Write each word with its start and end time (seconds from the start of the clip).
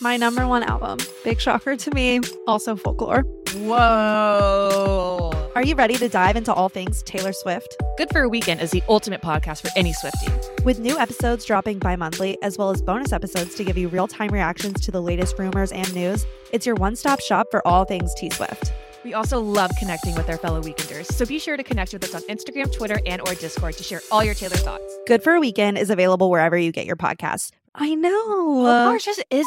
My 0.00 0.18
number 0.18 0.46
one 0.46 0.62
album. 0.62 0.98
Big 1.24 1.40
shocker 1.40 1.74
to 1.74 1.90
me. 1.92 2.20
Also 2.46 2.76
folklore. 2.76 3.22
Whoa. 3.54 5.30
Are 5.54 5.62
you 5.62 5.74
ready 5.74 5.96
to 5.96 6.06
dive 6.06 6.36
into 6.36 6.52
all 6.52 6.68
things 6.68 7.02
Taylor 7.04 7.32
Swift? 7.32 7.74
Good 7.96 8.10
for 8.10 8.20
a 8.20 8.28
Weekend 8.28 8.60
is 8.60 8.72
the 8.72 8.82
ultimate 8.90 9.22
podcast 9.22 9.62
for 9.62 9.70
any 9.74 9.94
Swiftie. 9.94 10.64
With 10.64 10.80
new 10.80 10.98
episodes 10.98 11.46
dropping 11.46 11.78
bi 11.78 11.96
monthly, 11.96 12.36
as 12.42 12.58
well 12.58 12.70
as 12.70 12.82
bonus 12.82 13.10
episodes 13.10 13.54
to 13.54 13.64
give 13.64 13.78
you 13.78 13.88
real 13.88 14.06
time 14.06 14.28
reactions 14.28 14.82
to 14.82 14.90
the 14.90 15.00
latest 15.00 15.38
rumors 15.38 15.72
and 15.72 15.94
news, 15.94 16.26
it's 16.52 16.66
your 16.66 16.74
one 16.74 16.94
stop 16.94 17.20
shop 17.20 17.46
for 17.50 17.66
all 17.66 17.86
things 17.86 18.12
T 18.14 18.28
Swift. 18.28 18.74
We 19.02 19.14
also 19.14 19.40
love 19.40 19.70
connecting 19.78 20.14
with 20.14 20.28
our 20.28 20.36
fellow 20.36 20.60
weekenders, 20.60 21.06
so 21.06 21.24
be 21.24 21.38
sure 21.38 21.56
to 21.56 21.62
connect 21.62 21.94
with 21.94 22.04
us 22.04 22.14
on 22.14 22.20
Instagram, 22.22 22.70
Twitter, 22.70 23.00
and 23.06 23.22
or 23.22 23.34
Discord 23.34 23.74
to 23.78 23.82
share 23.82 24.02
all 24.10 24.22
your 24.22 24.34
Taylor 24.34 24.56
thoughts. 24.56 24.98
Good 25.06 25.22
for 25.22 25.32
a 25.32 25.40
Weekend 25.40 25.78
is 25.78 25.88
available 25.88 26.28
wherever 26.28 26.58
you 26.58 26.70
get 26.70 26.84
your 26.84 26.96
podcasts. 26.96 27.50
I 27.74 27.94
know. 27.94 28.10
Oh, 28.12 28.92
gosh, 28.92 29.04
just 29.04 29.24
is 29.30 29.46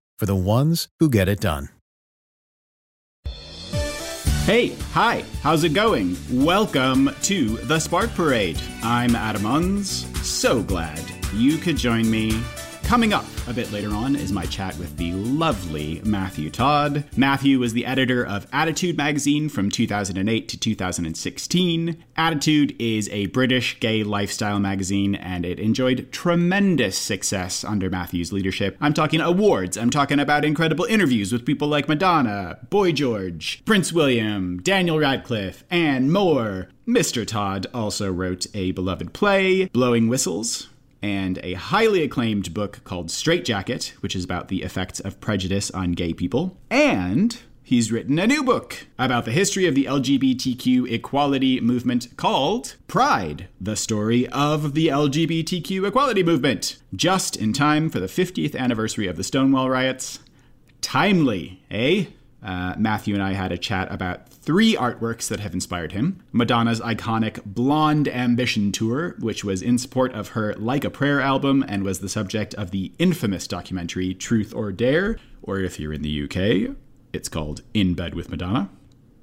for 0.21 0.27
the 0.27 0.35
ones 0.35 0.87
who 0.99 1.09
get 1.09 1.27
it 1.27 1.39
done. 1.39 1.69
Hey, 4.45 4.75
hi, 4.91 5.23
how's 5.41 5.63
it 5.63 5.73
going? 5.73 6.15
Welcome 6.31 7.09
to 7.23 7.57
the 7.57 7.79
Spark 7.79 8.13
Parade. 8.13 8.61
I'm 8.83 9.15
Adam 9.15 9.41
Unz. 9.43 10.05
So 10.17 10.61
glad 10.61 11.01
you 11.33 11.57
could 11.57 11.75
join 11.75 12.07
me. 12.11 12.39
Coming 12.91 13.13
up 13.13 13.23
a 13.47 13.53
bit 13.53 13.71
later 13.71 13.91
on 13.91 14.17
is 14.17 14.33
my 14.33 14.45
chat 14.45 14.77
with 14.77 14.97
the 14.97 15.13
lovely 15.13 16.01
Matthew 16.03 16.49
Todd. 16.49 17.05
Matthew 17.15 17.57
was 17.57 17.71
the 17.71 17.85
editor 17.85 18.21
of 18.21 18.45
Attitude 18.51 18.97
magazine 18.97 19.47
from 19.47 19.71
2008 19.71 20.49
to 20.49 20.59
2016. 20.59 22.03
Attitude 22.17 22.75
is 22.79 23.07
a 23.07 23.27
British 23.27 23.79
gay 23.79 24.03
lifestyle 24.03 24.59
magazine 24.59 25.15
and 25.15 25.45
it 25.45 25.57
enjoyed 25.57 26.11
tremendous 26.11 26.97
success 26.97 27.63
under 27.63 27.89
Matthew's 27.89 28.33
leadership. 28.33 28.75
I'm 28.81 28.93
talking 28.93 29.21
awards, 29.21 29.77
I'm 29.77 29.89
talking 29.89 30.19
about 30.19 30.43
incredible 30.43 30.83
interviews 30.83 31.31
with 31.31 31.45
people 31.45 31.69
like 31.69 31.87
Madonna, 31.87 32.59
Boy 32.69 32.91
George, 32.91 33.63
Prince 33.63 33.93
William, 33.93 34.61
Daniel 34.61 34.99
Radcliffe, 34.99 35.63
and 35.71 36.11
more. 36.11 36.67
Mr. 36.85 37.25
Todd 37.25 37.67
also 37.73 38.11
wrote 38.11 38.47
a 38.53 38.71
beloved 38.71 39.13
play, 39.13 39.67
Blowing 39.67 40.09
Whistles, 40.09 40.67
and 41.01 41.39
a 41.43 41.53
highly 41.53 42.03
acclaimed 42.03 42.53
book 42.53 42.81
called 42.83 43.09
Straight 43.09 43.45
Jacket, 43.45 43.93
which 44.01 44.15
is 44.15 44.23
about 44.23 44.47
the 44.47 44.63
effects 44.63 44.99
of 44.99 45.19
prejudice 45.19 45.71
on 45.71 45.93
gay 45.93 46.13
people. 46.13 46.57
And 46.69 47.37
he's 47.63 47.91
written 47.91 48.19
a 48.19 48.27
new 48.27 48.43
book 48.43 48.85
about 48.99 49.25
the 49.25 49.31
history 49.31 49.65
of 49.65 49.75
the 49.75 49.85
LGBTQ 49.85 50.91
equality 50.91 51.59
movement 51.59 52.15
called 52.17 52.75
Pride, 52.87 53.47
the 53.59 53.75
story 53.75 54.27
of 54.27 54.73
the 54.73 54.87
LGBTQ 54.87 55.87
equality 55.87 56.23
movement, 56.23 56.77
just 56.95 57.35
in 57.35 57.53
time 57.53 57.89
for 57.89 57.99
the 57.99 58.07
50th 58.07 58.55
anniversary 58.55 59.07
of 59.07 59.17
the 59.17 59.23
Stonewall 59.23 59.69
riots. 59.69 60.19
Timely, 60.81 61.63
eh? 61.71 62.05
Uh, 62.43 62.73
Matthew 62.77 63.13
and 63.13 63.23
I 63.23 63.33
had 63.33 63.51
a 63.51 63.57
chat 63.57 63.91
about 63.91 64.30
three 64.51 64.75
artworks 64.75 65.29
that 65.29 65.39
have 65.39 65.53
inspired 65.53 65.93
him 65.93 66.21
Madonna's 66.33 66.81
iconic 66.81 67.41
Blond 67.45 68.09
Ambition 68.09 68.73
Tour, 68.73 69.15
which 69.19 69.45
was 69.45 69.61
in 69.61 69.77
support 69.77 70.13
of 70.13 70.29
her 70.29 70.53
Like 70.55 70.83
a 70.83 70.89
Prayer 70.89 71.21
album 71.21 71.63
and 71.69 71.83
was 71.83 71.99
the 71.99 72.09
subject 72.09 72.53
of 72.55 72.71
the 72.71 72.91
infamous 72.99 73.47
documentary 73.47 74.13
Truth 74.13 74.53
or 74.53 74.73
Dare, 74.73 75.17
or 75.41 75.59
if 75.61 75.79
you're 75.79 75.93
in 75.93 76.01
the 76.01 76.23
UK, 76.25 76.75
it's 77.13 77.29
called 77.29 77.61
In 77.73 77.93
Bed 77.93 78.13
with 78.13 78.29
Madonna. 78.29 78.69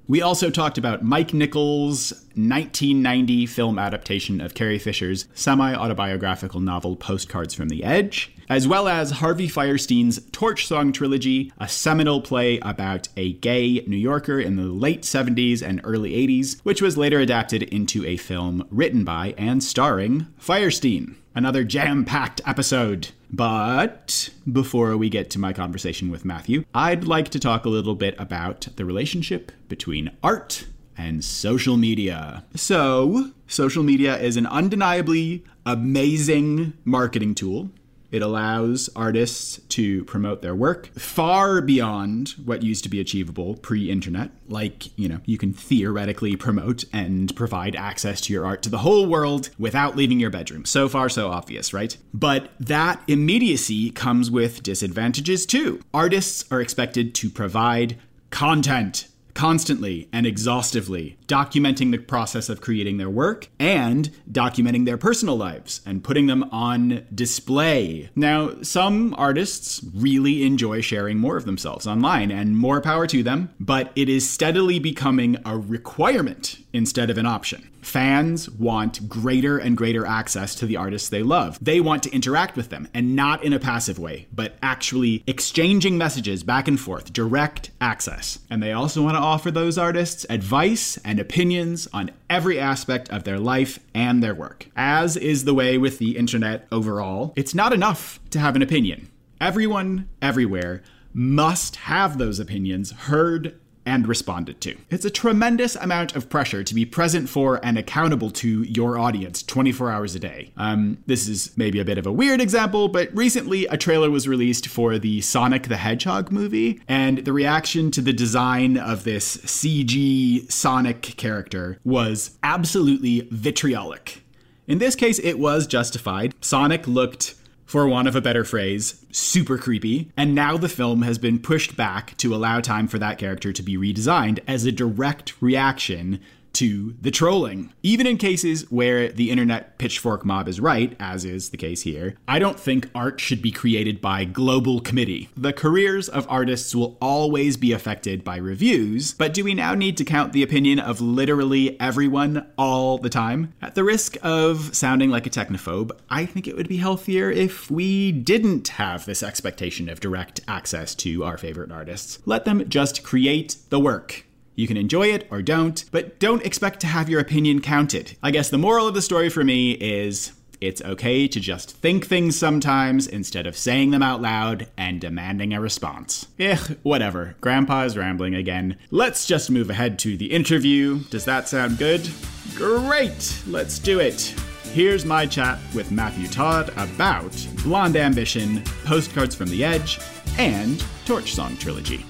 We 0.09 0.23
also 0.23 0.49
talked 0.49 0.79
about 0.79 1.05
Mike 1.05 1.35
Nichols' 1.35 2.13
1990 2.35 3.45
film 3.45 3.79
adaptation 3.79 4.41
of 4.41 4.55
Carrie 4.55 4.79
Fisher's 4.79 5.29
semi 5.35 5.75
autobiographical 5.75 6.61
novel 6.61 6.97
Postcards 6.97 7.53
from 7.53 7.69
the 7.69 7.85
Edge, 7.85 8.35
as 8.49 8.67
well 8.67 8.89
as 8.89 9.11
Harvey 9.11 9.49
Fierstein's 9.49 10.19
Torch 10.33 10.67
Song 10.67 10.93
Trilogy, 10.93 11.53
a 11.59 11.69
seminal 11.69 12.23
play 12.23 12.59
about 12.61 13.09
a 13.19 13.35
gay 13.35 13.85
New 13.87 13.99
Yorker 13.99 14.41
in 14.41 14.57
the 14.57 14.63
late 14.63 15.03
70s 15.03 15.61
and 15.61 15.83
early 15.85 16.13
80s, 16.13 16.59
which 16.63 16.81
was 16.81 16.97
later 16.97 17.21
adapted 17.21 17.65
into 17.65 18.07
a 18.07 18.17
film 18.17 18.67
written 18.71 19.05
by 19.05 19.35
and 19.37 19.63
starring 19.63 20.27
Fierstein. 20.41 21.17
Another 21.35 21.65
jam 21.65 22.07
packed 22.07 22.41
episode. 22.47 23.09
But 23.31 24.31
before 24.51 24.97
we 24.97 25.09
get 25.09 25.31
to 25.31 25.39
my 25.39 25.53
conversation 25.53 26.11
with 26.11 26.25
Matthew, 26.25 26.65
I'd 26.75 27.05
like 27.05 27.29
to 27.31 27.41
talk 27.41 27.65
a 27.65 27.69
little 27.69 27.95
bit 27.95 28.15
about 28.19 28.69
the 28.77 28.85
relationship 28.85 29.53
between 29.69 30.11
art 30.23 30.65
and 30.97 31.25
social 31.25 31.77
media. 31.77 32.45
So, 32.55 33.31
social 33.47 33.83
media 33.83 34.19
is 34.19 34.37
an 34.37 34.47
undeniably 34.47 35.45
amazing 35.65 36.73
marketing 36.85 37.35
tool. 37.35 37.71
It 38.11 38.23
allows 38.23 38.89
artists 38.97 39.61
to 39.69 40.05
promote 40.05 40.41
their 40.41 40.55
work 40.55 40.87
far 40.95 41.61
beyond 41.61 42.31
what 42.45 42.63
used 42.63 42.85
to 42.85 42.89
be 42.89 43.01
achievable 43.01 43.57
pre 43.57 43.91
internet. 43.91 44.31
Like, 44.49 44.97
you 44.99 45.09
know, 45.09 45.21
you 45.27 45.37
can 45.37 45.53
theoretically 45.53 46.37
promote 46.37 46.85
and 46.93 47.35
provide 47.37 47.77
access 47.77 48.21
to 48.23 48.33
your 48.33 48.47
art 48.47 48.63
to 48.63 48.71
the 48.71 48.79
whole 48.79 49.07
world 49.07 49.51
without 49.59 49.97
leaving 49.97 50.21
your 50.21 50.31
bedroom. 50.31 50.65
So 50.65 50.89
far, 50.89 51.09
so 51.09 51.29
obvious, 51.31 51.75
right? 51.75 51.97
But 52.15 52.51
that 52.59 53.03
immediacy 53.07 53.91
comes 53.91 54.31
with 54.31 54.63
disadvantages 54.63 55.45
too. 55.45 55.83
Artists 55.93 56.51
are 56.51 56.61
expected 56.61 57.15
to 57.17 57.29
provide 57.29 57.99
content 58.31 59.08
constantly 59.39 60.09
and 60.13 60.27
exhaustively, 60.27 61.17
documenting 61.29 61.93
the 61.93 61.99
process 61.99 62.49
of 62.49 62.61
creating 62.61 62.97
their 62.97 63.09
work 63.09 63.49
and 63.61 64.11
documenting 64.29 64.85
their 64.85 64.99
personal 64.99 65.37
lives 65.37 65.81
and 65.87 66.03
putting 66.03 66.27
them 66.27 66.43
on 66.51 67.07
display. 67.15 68.11
Now, 68.17 68.61
some 68.63 69.15
artists 69.17 69.81
really 69.95 70.43
enjoy 70.43 70.81
sharing 70.81 71.19
more 71.19 71.37
of 71.37 71.45
themselves 71.45 71.87
online, 71.87 72.33
and 72.33 72.57
more 72.57 72.81
power 72.81 73.07
to 73.07 73.23
them, 73.23 73.51
but 73.61 73.93
it 73.95 74.09
is 74.09 74.29
steadily 74.29 74.81
becoming 74.81 75.37
a 75.45 75.57
requirement 75.57 76.59
instead 76.73 77.11
of 77.11 77.19
an 77.19 77.27
option. 77.27 77.69
Fans 77.81 78.51
want 78.51 79.09
greater 79.09 79.59
and 79.59 79.77
greater 79.77 80.05
access 80.05 80.55
to 80.57 80.67
the 80.67 80.77
artists 80.77 81.09
they 81.09 81.23
love. 81.23 81.59
They 81.61 81.81
want 81.81 82.03
to 82.03 82.13
interact 82.13 82.57
with 82.57 82.69
them, 82.69 82.89
and 82.93 83.17
not 83.17 83.43
in 83.43 83.53
a 83.53 83.59
passive 83.59 83.99
way, 83.99 84.27
but 84.33 84.57
actually 84.63 85.23
exchanging 85.27 85.97
messages 85.97 86.43
back 86.43 86.69
and 86.69 86.79
forth, 86.79 87.13
direct 87.13 87.71
access. 87.81 88.41
And 88.51 88.63
they 88.63 88.73
also 88.73 89.03
want 89.03 89.17
to 89.17 89.23
offer 89.23 89.51
those 89.51 89.79
artists 89.79 90.27
advice 90.29 90.99
and 91.05 91.19
opinions 91.19 91.89
on 91.93 92.11
every 92.29 92.59
aspect 92.59 93.09
of 93.11 93.25
their 93.25 93.39
life 93.39 93.79
and 93.95 94.23
their 94.23 94.35
work. 94.35 94.69
As 94.77 95.17
is 95.17 95.45
the 95.45 95.55
way 95.55 95.79
with 95.79 95.99
the 95.99 96.17
internet 96.17 96.67
overall, 96.71 97.33
it's 97.37 97.55
not 97.55 97.73
enough 97.73 98.21
to 98.31 98.39
have 98.39 98.57
an 98.57 98.63
opinion. 98.63 99.09
Everyone, 99.41 100.09
everywhere, 100.21 100.83
must 101.15 101.77
have 101.77 102.19
those 102.19 102.39
opinions 102.39 102.91
heard 102.93 103.59
and 103.89 104.07
responded 104.07 104.61
to. 104.61 104.77
It's 104.91 105.07
a 105.07 105.11
tremendous 105.11 105.75
amount 105.75 106.15
of 106.15 106.29
pressure 106.29 106.63
to 106.63 106.75
be 106.75 106.85
present 106.85 107.29
for 107.31 107.59
and 107.65 107.79
accountable 107.79 108.31
to 108.33 108.63
your 108.65 108.99
audience 108.99 109.43
24 109.43 109.91
hours 109.91 110.15
a 110.15 110.19
day. 110.19 110.53
Um, 110.59 110.99
this 111.07 111.27
is 111.27 111.57
maybe 111.57 111.81
a 111.81 111.87
bit 111.87 111.97
of 111.97 112.07
a 112.07 112.13
weird 112.13 112.43
example, 112.43 112.89
but 112.89 113.09
recently 113.17 113.65
a 113.67 113.79
trailer 113.79 114.11
was 114.11 114.29
released 114.29 114.69
for 114.69 114.99
the 114.99 115.23
Sonic 115.23 115.69
the 115.69 115.79
Hedgehog 115.79 116.31
movie, 116.31 116.83
and 116.87 117.19
the 117.25 117.33
reaction 117.33 117.91
to 117.93 118.03
the 118.03 118.13
design 118.13 118.77
of 118.77 119.05
this 119.05 119.39
CG 119.39 120.53
Sonic 120.53 121.01
character 121.01 121.79
was 121.83 122.37
absolutely 122.43 123.27
vitriolic. 123.31 124.23
In 124.67 124.79
this 124.79 124.95
case, 124.95 125.19
it 125.21 125.39
was 125.39 125.67
justified. 125.67 126.35
Sonic 126.43 126.87
looked 126.87 127.37
for 127.69 127.87
want 127.87 128.09
of 128.09 128.17
a 128.17 128.21
better 128.23 128.45
phrase, 128.45 129.05
super 129.13 129.59
creepy. 129.59 130.11
And 130.17 130.35
now 130.35 130.57
the 130.57 130.71
film 130.71 131.03
has 131.03 131.19
been 131.19 131.39
pushed 131.39 131.77
back 131.77 132.17
to 132.17 132.35
allow 132.35 132.63
time 132.63 132.89
for 132.89 132.99
that 132.99 133.19
character 133.19 133.53
to 133.53 133.63
be 133.63 133.77
redesigned 133.77 134.39
as 134.49 134.65
a 134.65 134.73
direct 134.73 135.35
reaction 135.43 136.19
to 136.59 136.95
the 137.01 137.13
trolling. 137.13 137.73
Even 137.85 138.05
in 138.05 138.17
cases 138.17 138.69
where 138.69 139.11
the 139.11 139.31
internet 139.31 139.79
pitchfork 139.79 140.25
mob 140.25 140.49
is 140.49 140.59
right, 140.59 140.97
as 140.99 141.25
is 141.25 141.51
the 141.51 141.57
case 141.57 141.83
here, 141.83 142.17
I 142.27 142.41
don't 142.41 142.59
think 142.59 142.91
art 142.97 143.21
should 143.21 143.41
be 143.41 143.53
created 143.53 144.01
by 144.01 144.25
global 144.25 144.81
committee. 144.81 145.29
The 145.37 145.53
careers 145.53 146.09
of 146.09 146.27
artists 146.29 146.75
will 146.75 146.99
always 147.01 147.57
be 147.57 147.73
affected 147.73 148.25
by 148.25 148.39
reviews, 148.39 149.15
but 149.15 149.33
do 149.33 149.45
we 149.45 149.55
now 149.55 149.75
need 149.75 149.97
to 149.99 150.05
count 150.05 150.33
the 150.33 150.43
opinion 150.43 150.81
of 150.81 151.01
literally 151.01 151.81
everyone 151.81 152.45
all 152.59 152.99
the 152.99 153.09
time? 153.09 153.55
At 153.63 153.77
the 153.77 153.85
risk 153.85 154.17
of 154.25 154.75
sounding 154.75 155.11
like 155.11 155.29
a 155.29 155.31
technophobe, 155.31 155.93
I 156.11 156.27
think 156.27 156.49
it 156.49 156.57
would 156.57 156.69
be 156.69 156.79
healthier 156.79 157.31
if 157.31 157.71
we 157.71 158.11
didn't 158.11 158.67
have 158.69 159.07
this 159.07 159.23
expectation 159.23 159.89
of 159.89 160.01
direct 160.01 160.41
access 160.49 160.97
to 160.97 161.23
our 161.23 161.39
favorite 161.39 161.71
artists. 161.71 162.19
Let 162.27 162.45
them 162.45 162.69
just 162.69 163.05
create 163.05 163.59
the 163.69 163.79
work. 163.79 164.25
You 164.59 164.67
can 164.67 164.77
enjoy 164.77 165.13
it 165.13 165.29
or 165.31 165.41
don't, 165.41 165.85
but 165.93 166.19
don't 166.19 166.45
expect 166.45 166.81
to 166.81 166.89
have 166.89 167.09
your 167.09 167.21
opinion 167.21 167.61
counted. 167.61 168.17
I 168.25 168.33
guess 168.33 168.51
the 168.51 168.59
moral 168.59 168.89
of 168.89 168.95
the 168.95 169.01
story 169.01 169.29
for 169.29 169.45
me 169.45 169.75
is 169.75 170.33
it's 170.61 170.83
okay 170.83 171.29
to 171.29 171.39
just 171.39 171.77
think 171.77 172.05
things 172.05 172.37
sometimes 172.37 173.07
instead 173.07 173.47
of 173.47 173.57
saying 173.57 173.93
them 173.93 174.03
out 174.03 174.21
loud 174.21 174.67
and 174.77 175.01
demanding 175.01 175.55
a 175.55 175.61
response. 175.61 176.27
Eh, 176.41 176.59
whatever. 176.83 177.37
Grandpa 177.41 177.85
is 177.85 177.97
rambling 177.97 178.35
again. 178.35 178.77
Let's 178.91 179.27
just 179.27 179.49
move 179.49 179.71
ahead 179.71 179.97
to 180.01 180.17
the 180.17 180.33
interview. 180.33 181.05
Does 181.09 181.25
that 181.27 181.47
sound 181.47 181.79
good? 181.79 182.11
Great! 182.57 183.41
Let's 183.47 183.79
do 183.79 184.01
it. 184.01 184.35
Here's 184.73 185.05
my 185.05 185.25
chat 185.25 185.61
with 185.73 185.93
Matthew 185.93 186.27
Todd 186.27 186.71
about 186.77 187.47
Blond 187.63 187.95
Ambition, 187.95 188.65
Postcards 188.85 189.37
from 189.37 189.51
the 189.51 189.63
Edge, 189.63 190.01
and 190.37 190.85
Torch 191.07 191.35
Song 191.35 191.57
Trilogy. 191.59 192.05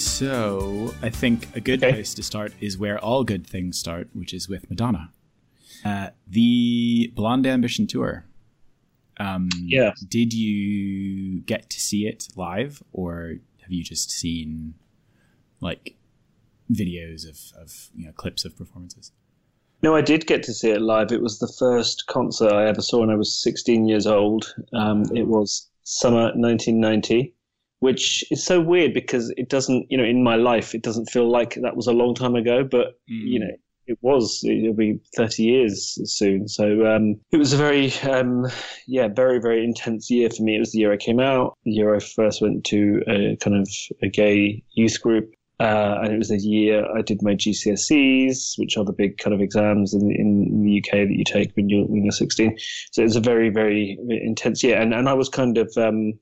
So, 0.00 0.94
I 1.02 1.10
think 1.10 1.54
a 1.54 1.60
good 1.60 1.82
Okay. 1.84 1.92
place 1.92 2.14
to 2.14 2.22
start 2.22 2.54
is 2.58 2.78
where 2.78 2.98
all 2.98 3.22
good 3.22 3.46
things 3.46 3.78
start, 3.78 4.08
which 4.14 4.32
is 4.32 4.48
with 4.48 4.68
Madonna. 4.70 5.12
Uh, 5.84 6.10
the 6.26 7.12
Blond 7.14 7.46
Ambition 7.46 7.86
tour. 7.86 8.24
Um, 9.18 9.50
Yeah. 9.66 9.92
Did 10.08 10.32
you 10.32 11.40
get 11.40 11.68
to 11.68 11.78
see 11.80 12.06
it 12.06 12.28
live, 12.34 12.82
or 12.92 13.36
have 13.60 13.70
you 13.72 13.84
just 13.84 14.10
seen 14.10 14.74
like 15.60 15.96
videos 16.72 17.28
of, 17.28 17.60
of 17.60 17.90
you 17.94 18.06
know 18.06 18.12
clips 18.12 18.46
of 18.46 18.56
performances? 18.56 19.12
No, 19.82 19.94
I 19.94 20.00
did 20.00 20.26
get 20.26 20.42
to 20.44 20.54
see 20.54 20.70
it 20.70 20.80
live. 20.80 21.12
It 21.12 21.20
was 21.22 21.38
the 21.40 21.52
first 21.58 22.06
concert 22.06 22.52
I 22.52 22.66
ever 22.68 22.80
saw 22.80 23.00
when 23.00 23.10
I 23.10 23.16
was 23.16 23.34
16 23.34 23.86
years 23.86 24.06
old. 24.06 24.54
Um, 24.72 25.04
it 25.14 25.26
was 25.26 25.68
summer 25.84 26.32
1990, 26.34 27.34
which 27.80 28.24
is 28.30 28.44
so 28.44 28.60
weird 28.60 28.94
because 28.94 29.32
it 29.36 29.48
doesn't, 29.48 29.86
you 29.90 29.98
know, 29.98 30.04
in 30.04 30.22
my 30.22 30.36
life, 30.36 30.74
it 30.74 30.82
doesn't 30.82 31.10
feel 31.10 31.28
like 31.28 31.54
that 31.62 31.76
was 31.76 31.86
a 31.86 31.92
long 31.92 32.14
time 32.14 32.34
ago, 32.36 32.62
but, 32.62 32.98
you 33.06 33.40
know, 33.40 33.50
it 33.86 33.98
was. 34.02 34.42
It'll 34.44 34.74
be 34.74 35.00
30 35.16 35.42
years 35.42 35.98
soon. 36.04 36.46
So 36.46 36.86
um, 36.86 37.20
it 37.32 37.38
was 37.38 37.52
a 37.52 37.56
very, 37.56 37.92
um, 38.02 38.46
yeah, 38.86 39.08
very, 39.08 39.40
very 39.40 39.64
intense 39.64 40.10
year 40.10 40.30
for 40.30 40.42
me. 40.42 40.56
It 40.56 40.60
was 40.60 40.72
the 40.72 40.78
year 40.78 40.92
I 40.92 40.96
came 40.96 41.20
out, 41.20 41.58
the 41.64 41.72
year 41.72 41.94
I 41.94 41.98
first 41.98 42.40
went 42.40 42.64
to 42.66 43.02
a 43.08 43.36
kind 43.36 43.56
of 43.56 43.68
a 44.02 44.08
gay 44.08 44.62
youth 44.72 45.00
group. 45.02 45.32
Uh, 45.58 45.98
and 46.02 46.14
it 46.14 46.18
was 46.18 46.30
a 46.30 46.38
year 46.38 46.86
I 46.96 47.02
did 47.02 47.22
my 47.22 47.34
GCSEs, 47.34 48.58
which 48.58 48.78
are 48.78 48.84
the 48.84 48.94
big 48.94 49.18
kind 49.18 49.34
of 49.34 49.42
exams 49.42 49.92
in, 49.92 50.10
in 50.10 50.62
the 50.62 50.78
UK 50.78 51.06
that 51.08 51.14
you 51.14 51.24
take 51.24 51.52
when 51.54 51.68
you're, 51.68 51.84
when 51.84 52.02
you're 52.02 52.12
16. 52.12 52.56
So 52.92 53.02
it 53.02 53.04
was 53.04 53.16
a 53.16 53.20
very, 53.20 53.50
very 53.50 53.98
intense 54.08 54.62
year. 54.62 54.80
And, 54.80 54.94
and 54.94 55.06
I 55.06 55.12
was 55.12 55.28
kind 55.28 55.58
of, 55.58 55.70
um, 55.76 56.14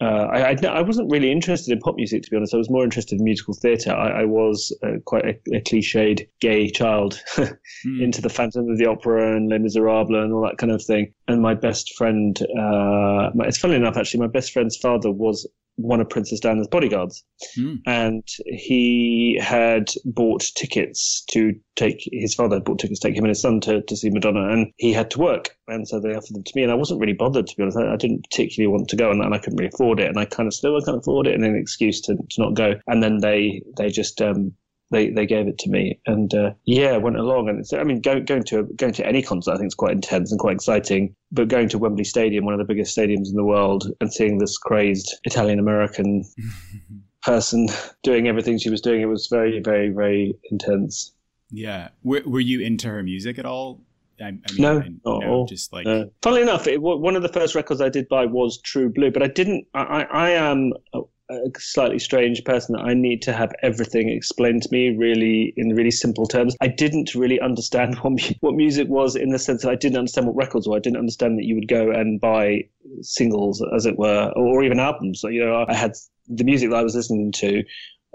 uh, 0.00 0.04
I, 0.04 0.50
I, 0.50 0.56
I 0.66 0.82
wasn't 0.82 1.10
really 1.10 1.30
interested 1.30 1.72
in 1.72 1.78
pop 1.80 1.94
music, 1.96 2.22
to 2.22 2.30
be 2.30 2.36
honest. 2.36 2.54
I 2.54 2.58
was 2.58 2.70
more 2.70 2.84
interested 2.84 3.18
in 3.18 3.24
musical 3.24 3.54
theatre. 3.54 3.92
I, 3.92 4.22
I 4.22 4.24
was 4.24 4.76
uh, 4.82 4.98
quite 5.04 5.24
a, 5.24 5.56
a 5.56 5.60
cliched 5.60 6.28
gay 6.40 6.68
child 6.70 7.20
Hmm. 7.82 8.00
into 8.02 8.22
the 8.22 8.28
Phantom 8.28 8.70
of 8.70 8.78
the 8.78 8.86
Opera 8.86 9.36
and 9.36 9.48
Les 9.48 9.58
Miserables 9.58 10.10
and 10.10 10.32
all 10.32 10.42
that 10.42 10.58
kind 10.58 10.72
of 10.72 10.82
thing. 10.82 11.12
And 11.28 11.42
my 11.42 11.54
best 11.54 11.94
friend, 11.96 12.38
uh, 12.58 13.30
my, 13.34 13.46
it's 13.46 13.58
funny 13.58 13.74
enough, 13.74 13.96
actually, 13.96 14.20
my 14.20 14.26
best 14.26 14.52
friend's 14.52 14.76
father 14.76 15.10
was 15.10 15.46
one 15.76 16.00
of 16.00 16.08
Princess 16.08 16.40
Diana's 16.40 16.68
bodyguards. 16.68 17.24
Hmm. 17.56 17.76
And 17.86 18.26
he 18.46 19.38
had 19.40 19.90
bought 20.04 20.42
tickets 20.56 21.24
to 21.30 21.54
take, 21.76 22.08
his 22.12 22.34
father 22.34 22.56
had 22.56 22.64
bought 22.64 22.78
tickets 22.78 23.00
to 23.00 23.08
take 23.08 23.16
him 23.16 23.24
and 23.24 23.30
his 23.30 23.40
son 23.40 23.60
to, 23.62 23.82
to 23.82 23.96
see 23.96 24.10
Madonna. 24.10 24.48
And 24.48 24.72
he 24.76 24.92
had 24.92 25.10
to 25.12 25.18
work. 25.18 25.56
And 25.68 25.88
so 25.88 26.00
they 26.00 26.14
offered 26.14 26.34
them 26.34 26.44
to 26.44 26.52
me. 26.54 26.62
And 26.62 26.72
I 26.72 26.76
wasn't 26.76 27.00
really 27.00 27.12
bothered, 27.12 27.46
to 27.46 27.56
be 27.56 27.62
honest. 27.62 27.78
I, 27.78 27.92
I 27.92 27.96
didn't 27.96 28.26
particularly 28.30 28.72
want 28.72 28.88
to 28.88 28.96
go 28.96 29.10
and, 29.10 29.22
and 29.22 29.34
I 29.34 29.38
couldn't 29.38 29.58
really 29.58 29.70
afford 29.72 30.00
it. 30.00 30.08
And 30.08 30.18
I 30.18 30.24
kind 30.24 30.46
of 30.46 30.54
still 30.54 30.76
I 30.76 30.84
can't 30.84 30.98
afford 30.98 31.26
it 31.26 31.34
and 31.34 31.44
an 31.44 31.56
excuse 31.56 32.00
to, 32.02 32.14
to 32.16 32.42
not 32.42 32.54
go. 32.54 32.74
And 32.86 33.02
then 33.02 33.18
they, 33.18 33.62
they 33.76 33.88
just, 33.88 34.20
um, 34.22 34.52
they, 34.94 35.10
they 35.10 35.26
gave 35.26 35.46
it 35.48 35.58
to 35.58 35.70
me 35.70 35.98
and 36.06 36.32
uh, 36.34 36.52
yeah 36.64 36.96
went 36.96 37.16
along 37.16 37.48
and 37.48 37.58
it's, 37.60 37.72
I 37.72 37.82
mean 37.84 38.00
go, 38.00 38.20
going 38.20 38.44
to 38.44 38.64
going 38.76 38.92
to 38.94 39.06
any 39.06 39.22
concert 39.22 39.52
I 39.52 39.56
think 39.58 39.68
is 39.68 39.74
quite 39.74 39.92
intense 39.92 40.30
and 40.30 40.40
quite 40.40 40.54
exciting 40.54 41.14
but 41.32 41.48
going 41.48 41.68
to 41.70 41.78
Wembley 41.78 42.04
Stadium 42.04 42.44
one 42.44 42.54
of 42.54 42.58
the 42.58 42.64
biggest 42.72 42.96
stadiums 42.96 43.28
in 43.28 43.36
the 43.36 43.44
world 43.44 43.90
and 44.00 44.12
seeing 44.12 44.38
this 44.38 44.56
crazed 44.58 45.14
Italian 45.24 45.58
American 45.58 46.24
person 47.22 47.68
doing 48.02 48.28
everything 48.28 48.58
she 48.58 48.70
was 48.70 48.80
doing 48.80 49.00
it 49.02 49.06
was 49.06 49.28
very 49.30 49.60
very 49.60 49.88
very 49.90 50.34
intense 50.50 51.12
Yeah. 51.50 51.88
Were, 52.02 52.22
were 52.26 52.40
you 52.40 52.60
into 52.60 52.88
her 52.88 53.02
music 53.02 53.38
at 53.38 53.46
all? 53.46 53.80
I, 54.20 54.26
I 54.26 54.30
mean, 54.30 54.40
No, 54.58 54.80
I- 54.80 55.26
all. 55.26 55.46
just 55.46 55.72
like 55.72 55.86
Uh, 55.86 56.04
funnily 56.22 56.42
enough, 56.42 56.66
it, 56.66 56.80
one 56.80 57.16
of 57.16 57.22
the 57.22 57.28
first 57.28 57.54
records 57.54 57.80
I 57.80 57.88
did 57.88 58.08
buy 58.08 58.26
was 58.26 58.60
True 58.62 58.88
Blue, 58.88 59.10
but 59.10 59.22
I 59.22 59.26
didn't. 59.26 59.66
I, 59.74 60.04
I 60.10 60.30
am 60.30 60.72
a, 61.30 61.50
slightly 61.58 61.98
strange 61.98 62.44
person 62.44 62.74
that 62.74 62.82
I 62.82 62.94
need 62.94 63.22
to 63.22 63.32
have 63.32 63.52
everything 63.62 64.08
explained 64.08 64.62
to 64.62 64.68
me 64.70 64.96
really 64.96 65.54
in 65.56 65.74
really 65.74 65.90
simple 65.90 66.26
terms. 66.26 66.56
I 66.60 66.68
didn't 66.68 67.14
really 67.14 67.40
understand 67.40 67.96
what 68.02 68.10
mu- 68.12 68.36
what 68.40 68.54
music 68.54 68.88
was 68.88 69.16
in 69.16 69.30
the 69.30 69.38
sense 69.38 69.62
that 69.62 69.70
I 69.70 69.74
didn't 69.74 69.98
understand 69.98 70.26
what 70.26 70.36
records 70.36 70.68
were. 70.68 70.76
I 70.76 70.80
didn't 70.80 70.98
understand 70.98 71.38
that 71.38 71.44
you 71.44 71.54
would 71.54 71.68
go 71.68 71.90
and 71.90 72.20
buy 72.20 72.64
singles, 73.02 73.64
as 73.74 73.86
it 73.86 73.98
were, 73.98 74.32
or 74.36 74.62
even 74.62 74.78
albums. 74.78 75.20
So, 75.20 75.28
you 75.28 75.44
know, 75.44 75.64
I 75.68 75.74
had 75.74 75.94
the 76.28 76.44
music 76.44 76.70
that 76.70 76.76
I 76.76 76.82
was 76.82 76.94
listening 76.94 77.32
to 77.32 77.62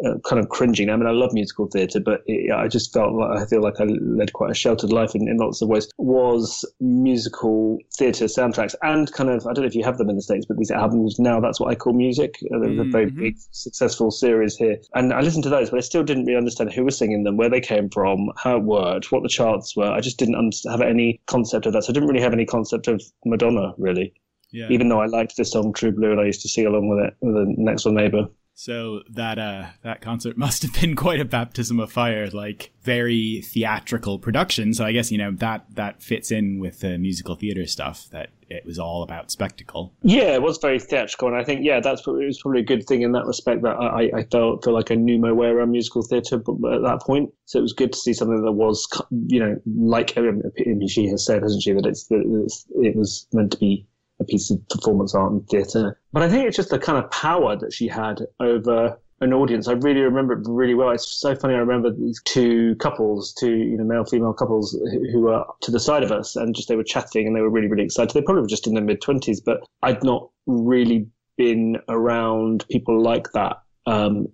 uh, 0.06 0.18
kind 0.20 0.40
of 0.40 0.50
cringing. 0.50 0.90
I 0.90 0.96
mean, 0.96 1.08
I 1.08 1.12
love 1.12 1.34
musical 1.34 1.68
theatre, 1.68 2.00
but 2.00 2.22
it, 2.26 2.52
I 2.52 2.68
just 2.68 2.94
felt 2.94 3.14
like 3.14 3.38
I 3.38 3.46
feel 3.46 3.62
like 3.62 3.80
I 3.80 3.86
led 3.86 4.34
quite 4.34 4.52
a 4.52 4.54
sheltered 4.54 4.92
life 4.92 5.16
in, 5.16 5.28
in 5.28 5.38
lots 5.38 5.62
of 5.62 5.70
ways. 5.70 5.92
Was 5.98 6.66
musical 6.80 7.78
theatre 7.98 8.26
soundtracks 8.26 8.76
and 8.82 9.12
kind 9.12 9.30
of 9.30 9.46
I 9.46 9.54
don't 9.54 9.64
know 9.64 9.68
if 9.68 9.76
you 9.76 9.84
have 9.84 9.98
them 9.98 10.10
in 10.10 10.16
the 10.16 10.22
states, 10.22 10.46
but 10.46 10.58
these 10.58 10.72
albums 10.72 11.20
now 11.20 11.40
that's 11.40 11.60
what 11.60 11.72
I 11.72 11.76
call 11.76 11.94
music. 11.94 12.36
Uh, 12.54 12.60
There's 12.60 12.80
a 12.80 12.84
very 12.84 13.10
big 13.10 13.36
successful 13.52 14.12
series 14.12 14.56
here, 14.56 14.78
and 14.96 15.14
I 15.14 15.22
listened 15.22 15.44
to 15.44 15.50
those, 15.50 15.70
but 15.70 15.78
I 15.78 15.82
still 15.82 16.04
didn't 16.04 16.26
really 16.26 16.38
understand 16.38 16.72
who 16.72 16.86
was 16.86 16.98
singing 16.98 17.24
them, 17.24 17.38
where 17.38 17.50
they 17.50 17.62
came 17.62 17.90
from, 17.90 18.32
how 18.38 18.58
it 18.58 18.64
worked, 18.64 19.12
what 19.12 19.24
the 19.24 19.30
charts 19.30 19.76
were. 19.76 19.90
I 19.90 20.00
just 20.00 20.18
didn't 20.18 20.56
have 20.70 20.82
any 20.82 21.20
concept 21.26 21.66
of 21.66 21.74
that. 21.74 21.84
So 21.84 21.92
I 21.92 21.94
didn't 21.94 22.10
really 22.10 22.22
have 22.22 22.34
any 22.34 22.46
concept 22.46 22.88
of 22.88 23.02
Madonna 23.26 23.74
really, 23.78 24.14
yeah. 24.52 24.68
even 24.70 24.90
though 24.90 25.02
I 25.02 25.08
liked 25.08 25.36
this 25.38 25.52
song 25.52 25.74
True 25.74 25.92
Blue 25.92 26.12
and 26.12 26.20
I 26.20 26.26
used 26.26 26.42
to 26.42 26.50
sing 26.50 26.66
along 26.66 26.90
with 26.90 27.06
it 27.06 27.16
with 27.22 27.36
the 27.36 27.54
next 27.58 27.84
door 27.84 27.94
neighbour. 27.94 28.30
So 28.60 29.04
that 29.10 29.40
uh 29.40 29.68
that 29.84 30.02
concert 30.02 30.38
must 30.46 30.64
have 30.64 30.74
been 30.74 30.94
quite 30.98 31.22
a 31.22 31.26
baptism 31.26 31.80
of 31.80 31.94
fire, 31.94 32.28
like 32.28 32.74
very 32.82 33.42
theatrical 33.42 34.20
production. 34.20 34.74
So 34.74 34.84
I 34.84 34.92
guess 34.92 35.14
you 35.14 35.18
know 35.18 35.32
that 35.36 35.66
that 35.76 36.04
fits 36.04 36.30
in 36.30 36.60
with 36.60 36.82
the 36.82 36.98
musical 36.98 37.36
theater 37.36 37.66
stuff 37.66 38.10
that 38.12 38.32
it 38.50 38.66
was 38.66 38.78
all 38.78 39.02
about 39.04 39.32
spectacle. 39.32 39.94
Yeah, 40.02 40.34
it 40.34 40.42
was 40.42 40.58
very 40.58 40.78
theatrical, 40.78 41.30
and 41.30 41.38
I 41.38 41.44
think 41.46 41.62
yeah, 41.64 41.80
that's 41.80 42.02
it 42.06 42.12
was 42.12 42.42
probably 42.42 42.60
a 42.60 42.66
good 42.66 42.86
thing 42.86 43.02
in 43.04 43.14
that 43.14 43.26
respect 43.26 43.62
that 43.62 43.78
I, 43.78 44.12
I- 44.14 44.24
felt 44.30 44.66
feel 44.66 44.74
like 44.74 44.92
I 44.92 44.96
knew 44.96 45.20
my 45.20 45.32
way 45.32 45.48
around 45.48 45.72
musical 45.72 46.02
theatre 46.02 46.40
b- 46.40 46.52
at 46.74 46.82
that 46.82 47.02
point. 47.06 47.30
So 47.46 47.60
it 47.60 47.62
was 47.62 47.72
good 47.74 47.94
to 47.94 47.98
see 47.98 48.12
something 48.12 48.44
that 48.44 48.52
was 48.52 48.86
you 49.28 49.40
know 49.40 49.56
like 49.66 50.18
I 50.18 50.22
mean, 50.22 50.86
she 50.90 51.08
has 51.08 51.26
said, 51.26 51.44
hasn't 51.44 51.64
she, 51.64 51.72
that 51.72 51.86
it's, 51.86 52.08
that 52.08 52.24
it's 52.46 52.66
it 52.72 52.98
was 52.98 53.26
meant 53.32 53.54
to 53.54 53.58
be 53.58 53.88
a 54.20 54.24
piece 54.26 54.50
of 54.52 54.68
performance 54.70 55.16
art 55.16 55.32
and 55.32 55.48
theatre. 55.48 56.00
But 56.12 56.24
I 56.24 56.30
think 56.30 56.48
it's 56.48 56.58
just 56.58 56.70
the 56.70 56.80
kind 56.80 56.98
of 56.98 57.10
power 57.12 57.56
that 57.56 57.74
she 57.74 57.88
had 57.88 58.22
over 58.40 59.00
an 59.22 59.34
audience. 59.34 59.68
I 59.68 59.74
really 59.74 60.02
remember 60.02 60.34
it 60.34 60.48
really 60.48 60.74
well. 60.74 60.92
It's 60.92 61.08
so 61.08 61.36
funny. 61.36 61.54
I 61.54 61.58
remember 61.58 61.92
these 61.92 62.22
two 62.24 62.76
couples, 62.76 63.34
two 63.34 63.56
you 63.58 63.78
know 63.78 63.84
male 63.84 64.06
female 64.06 64.34
couples 64.34 64.72
who, 64.72 65.10
who 65.12 65.22
were 65.22 65.44
to 65.62 65.72
the 65.72 65.80
side 65.80 66.04
of 66.04 66.12
us, 66.12 66.36
and 66.36 66.56
just 66.56 66.68
they 66.68 66.76
were 66.76 66.84
chatting 66.84 67.28
and 67.28 67.36
they 67.36 67.42
were 67.42 67.50
really 67.50 67.68
really 67.68 67.84
excited. 67.84 68.14
They 68.14 68.22
probably 68.22 68.42
were 68.42 68.48
just 68.48 68.68
in 68.68 68.74
their 68.74 68.84
mid 68.84 69.02
twenties, 69.02 69.42
but 69.42 69.62
I'd 69.84 70.04
not 70.04 70.30
really 70.46 71.08
been 71.38 71.78
around 71.88 72.66
people 72.70 73.02
like 73.02 73.32
that 73.34 73.58
um, 73.86 74.28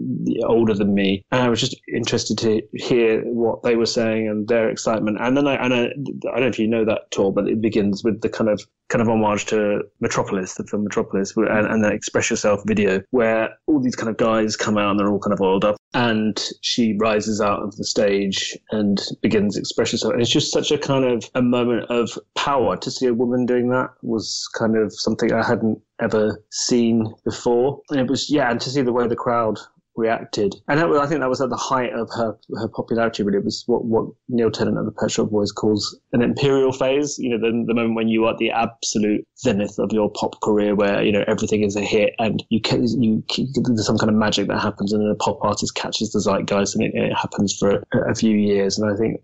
older 0.46 0.74
than 0.74 0.94
me, 0.94 1.24
and 1.32 1.42
I 1.42 1.50
was 1.50 1.60
just 1.60 1.80
interested 1.94 2.38
to 2.40 2.62
hear 2.74 3.22
what 3.24 3.64
they 3.64 3.76
were 3.76 3.86
saying 3.86 4.28
and 4.28 4.48
their 4.48 4.70
excitement. 4.70 5.18
And 5.20 5.38
then 5.38 5.48
I, 5.48 5.56
and 5.56 5.74
I, 5.74 5.84
I 5.86 5.88
don't 5.88 6.42
know 6.42 6.48
if 6.48 6.60
you 6.60 6.68
know 6.68 6.86
that 6.86 7.12
tour, 7.12 7.32
but 7.32 7.48
it 7.48 7.62
begins 7.62 8.04
with 8.04 8.22
the 8.22 8.30
kind 8.30 8.50
of 8.50 8.62
kind 8.90 9.02
of 9.02 9.10
homage 9.10 9.46
to 9.48 9.82
Metropolis, 10.00 10.56
the 10.56 10.64
film 10.64 10.84
Metropolis, 10.84 11.36
and, 11.36 11.50
and 11.50 11.86
Express 11.86 12.30
Yourself 12.30 12.62
video, 12.66 13.02
where 13.12 13.50
all 13.66 13.80
these 13.80 13.96
kind 13.96 14.10
of 14.10 14.18
guys 14.18 14.56
come 14.56 14.78
out 14.78 14.92
and 14.92 15.00
they're 15.00 15.10
all 15.10 15.20
kind 15.20 15.34
of 15.34 15.42
oiled 15.42 15.66
up, 15.66 15.76
and 15.94 16.44
she 16.62 16.96
rises 17.00 17.42
out 17.42 17.62
of 17.62 17.76
the 17.78 17.84
stage 17.84 18.58
and 18.72 19.02
begins 19.22 19.58
Express 19.58 19.92
Yourself. 19.92 20.14
And 20.14 20.22
it's 20.22 20.32
just 20.32 20.52
such 20.52 20.72
a 20.72 20.78
kind 20.78 21.06
of 21.06 21.30
a 21.34 21.42
moment 21.42 21.90
of 21.90 22.18
power 22.36 22.78
to 22.78 22.92
see 22.92 23.08
a 23.08 23.14
woman 23.14 23.46
doing 23.46 23.70
that 23.70 23.90
was 24.02 24.48
kind 24.58 24.78
of 24.78 24.94
something 24.94 25.34
I 25.34 25.46
hadn't 25.46 25.82
ever 26.02 26.44
seen 26.52 27.14
before. 27.24 27.82
And 27.90 28.00
it 28.00 28.10
was, 28.10 28.30
yeah, 28.30 28.50
and 28.50 28.60
to 28.62 28.70
see 28.70 28.82
the 28.82 28.94
way 28.94 29.08
the 29.08 29.16
crowd 29.16 29.60
reacted. 29.96 30.56
And 30.68 30.80
that, 30.80 30.90
I 30.90 31.08
think 31.08 31.22
that 31.22 31.30
was 31.30 31.42
at 31.42 31.50
the 31.50 31.56
height 31.56 31.94
of 31.94 32.10
her 32.16 32.38
her 32.60 32.68
popularity. 32.68 33.24
Really, 33.24 33.40
it 33.40 33.46
was 33.46 33.64
what 33.68 33.86
what 33.86 34.08
Neil 34.30 34.52
Tennant 34.52 34.78
of 34.78 34.86
the 34.86 34.92
Pet 34.92 35.12
Shop 35.12 35.30
Boys 35.30 35.52
calls 35.52 35.98
an 36.14 36.22
imperial 36.22 36.72
phase. 36.72 37.18
You 37.18 37.30
know, 37.30 37.38
the, 37.38 37.66
the 37.68 37.74
moment 37.74 37.96
when 37.96 38.08
you 38.08 38.26
are 38.26 38.34
at 38.34 38.38
the 38.38 38.52
absolute 38.52 39.26
zenith 39.40 39.80
of 39.80 39.92
your 39.92 40.12
pop 40.12 40.40
career, 40.42 40.76
where 40.76 41.02
you 41.04 41.12
know 41.12 41.24
everything 41.28 41.64
is 41.64 41.76
a 41.76 41.82
hit, 41.82 42.14
and 42.20 42.44
you 42.50 42.62
can 42.62 42.86
you 43.02 43.24
there's 43.38 43.86
some 43.86 43.98
kind 43.98 44.10
of 44.10 44.16
magic 44.16 44.48
that 44.48 44.60
happens, 44.60 44.94
and 44.94 45.02
then 45.02 45.10
a 45.10 45.16
pop 45.16 45.40
artist 45.42 45.76
catches 45.76 46.12
the 46.12 46.20
zeitgeist, 46.20 46.76
and 46.76 46.84
it, 46.84 46.94
it 46.94 47.14
happens 47.14 47.56
for 47.58 47.84
a, 47.94 48.12
a 48.12 48.16
few 48.16 48.36
years. 48.36 48.78
And 48.78 48.92
I 48.92 48.98
think 48.98 49.22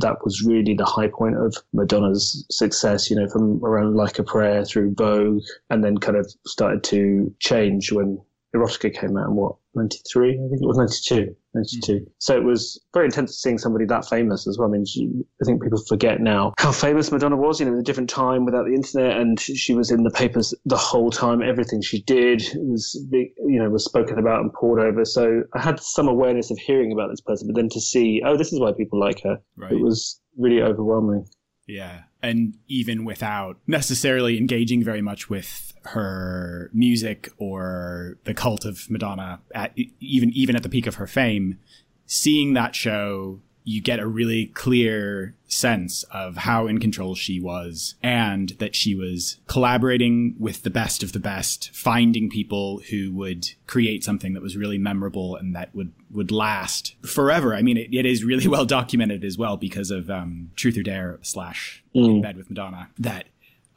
that 0.00 0.24
was 0.24 0.44
really 0.44 0.74
the 0.74 0.84
high 0.84 1.08
point 1.08 1.36
of 1.36 1.54
Madonna's 1.72 2.46
success, 2.50 3.10
you 3.10 3.16
know, 3.16 3.28
from 3.28 3.64
around 3.64 3.96
Like 3.96 4.18
a 4.18 4.22
Prayer 4.22 4.64
through 4.64 4.94
Vogue, 4.94 5.42
and 5.70 5.84
then 5.84 5.98
kind 5.98 6.16
of 6.16 6.32
started 6.46 6.84
to 6.84 7.34
change 7.40 7.92
when 7.92 8.20
Erotica 8.54 8.94
came 8.94 9.16
out 9.16 9.28
in 9.28 9.34
what, 9.34 9.56
93? 9.74 10.30
I 10.30 10.48
think 10.48 10.62
it 10.62 10.66
was 10.66 10.78
92. 10.78 11.34
92. 11.54 11.92
Mm. 11.92 12.06
So 12.18 12.36
it 12.36 12.44
was 12.44 12.80
very 12.92 13.06
intense 13.06 13.36
seeing 13.36 13.58
somebody 13.58 13.84
that 13.86 14.08
famous 14.08 14.46
as 14.46 14.58
well. 14.58 14.68
I 14.68 14.72
mean, 14.72 14.86
she, 14.86 15.10
I 15.42 15.44
think 15.44 15.62
people 15.62 15.82
forget 15.88 16.20
now 16.20 16.52
how 16.58 16.72
famous 16.72 17.10
Madonna 17.10 17.36
was, 17.36 17.58
you 17.58 17.66
know, 17.66 17.72
in 17.72 17.78
a 17.78 17.82
different 17.82 18.10
time 18.10 18.44
without 18.44 18.66
the 18.66 18.74
internet. 18.74 19.18
And 19.18 19.40
she 19.40 19.74
was 19.74 19.90
in 19.90 20.04
the 20.04 20.10
papers 20.10 20.54
the 20.64 20.76
whole 20.76 21.10
time. 21.10 21.42
Everything 21.42 21.82
she 21.82 22.02
did 22.02 22.42
was, 22.56 23.06
big, 23.10 23.32
you 23.46 23.58
know, 23.58 23.68
was 23.70 23.84
spoken 23.84 24.18
about 24.18 24.40
and 24.40 24.52
pored 24.52 24.80
over. 24.80 25.04
So 25.04 25.42
I 25.54 25.60
had 25.60 25.80
some 25.80 26.08
awareness 26.08 26.50
of 26.50 26.58
hearing 26.58 26.92
about 26.92 27.10
this 27.10 27.20
person, 27.20 27.48
but 27.48 27.56
then 27.56 27.68
to 27.70 27.80
see, 27.80 28.22
oh, 28.24 28.36
this 28.36 28.52
is 28.52 28.60
why 28.60 28.72
people 28.72 29.00
like 29.00 29.22
her, 29.22 29.40
right. 29.56 29.72
it 29.72 29.80
was 29.80 30.20
really 30.36 30.62
overwhelming. 30.62 31.26
Yeah. 31.66 32.02
And 32.24 32.54
even 32.68 33.04
without 33.04 33.58
necessarily 33.66 34.38
engaging 34.38 34.82
very 34.82 35.02
much 35.02 35.28
with 35.28 35.74
her 35.82 36.70
music 36.72 37.30
or 37.36 38.16
the 38.24 38.32
cult 38.32 38.64
of 38.64 38.90
Madonna 38.90 39.40
at 39.54 39.76
even 40.00 40.30
even 40.30 40.56
at 40.56 40.62
the 40.62 40.70
peak 40.70 40.86
of 40.86 40.94
her 40.94 41.06
fame, 41.06 41.58
seeing 42.06 42.54
that 42.54 42.74
show 42.74 43.40
you 43.64 43.80
get 43.80 43.98
a 43.98 44.06
really 44.06 44.46
clear 44.46 45.34
sense 45.46 46.02
of 46.04 46.36
how 46.36 46.66
in 46.66 46.78
control 46.78 47.14
she 47.14 47.40
was 47.40 47.94
and 48.02 48.50
that 48.58 48.76
she 48.76 48.94
was 48.94 49.38
collaborating 49.46 50.34
with 50.38 50.62
the 50.62 50.70
best 50.70 51.02
of 51.02 51.12
the 51.12 51.18
best, 51.18 51.70
finding 51.70 52.28
people 52.28 52.82
who 52.90 53.10
would 53.12 53.48
create 53.66 54.04
something 54.04 54.34
that 54.34 54.42
was 54.42 54.56
really 54.56 54.76
memorable 54.76 55.34
and 55.34 55.56
that 55.56 55.74
would, 55.74 55.92
would 56.10 56.30
last 56.30 56.94
forever. 57.06 57.54
I 57.54 57.62
mean, 57.62 57.78
it, 57.78 57.88
it 57.92 58.04
is 58.04 58.22
really 58.22 58.46
well 58.54 58.66
documented 58.66 59.24
as 59.24 59.38
well 59.38 59.56
because 59.56 59.90
of 59.90 60.10
um, 60.10 60.50
Truth 60.56 60.76
or 60.76 60.82
Dare 60.82 61.18
slash 61.22 61.82
mm. 61.94 62.04
In 62.04 62.22
Bed 62.22 62.36
with 62.36 62.50
Madonna 62.50 62.90
that 62.98 63.26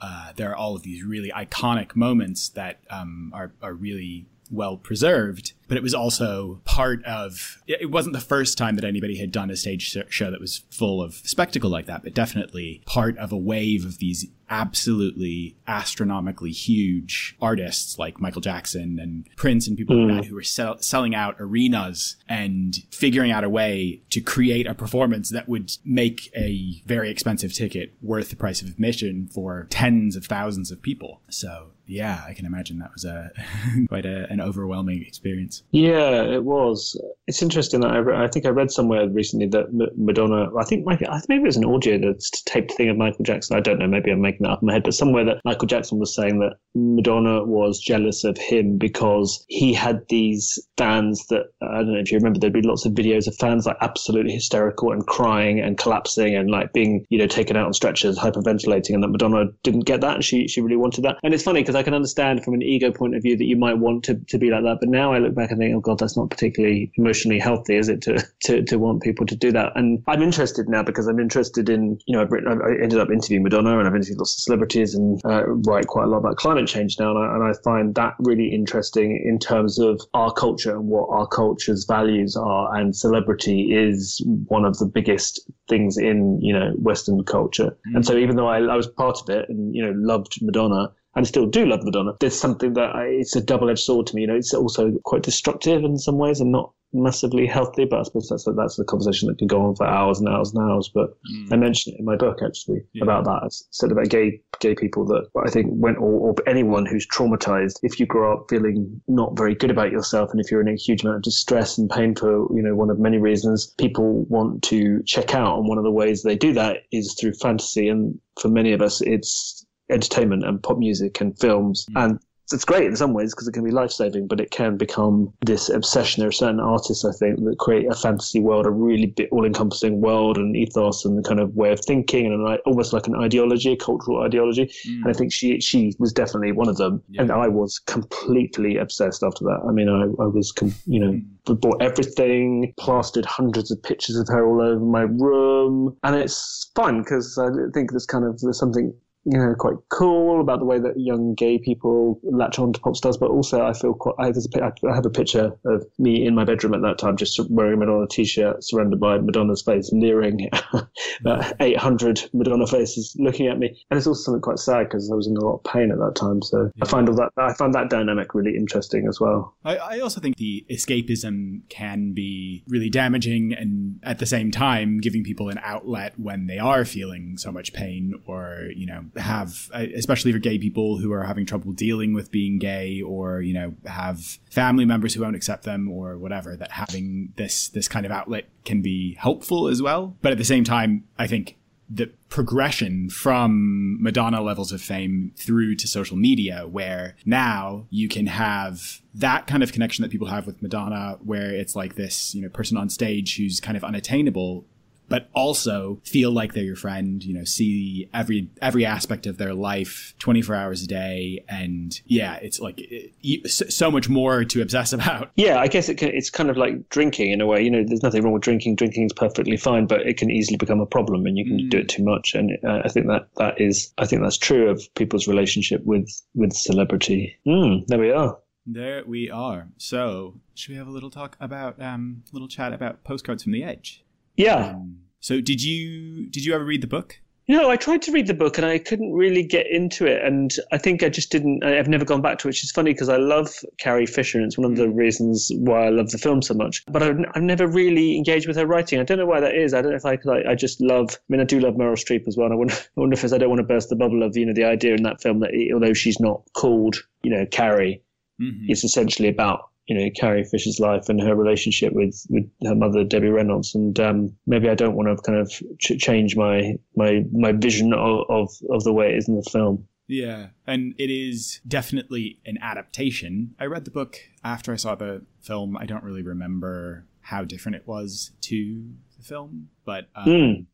uh, 0.02 0.34
there 0.36 0.52
are 0.52 0.56
all 0.56 0.76
of 0.76 0.84
these 0.84 1.04
really 1.04 1.32
iconic 1.32 1.96
moments 1.96 2.50
that 2.50 2.80
um, 2.90 3.32
are, 3.34 3.54
are 3.62 3.74
really 3.74 4.26
well 4.52 4.78
preserved, 4.78 5.54
but 5.68 5.78
it 5.78 5.84
was 5.84 5.94
also 5.94 6.62
part 6.66 7.04
of, 7.06 7.62
it 7.68 7.92
wasn't 7.92 8.14
the 8.14 8.22
first 8.22 8.58
time 8.58 8.76
that 8.76 8.86
anybody 8.86 9.18
had 9.18 9.32
done 9.32 9.50
a 9.50 9.56
stage 9.56 9.98
show 10.10 10.32
that 10.32 10.40
was 10.40 10.64
full 10.70 11.02
of 11.02 11.16
spectacle 11.16 11.70
like 11.70 11.86
that, 11.86 12.04
but 12.04 12.14
definitely 12.14 12.82
part 12.86 13.18
of 13.18 13.32
a 13.32 13.38
wave 13.38 13.86
of 13.86 14.00
these 14.00 14.26
absolutely 14.50 15.56
astronomically 15.68 16.52
huge 16.52 17.36
artists 17.42 18.00
like 18.00 18.20
Michael 18.20 18.42
Jackson 18.42 19.00
and 19.00 19.28
Prince 19.36 19.68
and 19.68 19.78
people 19.78 19.96
mm. 19.96 20.08
like 20.08 20.16
that 20.16 20.24
mm. 20.26 20.30
who 20.30 20.36
were 20.36 20.44
sell- 20.44 20.82
selling 20.82 21.14
out 21.14 21.36
arenas 21.40 22.16
and 22.30 22.76
figuring 22.92 23.32
out 23.32 23.44
a 23.44 23.50
way 23.50 24.02
to 24.10 24.22
create 24.22 24.66
a 24.68 24.74
performance 24.74 25.30
that 25.32 25.50
would 25.50 25.72
make 25.84 26.32
a 26.36 26.82
very 26.86 27.10
expensive 27.10 27.54
ticket 27.54 27.94
worth 28.02 28.30
the 28.30 28.36
price 28.36 28.62
of 28.62 28.68
admission 28.68 29.28
for 29.28 29.68
tens 29.70 30.16
of 30.16 30.26
thousands 30.26 30.72
of 30.72 30.82
people. 30.82 31.22
So 31.30 31.72
yeah, 31.86 32.24
I 32.28 32.34
can 32.34 32.46
imagine 32.46 32.80
that 32.80 32.92
was 32.94 33.06
a 33.06 33.32
quite 33.88 34.06
a, 34.06 34.30
an 34.30 34.42
overwhelming 34.42 35.02
experience. 35.02 35.57
Yeah, 35.72 36.24
it 36.24 36.44
was. 36.44 37.00
It's 37.28 37.42
interesting 37.42 37.82
that 37.82 37.92
I, 37.92 37.98
re- 37.98 38.18
I 38.18 38.28
think 38.28 38.46
I 38.46 38.50
read 38.50 38.72
somewhere 38.72 39.08
recently 39.10 39.48
that 39.48 39.68
Madonna. 39.98 40.56
I 40.58 40.64
think 40.64 40.86
maybe, 40.86 41.06
maybe 41.28 41.44
it 41.44 41.46
was 41.46 41.58
an 41.58 41.66
audio 41.66 41.98
that's 41.98 42.42
taped 42.44 42.72
thing 42.74 42.90
of 42.90 42.98
Michael 42.98 43.24
Jackson. 43.24 43.58
I 43.58 43.60
don't 43.60 43.80
know. 43.80 43.88
Maybe 43.88 44.12
I'm 44.12 44.22
making 44.22 44.44
that 44.44 44.52
up 44.52 44.62
in 44.62 44.68
my 44.68 44.74
head, 44.74 44.84
but 44.84 44.94
somewhere 44.94 45.26
that 45.26 45.42
Michael 45.44 45.68
Jackson 45.68 46.00
was 46.00 46.14
saying 46.14 46.40
that 46.40 46.54
Madonna 46.76 47.44
was 47.44 47.80
jealous 47.80 48.24
of 48.24 48.38
him 48.38 48.78
because 48.78 49.44
he 49.48 49.74
had 49.74 50.08
these 50.10 50.60
fans 50.78 51.26
that 51.28 51.46
I 51.62 51.78
don't 51.78 51.94
know 51.94 52.00
if 52.00 52.12
you 52.12 52.18
remember. 52.18 52.40
There'd 52.40 52.54
be 52.54 52.62
lots 52.62 52.86
of 52.86 52.94
videos 52.94 53.28
of 53.28 53.36
fans 53.36 53.66
like 53.66 53.78
absolutely 53.82 54.34
hysterical 54.34 54.92
and 54.92 55.06
crying 55.06 55.60
and 55.60 55.78
collapsing 55.78 56.36
and 56.36 56.50
like 56.50 56.74
being 56.74 57.06
you 57.10 57.18
know 57.18 57.28
taken 57.28 57.58
out 57.58 57.68
on 57.68 57.74
stretchers, 57.74 58.18
hyperventilating, 58.18 58.94
and 58.94 59.04
that 59.04 59.10
Madonna 59.10 59.46
didn't 59.64 59.86
get 59.86 60.02
that, 60.02 60.16
and 60.16 60.26
she 60.26 60.48
she 60.48 60.62
really 60.62 60.78
wanted 60.78 61.04
that. 61.04 61.18
And 61.24 61.34
it's 61.34 61.44
funny 61.44 61.62
because 61.62 61.76
I 61.76 61.84
can 61.84 61.94
understand 61.94 62.44
from 62.44 62.54
an 62.54 62.62
ego 62.62 62.92
point 62.92 63.16
of 63.16 63.24
view 63.24 63.38
that 63.38 63.46
you 63.46 63.58
might 63.58 63.78
want 63.78 64.04
to, 64.06 64.16
to 64.16 64.38
be 64.38 64.50
like 64.50 64.64
that. 64.64 64.78
But 64.80 64.90
now 64.90 65.14
I 65.14 65.20
look 65.20 65.36
back 65.36 65.47
and 65.52 65.60
think, 65.60 65.76
oh 65.76 65.80
God, 65.80 66.00
that's 66.00 66.18
not 66.18 66.30
particularly 66.30 66.92
emotionally 66.96 67.40
healthy, 67.40 67.76
is 67.76 67.90
it, 67.90 68.02
to, 68.04 68.26
to, 68.44 68.64
to 68.64 68.78
want 68.78 69.04
people 69.04 69.26
to 69.26 69.36
do 69.36 69.52
that? 69.52 69.74
And 69.76 70.04
I'm 70.08 70.22
interested 70.22 70.70
now 70.70 70.84
because 70.84 71.08
I'm 71.08 71.20
interested 71.20 71.70
in, 71.70 72.00
you 72.06 72.16
know, 72.16 72.22
I've 72.22 72.32
written, 72.32 72.62
I 72.62 72.82
ended 72.82 73.00
up 73.00 73.10
interviewing 73.10 73.44
Madonna 73.44 73.78
and 73.80 73.88
I've 73.88 73.96
interviewed 73.96 74.20
lots 74.20 74.36
of 74.36 74.42
celebrities 74.42 74.96
and 74.96 75.22
uh, 75.26 75.48
write 75.48 75.88
quite 75.88 76.06
a 76.06 76.08
lot 76.08 76.18
about 76.18 76.38
climate 76.38 76.68
change 76.68 76.98
now. 77.00 77.12
And 77.12 77.20
I, 77.20 77.36
and 77.36 77.44
I 77.44 77.54
find 77.64 77.96
that 77.96 78.14
really 78.20 78.48
interesting 78.48 79.22
in 79.26 79.40
terms 79.40 79.80
of 79.80 80.02
our 80.14 80.32
culture 80.32 80.76
and 80.76 80.88
what 80.88 81.10
our 81.10 81.28
culture's 81.28 81.86
values 81.86 82.36
are. 82.36 82.76
And 82.76 82.96
celebrity 82.96 83.74
is 83.74 84.22
one 84.48 84.66
of 84.66 84.78
the 84.78 84.86
biggest 84.86 85.50
things 85.70 85.98
in, 85.98 86.40
you 86.42 86.54
know, 86.54 86.72
Western 86.78 87.24
culture. 87.24 87.78
Mm. 87.90 87.96
And 87.96 88.06
so 88.06 88.16
even 88.18 88.36
though 88.36 88.48
I, 88.48 88.60
I 88.60 88.76
was 88.76 88.88
part 88.88 89.20
of 89.22 89.30
it 89.30 89.50
and, 89.50 89.76
you 89.76 89.84
know, 89.84 89.94
loved 89.96 90.40
Madonna, 90.42 90.92
and 91.18 91.28
still 91.28 91.48
do 91.48 91.66
love 91.66 91.84
Madonna. 91.84 92.14
There's 92.20 92.40
something 92.40 92.74
that 92.74 92.96
I, 92.96 93.06
it's 93.06 93.36
a 93.36 93.42
double 93.42 93.70
edged 93.72 93.80
sword 93.80 94.06
to 94.08 94.16
me. 94.16 94.22
You 94.22 94.28
know, 94.28 94.36
it's 94.36 94.54
also 94.54 94.92
quite 95.04 95.24
destructive 95.24 95.84
in 95.84 95.98
some 95.98 96.18
ways 96.18 96.40
and 96.40 96.52
not 96.52 96.72
massively 96.94 97.46
healthy, 97.46 97.86
but 97.86 98.00
I 98.00 98.04
suppose 98.04 98.30
that's 98.30 98.48
that's 98.56 98.76
the 98.76 98.86
conversation 98.86 99.28
that 99.28 99.38
can 99.38 99.48
go 99.48 99.62
on 99.62 99.76
for 99.76 99.86
hours 99.86 100.20
and 100.20 100.30
hours 100.30 100.54
and 100.54 100.64
hours. 100.64 100.90
But 100.94 101.18
mm. 101.32 101.52
I 101.52 101.56
mentioned 101.58 101.96
it 101.96 102.00
in 102.00 102.06
my 102.06 102.16
book 102.16 102.40
actually 102.46 102.82
yeah. 102.94 103.04
about 103.04 103.26
that. 103.26 103.42
I 103.44 103.48
said 103.50 103.92
about 103.92 104.10
gay 104.10 104.42
gay 104.60 104.76
people 104.76 105.06
that 105.06 105.28
I 105.44 105.50
think 105.50 105.68
when 105.72 105.96
or, 105.98 106.30
or, 106.30 106.36
anyone 106.46 106.86
who's 106.86 107.08
traumatized, 107.08 107.80
if 107.84 108.00
you 108.00 108.06
grow 108.06 108.34
up 108.34 108.46
feeling 108.50 109.02
not 109.08 109.36
very 109.36 109.56
good 109.56 109.72
about 109.72 109.92
yourself, 109.92 110.30
and 110.32 110.40
if 110.40 110.52
you're 110.52 110.62
in 110.62 110.68
a 110.68 110.76
huge 110.76 111.04
amount 111.04 111.18
of 111.18 111.24
distress 111.24 111.78
and 111.78 111.90
pain 111.90 112.16
for 112.16 112.48
you 112.56 112.62
know 112.62 112.76
one 112.76 112.92
of 112.92 113.00
many 113.00 113.18
reasons, 113.18 113.74
people 113.80 114.24
want 114.26 114.62
to 114.64 115.02
check 115.04 115.34
out, 115.34 115.58
and 115.58 115.68
one 115.68 115.80
of 115.80 115.84
the 115.84 115.92
ways 115.92 116.22
they 116.22 116.36
do 116.36 116.54
that 116.54 116.84
is 116.92 117.16
through 117.20 117.34
fantasy. 117.34 117.90
And 117.90 118.20
for 118.40 118.50
many 118.50 118.72
of 118.72 118.82
us, 118.82 119.02
it's 119.02 119.57
entertainment 119.90 120.46
and 120.46 120.62
pop 120.62 120.78
music 120.78 121.22
and 121.22 121.38
films. 121.40 121.86
Mm. 121.92 122.04
And 122.04 122.20
it's 122.54 122.66
great 122.66 122.86
in 122.86 122.96
some 122.96 123.14
ways 123.14 123.34
because 123.34 123.48
it 123.48 123.52
can 123.52 123.64
be 123.64 123.72
life 123.72 123.92
saving, 123.92 124.28
but 124.28 124.40
it 124.40 124.52
can 124.52 124.78
become 124.78 125.34
this 125.46 125.70
obsession. 125.70 126.22
There 126.22 126.30
are 126.30 126.32
certain 126.32 126.60
artists, 126.60 127.04
I 127.04 127.12
think, 127.12 127.44
that 127.44 127.58
create 127.60 127.92
a 127.92 127.96
fantasy 127.96 128.40
world, 128.40 128.66
a 128.66 128.70
really 128.70 129.14
all 129.32 129.46
encompassing 129.46 130.00
world 130.00 130.38
and 130.38 130.56
ethos 130.56 131.04
and 131.04 131.18
the 131.18 131.28
kind 131.28 131.40
of 131.40 131.56
way 131.56 131.72
of 131.72 131.82
thinking 131.84 132.26
and 132.28 132.48
an, 132.48 132.58
almost 132.66 132.94
like 132.94 133.08
an 133.08 133.16
ideology, 133.16 133.74
a 133.74 133.76
cultural 133.76 134.22
ideology. 134.22 134.66
Mm. 134.88 135.02
And 135.04 135.08
I 135.08 135.14
think 135.14 135.34
she 135.34 135.60
she 135.60 135.94
was 136.00 136.14
definitely 136.14 136.54
one 136.54 136.70
of 136.70 136.78
them. 136.78 137.04
Yeah. 137.10 137.24
And 137.24 137.32
I 137.32 137.48
was 137.48 137.80
completely 137.80 138.78
obsessed 138.78 139.24
after 139.24 139.44
that. 139.44 139.60
I 139.68 139.72
mean, 139.72 139.90
I, 139.90 140.04
I 140.24 140.28
was, 140.28 140.52
com- 140.54 140.76
you 140.86 141.00
know, 141.00 141.20
mm. 141.48 141.60
bought 141.60 141.82
everything, 141.82 142.74
plastered 142.78 143.26
hundreds 143.26 143.72
of 143.72 143.84
pictures 143.84 144.16
of 144.16 144.28
her 144.30 144.48
all 144.48 144.62
over 144.62 144.86
my 144.86 145.02
room. 145.02 145.98
And 146.04 146.16
it's 146.16 146.72
fun 146.76 147.00
because 147.02 147.38
I 147.38 147.50
think 147.74 147.92
there's 147.92 148.06
kind 148.06 148.24
of 148.24 148.40
there's 148.40 148.60
something 148.60 148.94
you 149.30 149.38
know, 149.38 149.54
quite 149.56 149.76
cool 149.90 150.40
about 150.40 150.60
the 150.60 150.66
way 150.66 150.80
that 150.80 150.94
young 150.98 151.36
gay 151.36 151.58
people 151.58 152.18
latch 152.24 152.60
on 152.60 152.72
to 152.72 152.80
pop 152.80 152.96
stars. 152.96 153.18
But 153.18 153.30
also, 153.30 153.66
I 153.66 153.74
feel 153.74 153.94
quite. 153.94 154.16
I 154.20 154.28
have, 154.28 154.38
a, 154.38 154.72
I 154.90 154.96
have 154.96 155.06
a 155.06 155.10
picture 155.10 155.52
of 155.66 155.86
me 156.00 156.26
in 156.26 156.34
my 156.34 156.46
bedroom 156.46 156.74
at 156.74 156.82
that 156.84 156.98
time, 156.98 157.18
just 157.18 157.38
wearing 157.50 157.74
a 157.74 157.78
Madonna 157.78 158.08
t-shirt, 158.08 158.64
surrounded 158.64 159.02
by 159.02 159.18
Madonna's 159.18 159.62
face, 159.62 159.90
leering 159.92 160.50
at 161.26 161.56
800 161.60 162.30
Madonna 162.34 162.66
faces 162.68 163.18
looking 163.20 163.48
at 163.48 163.60
me. 163.60 163.68
And 163.92 163.98
it's 163.98 164.08
also 164.08 164.22
something 164.22 164.42
quite 164.42 164.60
sad 164.60 164.86
because 164.86 165.12
I 165.12 165.16
was 165.16 165.28
in 165.28 165.36
a 165.36 165.44
lot 165.44 165.56
of 165.56 165.64
pain 165.66 165.92
at 165.92 165.98
that 165.98 166.16
time. 166.16 166.42
So 166.42 166.72
yeah. 166.76 166.86
I 166.86 166.88
find 166.88 167.10
all 167.10 167.16
that. 167.16 167.32
I 167.36 167.54
find 167.54 167.74
that 167.74 167.90
dynamic 167.90 168.34
really 168.34 168.56
interesting 168.56 169.08
as 169.10 169.20
well. 169.20 169.58
I, 169.66 169.76
I 169.76 170.00
also 170.00 170.22
think 170.22 170.38
the 170.38 170.66
escapism 170.72 171.68
can 171.68 172.14
be 172.14 172.64
really 172.70 172.90
damaging, 172.90 173.52
and 173.52 174.00
at 174.04 174.20
the 174.20 174.26
same 174.26 174.52
time, 174.52 175.00
giving 175.02 175.26
people 175.26 175.50
an 175.50 175.60
outlet 175.62 176.18
when 176.18 176.48
they 176.48 176.60
are 176.60 176.86
feeling 176.86 177.38
so 177.38 177.52
much 177.52 177.74
pain 177.74 178.14
or 178.26 178.70
you 178.74 178.86
know 178.86 179.04
have, 179.20 179.70
uh, 179.74 179.86
especially 179.96 180.32
for 180.32 180.40
gay 180.40 180.58
people 180.58 180.98
who 180.98 181.12
are 181.12 181.24
having 181.24 181.46
trouble 181.46 181.72
dealing 181.72 182.14
with 182.14 182.32
being 182.32 182.60
gay 182.60 183.02
or, 183.02 183.42
you 183.42 183.54
know, 183.54 183.74
have 183.86 184.40
family 184.50 184.86
members 184.86 185.14
who 185.14 185.22
won't 185.22 185.36
accept 185.36 185.64
them 185.64 185.90
or 185.90 186.18
whatever, 186.18 186.56
that 186.56 186.72
having 186.72 187.34
this, 187.36 187.70
this 187.70 187.88
kind 187.88 188.06
of 188.06 188.12
outlet 188.12 188.46
can 188.66 188.82
be 188.82 189.16
helpful 189.16 189.68
as 189.68 189.82
well. 189.82 190.16
But 190.22 190.32
at 190.32 190.38
the 190.38 190.46
same 190.46 190.64
time, 190.64 191.06
I 191.18 191.28
think 191.28 191.58
the 191.90 192.12
progression 192.30 193.10
from 193.10 193.98
Madonna 194.02 194.42
levels 194.42 194.72
of 194.74 194.82
fame 194.82 195.32
through 195.38 195.76
to 195.76 195.88
social 195.88 196.18
media, 196.18 196.68
where 196.68 197.16
now 197.26 197.88
you 197.90 198.10
can 198.10 198.28
have 198.28 199.02
that 199.14 199.48
kind 199.48 199.64
of 199.64 199.72
connection 199.72 200.02
that 200.02 200.12
people 200.12 200.28
have 200.28 200.46
with 200.46 200.62
Madonna, 200.62 201.18
where 201.24 201.50
it's 201.50 201.76
like 201.76 201.96
this, 201.96 202.36
you 202.36 202.42
know, 202.42 202.50
person 202.50 202.76
on 202.78 202.90
stage 202.90 203.38
who's 203.38 203.62
kind 203.62 203.78
of 203.78 203.84
unattainable 203.84 204.66
but 205.10 205.30
also 205.34 206.00
feel 206.04 206.32
like 206.32 206.54
they're 206.54 206.64
your 206.64 206.76
friend, 206.76 207.24
you 207.24 207.34
know, 207.34 207.44
see 207.44 208.10
every, 208.14 208.50
every 208.62 208.86
aspect 208.86 209.26
of 209.26 209.38
their 209.38 209.54
life 209.54 210.14
24 210.20 210.56
hours 210.56 210.84
a 210.84 210.88
day. 210.88 211.44
And 211.48 212.00
yeah, 212.06 212.36
it's 212.36 212.60
like 212.60 212.76
it, 212.78 213.50
so 213.50 213.90
much 213.92 214.10
more 214.10 214.44
to 214.44 214.62
obsess 214.62 214.94
about. 214.94 215.32
Yeah, 215.36 215.60
I 215.60 215.68
guess 215.68 215.90
it 215.90 215.96
can, 215.96 216.10
it's 216.10 216.30
kind 216.30 216.50
of 216.50 216.58
like 216.58 216.90
drinking 216.90 217.32
in 217.32 217.42
a 217.42 217.46
way. 217.46 217.62
You 217.62 217.72
know, 217.72 217.84
there's 217.86 218.04
nothing 218.04 218.24
wrong 218.24 218.34
with 218.34 218.44
drinking. 218.44 218.76
Drinking 218.76 219.06
is 219.06 219.14
perfectly 219.14 219.58
fine, 219.58 219.86
but 219.86 220.02
it 220.02 220.18
can 220.18 220.32
easily 220.32 220.58
become 220.58 220.80
a 220.80 220.86
problem 220.86 221.26
and 221.26 221.38
you 221.38 221.46
can 221.46 221.60
mm. 221.60 221.70
do 221.70 221.78
it 221.78 221.90
too 221.90 222.04
much. 222.04 222.34
And 222.36 222.58
uh, 222.66 222.82
I 222.84 222.90
think 222.90 223.08
that 223.08 223.28
that 223.38 223.60
is, 223.62 223.94
I 223.98 224.06
think 224.06 224.22
that's 224.22 224.38
true 224.38 224.70
of 224.70 224.84
people's 224.96 225.28
relationship 225.28 225.84
with, 225.86 226.10
with 226.36 226.54
celebrity. 226.54 227.38
Mm, 227.48 227.88
there 227.88 228.00
we 228.00 228.12
are. 228.12 228.38
There 228.70 229.04
we 229.06 229.30
are. 229.30 229.70
So, 229.78 230.42
should 230.54 230.72
we 230.72 230.78
have 230.78 230.88
a 230.88 230.92
little 230.92 231.10
talk 231.10 231.38
about, 231.40 231.82
um, 231.82 232.24
little 232.34 232.50
chat 232.50 232.74
about 232.74 233.06
postcards 233.06 233.44
from 233.44 233.54
the 233.54 233.64
edge? 233.64 234.04
Yeah. 234.38 234.70
Um, 234.70 235.00
so, 235.20 235.42
did 235.42 235.62
you 235.62 236.30
did 236.30 236.46
you 236.46 236.54
ever 236.54 236.64
read 236.64 236.82
the 236.82 236.88
book? 236.88 237.20
Know, 237.50 237.70
I 237.70 237.78
tried 237.78 238.02
to 238.02 238.12
read 238.12 238.28
the 238.28 238.34
book 238.34 238.58
and 238.58 238.68
I 238.68 238.78
couldn't 238.78 239.14
really 239.14 239.42
get 239.42 239.68
into 239.68 240.06
it. 240.06 240.22
And 240.22 240.54
I 240.74 240.78
think 240.78 241.02
I 241.02 241.08
just 241.08 241.32
didn't, 241.32 241.64
I've 241.64 241.88
never 241.88 242.04
gone 242.04 242.22
back 242.22 242.40
to 242.40 242.48
it, 242.48 242.50
which 242.50 242.64
is 242.64 242.72
funny 242.72 242.92
because 242.92 243.08
I 243.08 243.16
love 243.16 243.50
Carrie 243.80 244.06
Fisher 244.06 244.38
and 244.38 244.46
it's 244.46 244.58
one 244.58 244.70
of 244.70 244.76
the 244.76 244.90
reasons 244.90 245.50
why 245.56 245.86
I 245.86 245.90
love 245.90 246.10
the 246.12 246.18
film 246.18 246.42
so 246.42 246.54
much. 246.54 246.86
But 246.88 247.04
I've, 247.04 247.18
I've 247.36 247.44
never 247.44 247.66
really 247.66 248.18
engaged 248.18 248.48
with 248.48 248.58
her 248.58 248.66
writing. 248.66 249.00
I 249.00 249.04
don't 249.04 249.18
know 249.18 249.26
why 249.26 249.40
that 249.40 249.56
is. 249.56 249.74
I 249.74 249.82
don't 249.82 249.92
know 249.92 249.98
if 249.98 250.06
I, 250.06 250.18
like, 250.26 250.46
I 250.46 250.56
just 250.56 250.82
love, 250.82 251.12
I 251.14 251.20
mean, 251.30 251.40
I 251.40 251.46
do 251.46 251.62
love 251.62 251.76
Meryl 251.76 251.94
Streep 251.94 252.28
as 252.28 252.36
well. 252.36 252.48
And 252.48 252.54
I 252.54 252.58
wonder, 252.58 252.74
I 252.98 253.00
wonder 253.00 253.14
if 253.14 253.24
it's, 253.24 253.32
I 253.32 253.38
don't 253.38 253.50
want 253.50 253.62
to 253.62 253.68
burst 253.68 253.88
the 253.88 253.96
bubble 253.96 254.24
of, 254.24 254.36
you 254.36 254.46
know, 254.46 254.54
the 254.54 254.66
idea 254.66 254.96
in 254.96 255.04
that 255.04 255.22
film 255.22 255.40
that 255.40 255.52
although 255.74 255.94
she's 255.94 256.20
not 256.20 256.42
called, 256.54 256.98
you 257.24 257.32
know, 257.32 257.46
Carrie, 257.46 258.02
mm-hmm. 258.42 258.66
it's 258.68 258.84
essentially 258.84 259.30
about 259.30 259.70
you 259.88 259.98
know 259.98 260.10
Carrie 260.16 260.44
Fisher's 260.44 260.80
life 260.80 261.10
and 261.10 261.20
her 261.22 261.36
relationship 261.36 261.94
with 261.94 262.26
with 262.30 262.50
her 262.64 262.76
mother 262.76 263.04
Debbie 263.04 263.30
Reynolds, 263.30 263.74
and 263.74 264.00
um, 264.00 264.36
maybe 264.46 264.70
I 264.70 264.76
don't 264.76 264.96
want 264.96 265.08
to 265.08 265.22
kind 265.24 265.40
of 265.40 265.52
ch- 265.80 266.00
change 266.00 266.36
my 266.36 266.76
my 266.96 267.24
my 267.32 267.54
vision 267.54 267.94
of, 267.94 268.26
of 268.30 268.50
of 268.70 268.84
the 268.84 268.94
way 268.94 269.14
it 269.14 269.18
is 269.18 269.28
in 269.28 269.36
the 269.36 269.50
film. 269.50 269.88
Yeah, 270.08 270.48
and 270.66 270.94
it 270.98 271.10
is 271.10 271.60
definitely 271.68 272.40
an 272.46 272.58
adaptation. 272.62 273.56
I 273.60 273.66
read 273.66 273.86
the 273.86 273.92
book 273.92 274.18
after 274.44 274.72
I 274.72 274.78
saw 274.78 274.96
the 274.96 275.26
film. 275.42 275.76
I 275.78 275.86
don't 275.86 276.04
really 276.04 276.24
remember 276.24 277.06
how 277.22 277.44
different 277.44 277.76
it 277.76 277.88
was 277.88 278.32
to 278.42 278.94
the 279.18 279.24
film, 279.24 279.70
but 279.86 280.10
um, 280.16 280.26
mm. 280.26 280.66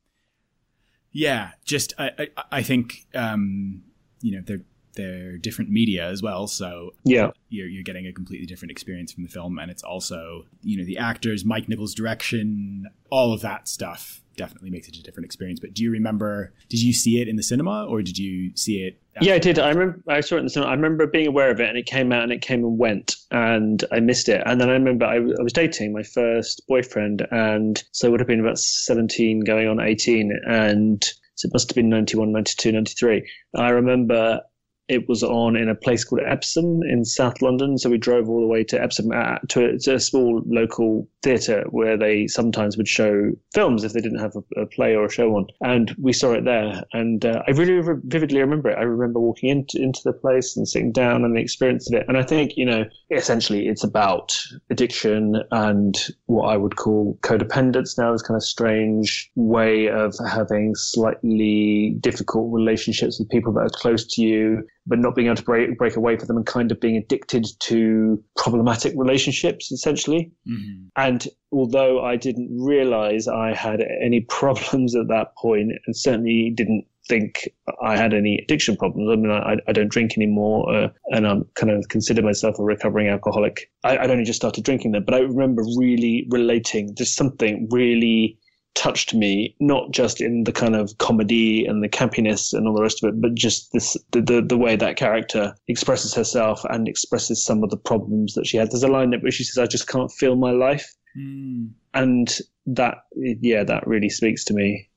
yeah, 1.12 1.52
just 1.66 1.94
I 2.00 2.10
I, 2.18 2.28
I 2.52 2.64
think 2.64 3.06
um, 3.14 3.84
you 4.22 4.36
know 4.36 4.44
they're 4.46 4.66
they're 4.96 5.38
different 5.38 5.70
media 5.70 6.08
as 6.08 6.22
well. 6.22 6.48
So 6.48 6.92
yeah, 7.04 7.32
you're, 7.50 7.68
you're 7.68 7.84
getting 7.84 8.08
a 8.08 8.14
completely 8.14 8.46
different 8.46 8.72
experience 8.72 9.12
from 9.12 9.24
the 9.24 9.30
film, 9.30 9.60
and 9.60 9.70
it's 9.70 9.84
also 9.84 10.46
you 10.62 10.78
know 10.78 10.86
the 10.86 10.98
actors, 10.98 11.46
Mike 11.46 11.70
Nichols' 11.70 11.94
direction, 11.94 12.88
all 13.10 13.34
of 13.34 13.42
that 13.42 13.68
stuff 13.68 14.22
definitely 14.36 14.72
makes 14.72 14.88
it 14.88 14.98
a 14.98 15.04
different 15.04 15.26
experience. 15.26 15.60
But 15.60 15.74
do 15.74 15.84
you 15.84 15.92
remember? 15.92 16.54
Did 16.70 16.82
you 16.82 16.94
see 16.94 17.22
it 17.22 17.28
in 17.28 17.36
the 17.36 17.44
cinema, 17.44 17.86
or 17.86 18.02
did 18.02 18.18
you 18.18 18.56
see 18.56 18.84
it? 18.84 19.00
After? 19.16 19.30
Yeah, 19.30 19.36
I 19.36 19.40
did. 19.40 19.60
I 19.60 19.70
remember 19.70 20.02
I 20.08 20.22
saw 20.22 20.36
it 20.36 20.40
in 20.40 20.46
the 20.46 20.50
cinema. 20.50 20.72
I 20.72 20.76
remember 20.76 21.08
being 21.08 21.28
aware 21.28 21.52
of 21.52 21.60
it, 21.60 21.70
and 21.70 21.78
it 21.78 21.86
came 21.86 22.12
out, 22.12 22.24
and 22.24 22.32
it 22.32 22.42
came 22.42 22.64
and 22.64 22.78
went, 22.78 23.16
and 23.32 23.84
I 23.92 24.00
missed 24.00 24.30
it. 24.30 24.42
And 24.46 24.60
then 24.60 24.70
I 24.70 24.74
remember 24.74 25.06
I, 25.06 25.18
I 25.18 25.44
was 25.44 25.54
dating 25.54 25.94
my 25.94 26.04
first 26.04 26.68
boyfriend, 26.68 27.28
and 27.32 27.84
so 27.92 28.08
it 28.08 28.12
would 28.12 28.20
have 28.20 28.28
been 28.28 28.40
about 28.40 28.60
seventeen, 28.60 29.42
going 29.42 29.68
on 29.68 29.80
eighteen, 29.80 30.32
and 30.48 31.04
so 31.36 31.48
it 31.48 31.54
must 31.54 31.70
have 31.70 31.76
been 31.76 31.90
91, 31.90 32.32
92, 32.32 32.72
93. 32.72 33.30
I 33.56 33.70
remember 33.70 34.42
it 34.90 35.08
was 35.08 35.24
on 35.24 35.56
in 35.56 35.70
a 35.70 35.76
place 35.76 36.04
called 36.04 36.22
Epsom 36.26 36.82
in 36.84 37.06
South 37.06 37.42
London. 37.42 37.78
So 37.78 37.90
we 37.90 37.98
drove 37.98 38.30
all 38.30 38.42
the 38.42 38.48
way 38.48 38.64
to 38.66 38.82
Epsom 38.82 39.12
uh, 39.12 39.38
to, 39.50 39.66
a, 39.66 39.78
to, 39.80 39.96
a, 39.96 40.00
small 40.00 40.42
local 40.46 41.08
theatre 41.22 41.64
where 41.70 41.98
they 41.98 42.28
sometimes 42.28 42.76
would 42.76 42.88
show 42.88 43.32
films 43.54 43.86
if 43.86 43.94
they 43.94 44.02
didn't 44.02 44.20
have 44.20 44.36
a, 44.36 44.62
a 44.62 44.66
play 44.66 44.96
or 44.96 45.06
a 45.06 45.12
show 45.12 45.36
on. 45.38 45.48
And 45.62 45.96
we 46.02 46.12
saw 46.12 46.34
it 46.34 46.44
there. 46.44 46.84
And 46.92 47.26
uh, 47.26 47.44
I 47.48 47.52
really 47.52 47.74
re- 47.74 48.02
vividly 48.04 48.42
remember 48.42 48.70
it. 48.72 48.78
I 48.78 48.84
remember 48.84 49.22
walking 49.22 49.50
into, 49.50 49.82
into 49.82 50.02
the 50.04 50.14
place 50.14 50.58
and 50.58 50.68
sitting 50.68 50.92
down 50.92 51.24
and 51.24 51.36
the 51.36 51.42
experience 51.42 51.90
of 51.90 52.02
it. 52.02 52.06
And 52.10 52.18
I 52.18 52.24
think, 52.24 52.58
you 52.58 52.66
know, 52.66 52.84
essentially 53.10 53.68
it's 53.68 53.86
about 53.86 54.38
addiction 54.70 55.42
and 55.52 55.96
what 56.26 56.48
I 56.48 56.58
would 56.58 56.76
call 56.76 57.18
codependence 57.22 57.98
now, 57.98 58.12
this 58.12 58.22
kind 58.22 58.36
of 58.36 58.44
strange 58.44 59.32
way 59.36 59.88
of 59.88 60.14
having 60.30 60.76
slightly 60.76 61.96
difficult 62.02 62.54
relationships 62.54 63.18
with 63.18 63.30
people 63.30 63.54
that 63.54 63.62
are 63.62 63.70
close 63.70 64.06
to 64.16 64.22
you 64.22 64.68
but 64.86 65.00
not 65.00 65.16
being 65.16 65.28
able 65.28 65.36
to 65.36 65.44
break 65.44 65.78
break 65.78 65.96
away 65.96 66.18
from 66.18 66.28
them 66.28 66.38
and 66.38 66.46
kind 66.46 66.72
of 66.72 66.80
being 66.80 66.98
addicted 66.98 67.46
to 67.60 68.22
problematic 68.38 68.94
relationships 68.96 69.72
essentially. 69.72 70.32
Mm-hmm. 70.48 70.86
And 70.98 71.28
although 71.52 72.04
I 72.04 72.16
didn't 72.16 72.50
realize 72.60 73.28
I 73.28 73.54
had 73.54 73.82
any 74.02 74.22
problems 74.22 74.96
at 74.96 75.08
that 75.08 75.36
point, 75.38 75.72
and 75.86 75.96
certainly 75.96 76.52
didn't 76.56 76.86
think 77.08 77.50
I 77.82 77.98
had 77.98 78.14
any 78.14 78.38
addiction 78.38 78.78
problems. 78.78 79.12
I 79.12 79.16
mean, 79.16 79.32
I, 79.32 79.58
I 79.68 79.72
don't 79.74 79.92
drink 79.92 80.14
anymore, 80.18 80.74
uh, 80.74 80.88
and 81.08 81.28
I'm 81.28 81.44
kind 81.56 81.72
of 81.72 81.88
consider 81.90 82.22
myself 82.22 82.60
a 82.60 82.64
recovering 82.64 83.08
alcoholic. 83.08 83.70
I, 83.84 83.98
I'd 83.98 84.10
only 84.12 84.24
just 84.24 84.40
started 84.40 84.64
drinking 84.64 84.94
then, 84.94 85.04
but 85.04 85.14
I 85.14 85.20
remember 85.20 85.64
really 85.78 86.26
relating. 86.30 86.94
There's 86.96 87.14
something 87.14 87.68
really 87.72 88.38
touched 88.76 89.14
me, 89.14 89.56
not 89.60 89.92
just 89.92 90.22
in 90.22 90.44
the 90.44 90.52
kind 90.52 90.76
of 90.76 90.98
comedy 90.98 91.66
and 91.66 91.84
the 91.84 91.90
campiness 91.90 92.54
and 92.54 92.68
all 92.68 92.74
the 92.74 92.82
rest 92.82 93.04
of 93.04 93.10
it, 93.10 93.22
but 93.22 93.36
just 93.36 93.72
this 93.72 93.96
the, 94.12 94.22
the, 94.22 94.42
the 94.42 94.58
way 94.58 94.76
that 94.76 94.98
character 94.98 95.56
expresses 95.68 96.14
herself 96.14 96.64
and 96.70 96.88
expresses 96.88 97.44
some 97.44 97.64
of 97.64 97.70
the 97.70 97.78
problems 97.78 98.34
that 98.34 98.48
she 98.48 98.58
had. 98.58 98.72
There's 98.72 98.84
a 98.84 98.88
line 98.88 99.12
that 99.12 99.22
where 99.22 99.32
she 99.32 99.44
says, 99.44 99.58
"I 99.58 99.68
just 99.68 99.88
can't 99.88 100.12
feel 100.12 100.36
my 100.36 100.52
life," 100.52 100.94
mm. 101.18 101.70
and 101.94 102.40
that 102.66 103.06
yeah, 103.16 103.64
that 103.64 103.86
really 103.88 104.10
speaks 104.10 104.44
to 104.46 104.54
me. 104.54 104.90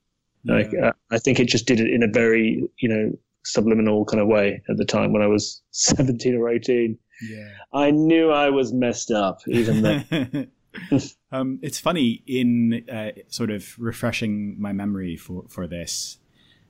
Yeah. 0.43 0.53
Like 0.53 0.71
uh, 0.73 0.93
I 1.11 1.19
think 1.19 1.39
it 1.39 1.47
just 1.47 1.67
did 1.67 1.79
it 1.79 1.89
in 1.89 2.03
a 2.03 2.07
very 2.07 2.67
you 2.79 2.89
know 2.89 3.11
subliminal 3.45 4.05
kind 4.05 4.21
of 4.21 4.27
way 4.27 4.61
at 4.69 4.77
the 4.77 4.85
time 4.85 5.13
when 5.13 5.21
I 5.21 5.27
was 5.27 5.61
17 5.71 6.35
or 6.35 6.49
18. 6.49 6.97
Yeah. 7.29 7.49
I 7.73 7.91
knew 7.91 8.29
I 8.29 8.49
was 8.49 8.73
messed 8.73 9.11
up 9.11 9.39
even 9.47 9.81
then. 9.81 10.51
um, 11.31 11.59
it's 11.61 11.79
funny 11.79 12.23
in 12.27 12.85
uh, 12.91 13.11
sort 13.29 13.49
of 13.49 13.77
refreshing 13.79 14.59
my 14.59 14.71
memory 14.71 15.15
for 15.15 15.45
for 15.49 15.67
this. 15.67 16.17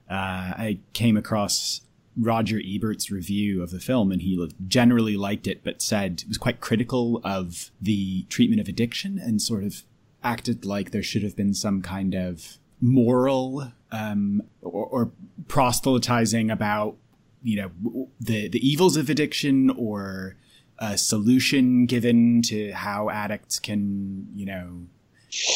Uh, 0.09 0.55
I 0.55 0.79
came 0.93 1.17
across 1.17 1.81
Roger 2.17 2.59
Ebert's 2.59 3.11
review 3.11 3.61
of 3.61 3.71
the 3.71 3.79
film, 3.79 4.11
and 4.11 4.21
he 4.21 4.49
generally 4.67 5.17
liked 5.17 5.47
it, 5.47 5.63
but 5.63 5.81
said 5.81 6.21
it 6.21 6.27
was 6.27 6.37
quite 6.37 6.61
critical 6.61 7.21
of 7.23 7.71
the 7.81 8.23
treatment 8.23 8.61
of 8.61 8.67
addiction, 8.67 9.19
and 9.19 9.41
sort 9.41 9.63
of 9.63 9.83
acted 10.23 10.65
like 10.65 10.91
there 10.91 11.03
should 11.03 11.23
have 11.23 11.35
been 11.35 11.53
some 11.53 11.81
kind 11.81 12.15
of 12.15 12.57
moral 12.81 13.71
um, 13.91 14.41
or, 14.61 14.85
or 14.85 15.11
proselytizing 15.47 16.51
about 16.51 16.95
you 17.43 17.55
know 17.55 18.09
the 18.19 18.47
the 18.47 18.67
evils 18.67 18.97
of 18.97 19.09
addiction 19.09 19.69
or 19.71 20.35
a 20.79 20.97
solution 20.97 21.85
given 21.85 22.41
to 22.43 22.71
how 22.71 23.09
addicts 23.09 23.59
can, 23.59 24.27
you 24.33 24.45
know, 24.45 24.87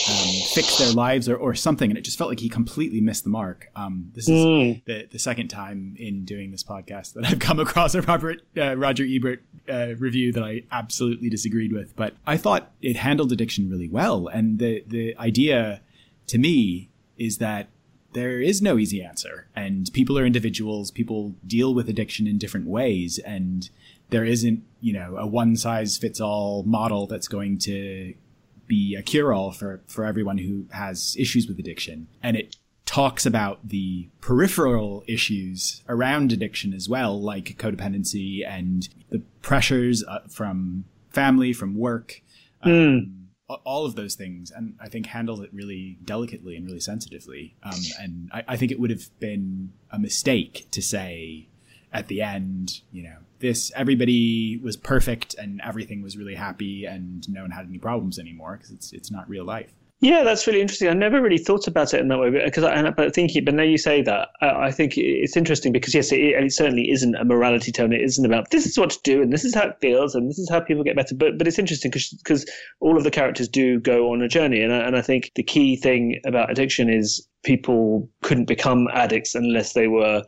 um, 0.09 0.29
fix 0.53 0.77
their 0.77 0.91
lives 0.91 1.29
or, 1.29 1.35
or 1.35 1.55
something. 1.55 1.89
And 1.89 1.97
it 1.97 2.01
just 2.01 2.17
felt 2.17 2.29
like 2.29 2.39
he 2.39 2.49
completely 2.49 3.01
missed 3.01 3.23
the 3.23 3.29
mark. 3.29 3.69
Um, 3.75 4.11
this 4.13 4.27
is 4.27 4.45
mm. 4.45 4.85
the, 4.85 5.07
the 5.11 5.19
second 5.19 5.47
time 5.47 5.95
in 5.97 6.25
doing 6.25 6.51
this 6.51 6.63
podcast 6.63 7.13
that 7.13 7.25
I've 7.25 7.39
come 7.39 7.59
across 7.59 7.95
a 7.95 8.01
Robert, 8.01 8.41
uh, 8.57 8.75
Roger 8.75 9.05
Ebert 9.07 9.41
uh, 9.69 9.95
review 9.97 10.31
that 10.33 10.43
I 10.43 10.63
absolutely 10.71 11.29
disagreed 11.29 11.71
with. 11.71 11.95
But 11.95 12.15
I 12.27 12.37
thought 12.37 12.71
it 12.81 12.97
handled 12.97 13.31
addiction 13.31 13.69
really 13.69 13.87
well. 13.87 14.27
And 14.27 14.59
the, 14.59 14.83
the 14.85 15.15
idea 15.17 15.81
to 16.27 16.37
me 16.37 16.89
is 17.17 17.37
that 17.37 17.69
there 18.13 18.41
is 18.41 18.61
no 18.61 18.77
easy 18.77 19.01
answer 19.01 19.47
and 19.55 19.89
people 19.93 20.17
are 20.19 20.25
individuals 20.25 20.91
people 20.91 21.33
deal 21.47 21.73
with 21.73 21.87
addiction 21.87 22.27
in 22.27 22.37
different 22.37 22.67
ways 22.67 23.19
and 23.19 23.69
there 24.11 24.25
isn't, 24.25 24.63
you 24.79 24.93
know, 24.93 25.17
a 25.17 25.25
one 25.25 25.55
size 25.55 25.97
fits 25.97 26.21
all 26.21 26.63
model 26.63 27.07
that's 27.07 27.27
going 27.27 27.57
to 27.59 28.13
be 28.67 28.95
a 28.95 29.01
cure 29.01 29.33
all 29.33 29.51
for, 29.51 29.81
for 29.87 30.05
everyone 30.05 30.37
who 30.37 30.65
has 30.71 31.15
issues 31.17 31.47
with 31.47 31.59
addiction. 31.59 32.07
And 32.21 32.37
it 32.37 32.55
talks 32.85 33.25
about 33.25 33.67
the 33.67 34.09
peripheral 34.19 35.03
issues 35.07 35.81
around 35.87 36.31
addiction 36.31 36.73
as 36.73 36.87
well, 36.87 37.19
like 37.19 37.57
codependency 37.57 38.45
and 38.45 38.87
the 39.09 39.19
pressures 39.41 40.03
uh, 40.07 40.19
from 40.29 40.85
family, 41.09 41.53
from 41.53 41.75
work, 41.75 42.21
um, 42.63 42.71
mm. 42.71 43.59
all 43.63 43.85
of 43.85 43.95
those 43.95 44.15
things. 44.15 44.51
And 44.51 44.75
I 44.81 44.89
think 44.89 45.05
handles 45.05 45.39
it 45.39 45.53
really 45.53 45.99
delicately 46.03 46.57
and 46.57 46.65
really 46.65 46.81
sensitively. 46.81 47.55
Um, 47.63 47.79
and 47.99 48.29
I, 48.33 48.43
I 48.49 48.57
think 48.57 48.73
it 48.73 48.79
would 48.79 48.89
have 48.89 49.07
been 49.19 49.71
a 49.89 49.97
mistake 49.97 50.67
to 50.71 50.81
say 50.81 51.47
at 51.93 52.07
the 52.07 52.21
end, 52.21 52.81
you 52.91 53.03
know, 53.03 53.17
this 53.39 53.71
everybody 53.75 54.57
was 54.63 54.77
perfect 54.77 55.33
and 55.35 55.61
everything 55.65 56.01
was 56.01 56.15
really 56.15 56.35
happy 56.35 56.85
and 56.85 57.27
no 57.29 57.41
one 57.41 57.51
had 57.51 57.65
any 57.67 57.79
problems 57.79 58.19
anymore 58.19 58.57
because 58.57 58.71
it's 58.71 58.93
it's 58.93 59.11
not 59.11 59.27
real 59.27 59.43
life. 59.43 59.73
Yeah, 60.01 60.23
that's 60.23 60.47
really 60.47 60.61
interesting. 60.61 60.89
I 60.89 60.93
never 60.93 61.21
really 61.21 61.37
thought 61.37 61.67
about 61.67 61.93
it 61.93 61.99
in 61.99 62.07
that 62.07 62.17
way, 62.17 62.31
because 62.31 62.63
I, 62.63 62.89
but 62.89 63.13
thinking, 63.13 63.45
but 63.45 63.53
now 63.53 63.61
you 63.61 63.77
say 63.77 64.01
that, 64.01 64.29
I 64.41 64.71
think 64.71 64.97
it's 64.97 65.37
interesting 65.37 65.71
because 65.71 65.93
yes, 65.93 66.11
it, 66.11 66.17
it, 66.17 66.51
certainly 66.53 66.89
isn't 66.89 67.13
a 67.13 67.23
morality 67.23 67.71
tone. 67.71 67.93
It 67.93 68.01
isn't 68.01 68.25
about 68.25 68.49
this 68.49 68.65
is 68.65 68.79
what 68.79 68.89
to 68.89 68.99
do 69.03 69.21
and 69.21 69.31
this 69.31 69.45
is 69.45 69.53
how 69.53 69.67
it 69.67 69.77
feels 69.79 70.15
and 70.15 70.27
this 70.27 70.39
is 70.39 70.49
how 70.49 70.59
people 70.59 70.83
get 70.83 70.95
better. 70.95 71.13
But 71.13 71.37
but 71.37 71.47
it's 71.47 71.59
interesting 71.59 71.91
because 71.91 72.49
all 72.79 72.97
of 72.97 73.03
the 73.03 73.11
characters 73.11 73.47
do 73.47 73.79
go 73.79 74.11
on 74.11 74.23
a 74.23 74.27
journey, 74.27 74.61
and 74.61 74.73
I, 74.73 74.77
and 74.77 74.97
I 74.97 75.03
think 75.03 75.33
the 75.35 75.43
key 75.43 75.75
thing 75.75 76.19
about 76.25 76.49
addiction 76.49 76.89
is 76.89 77.27
people 77.43 78.09
couldn't 78.23 78.45
become 78.45 78.87
addicts 78.93 79.35
unless 79.35 79.73
they 79.73 79.87
were 79.87 80.23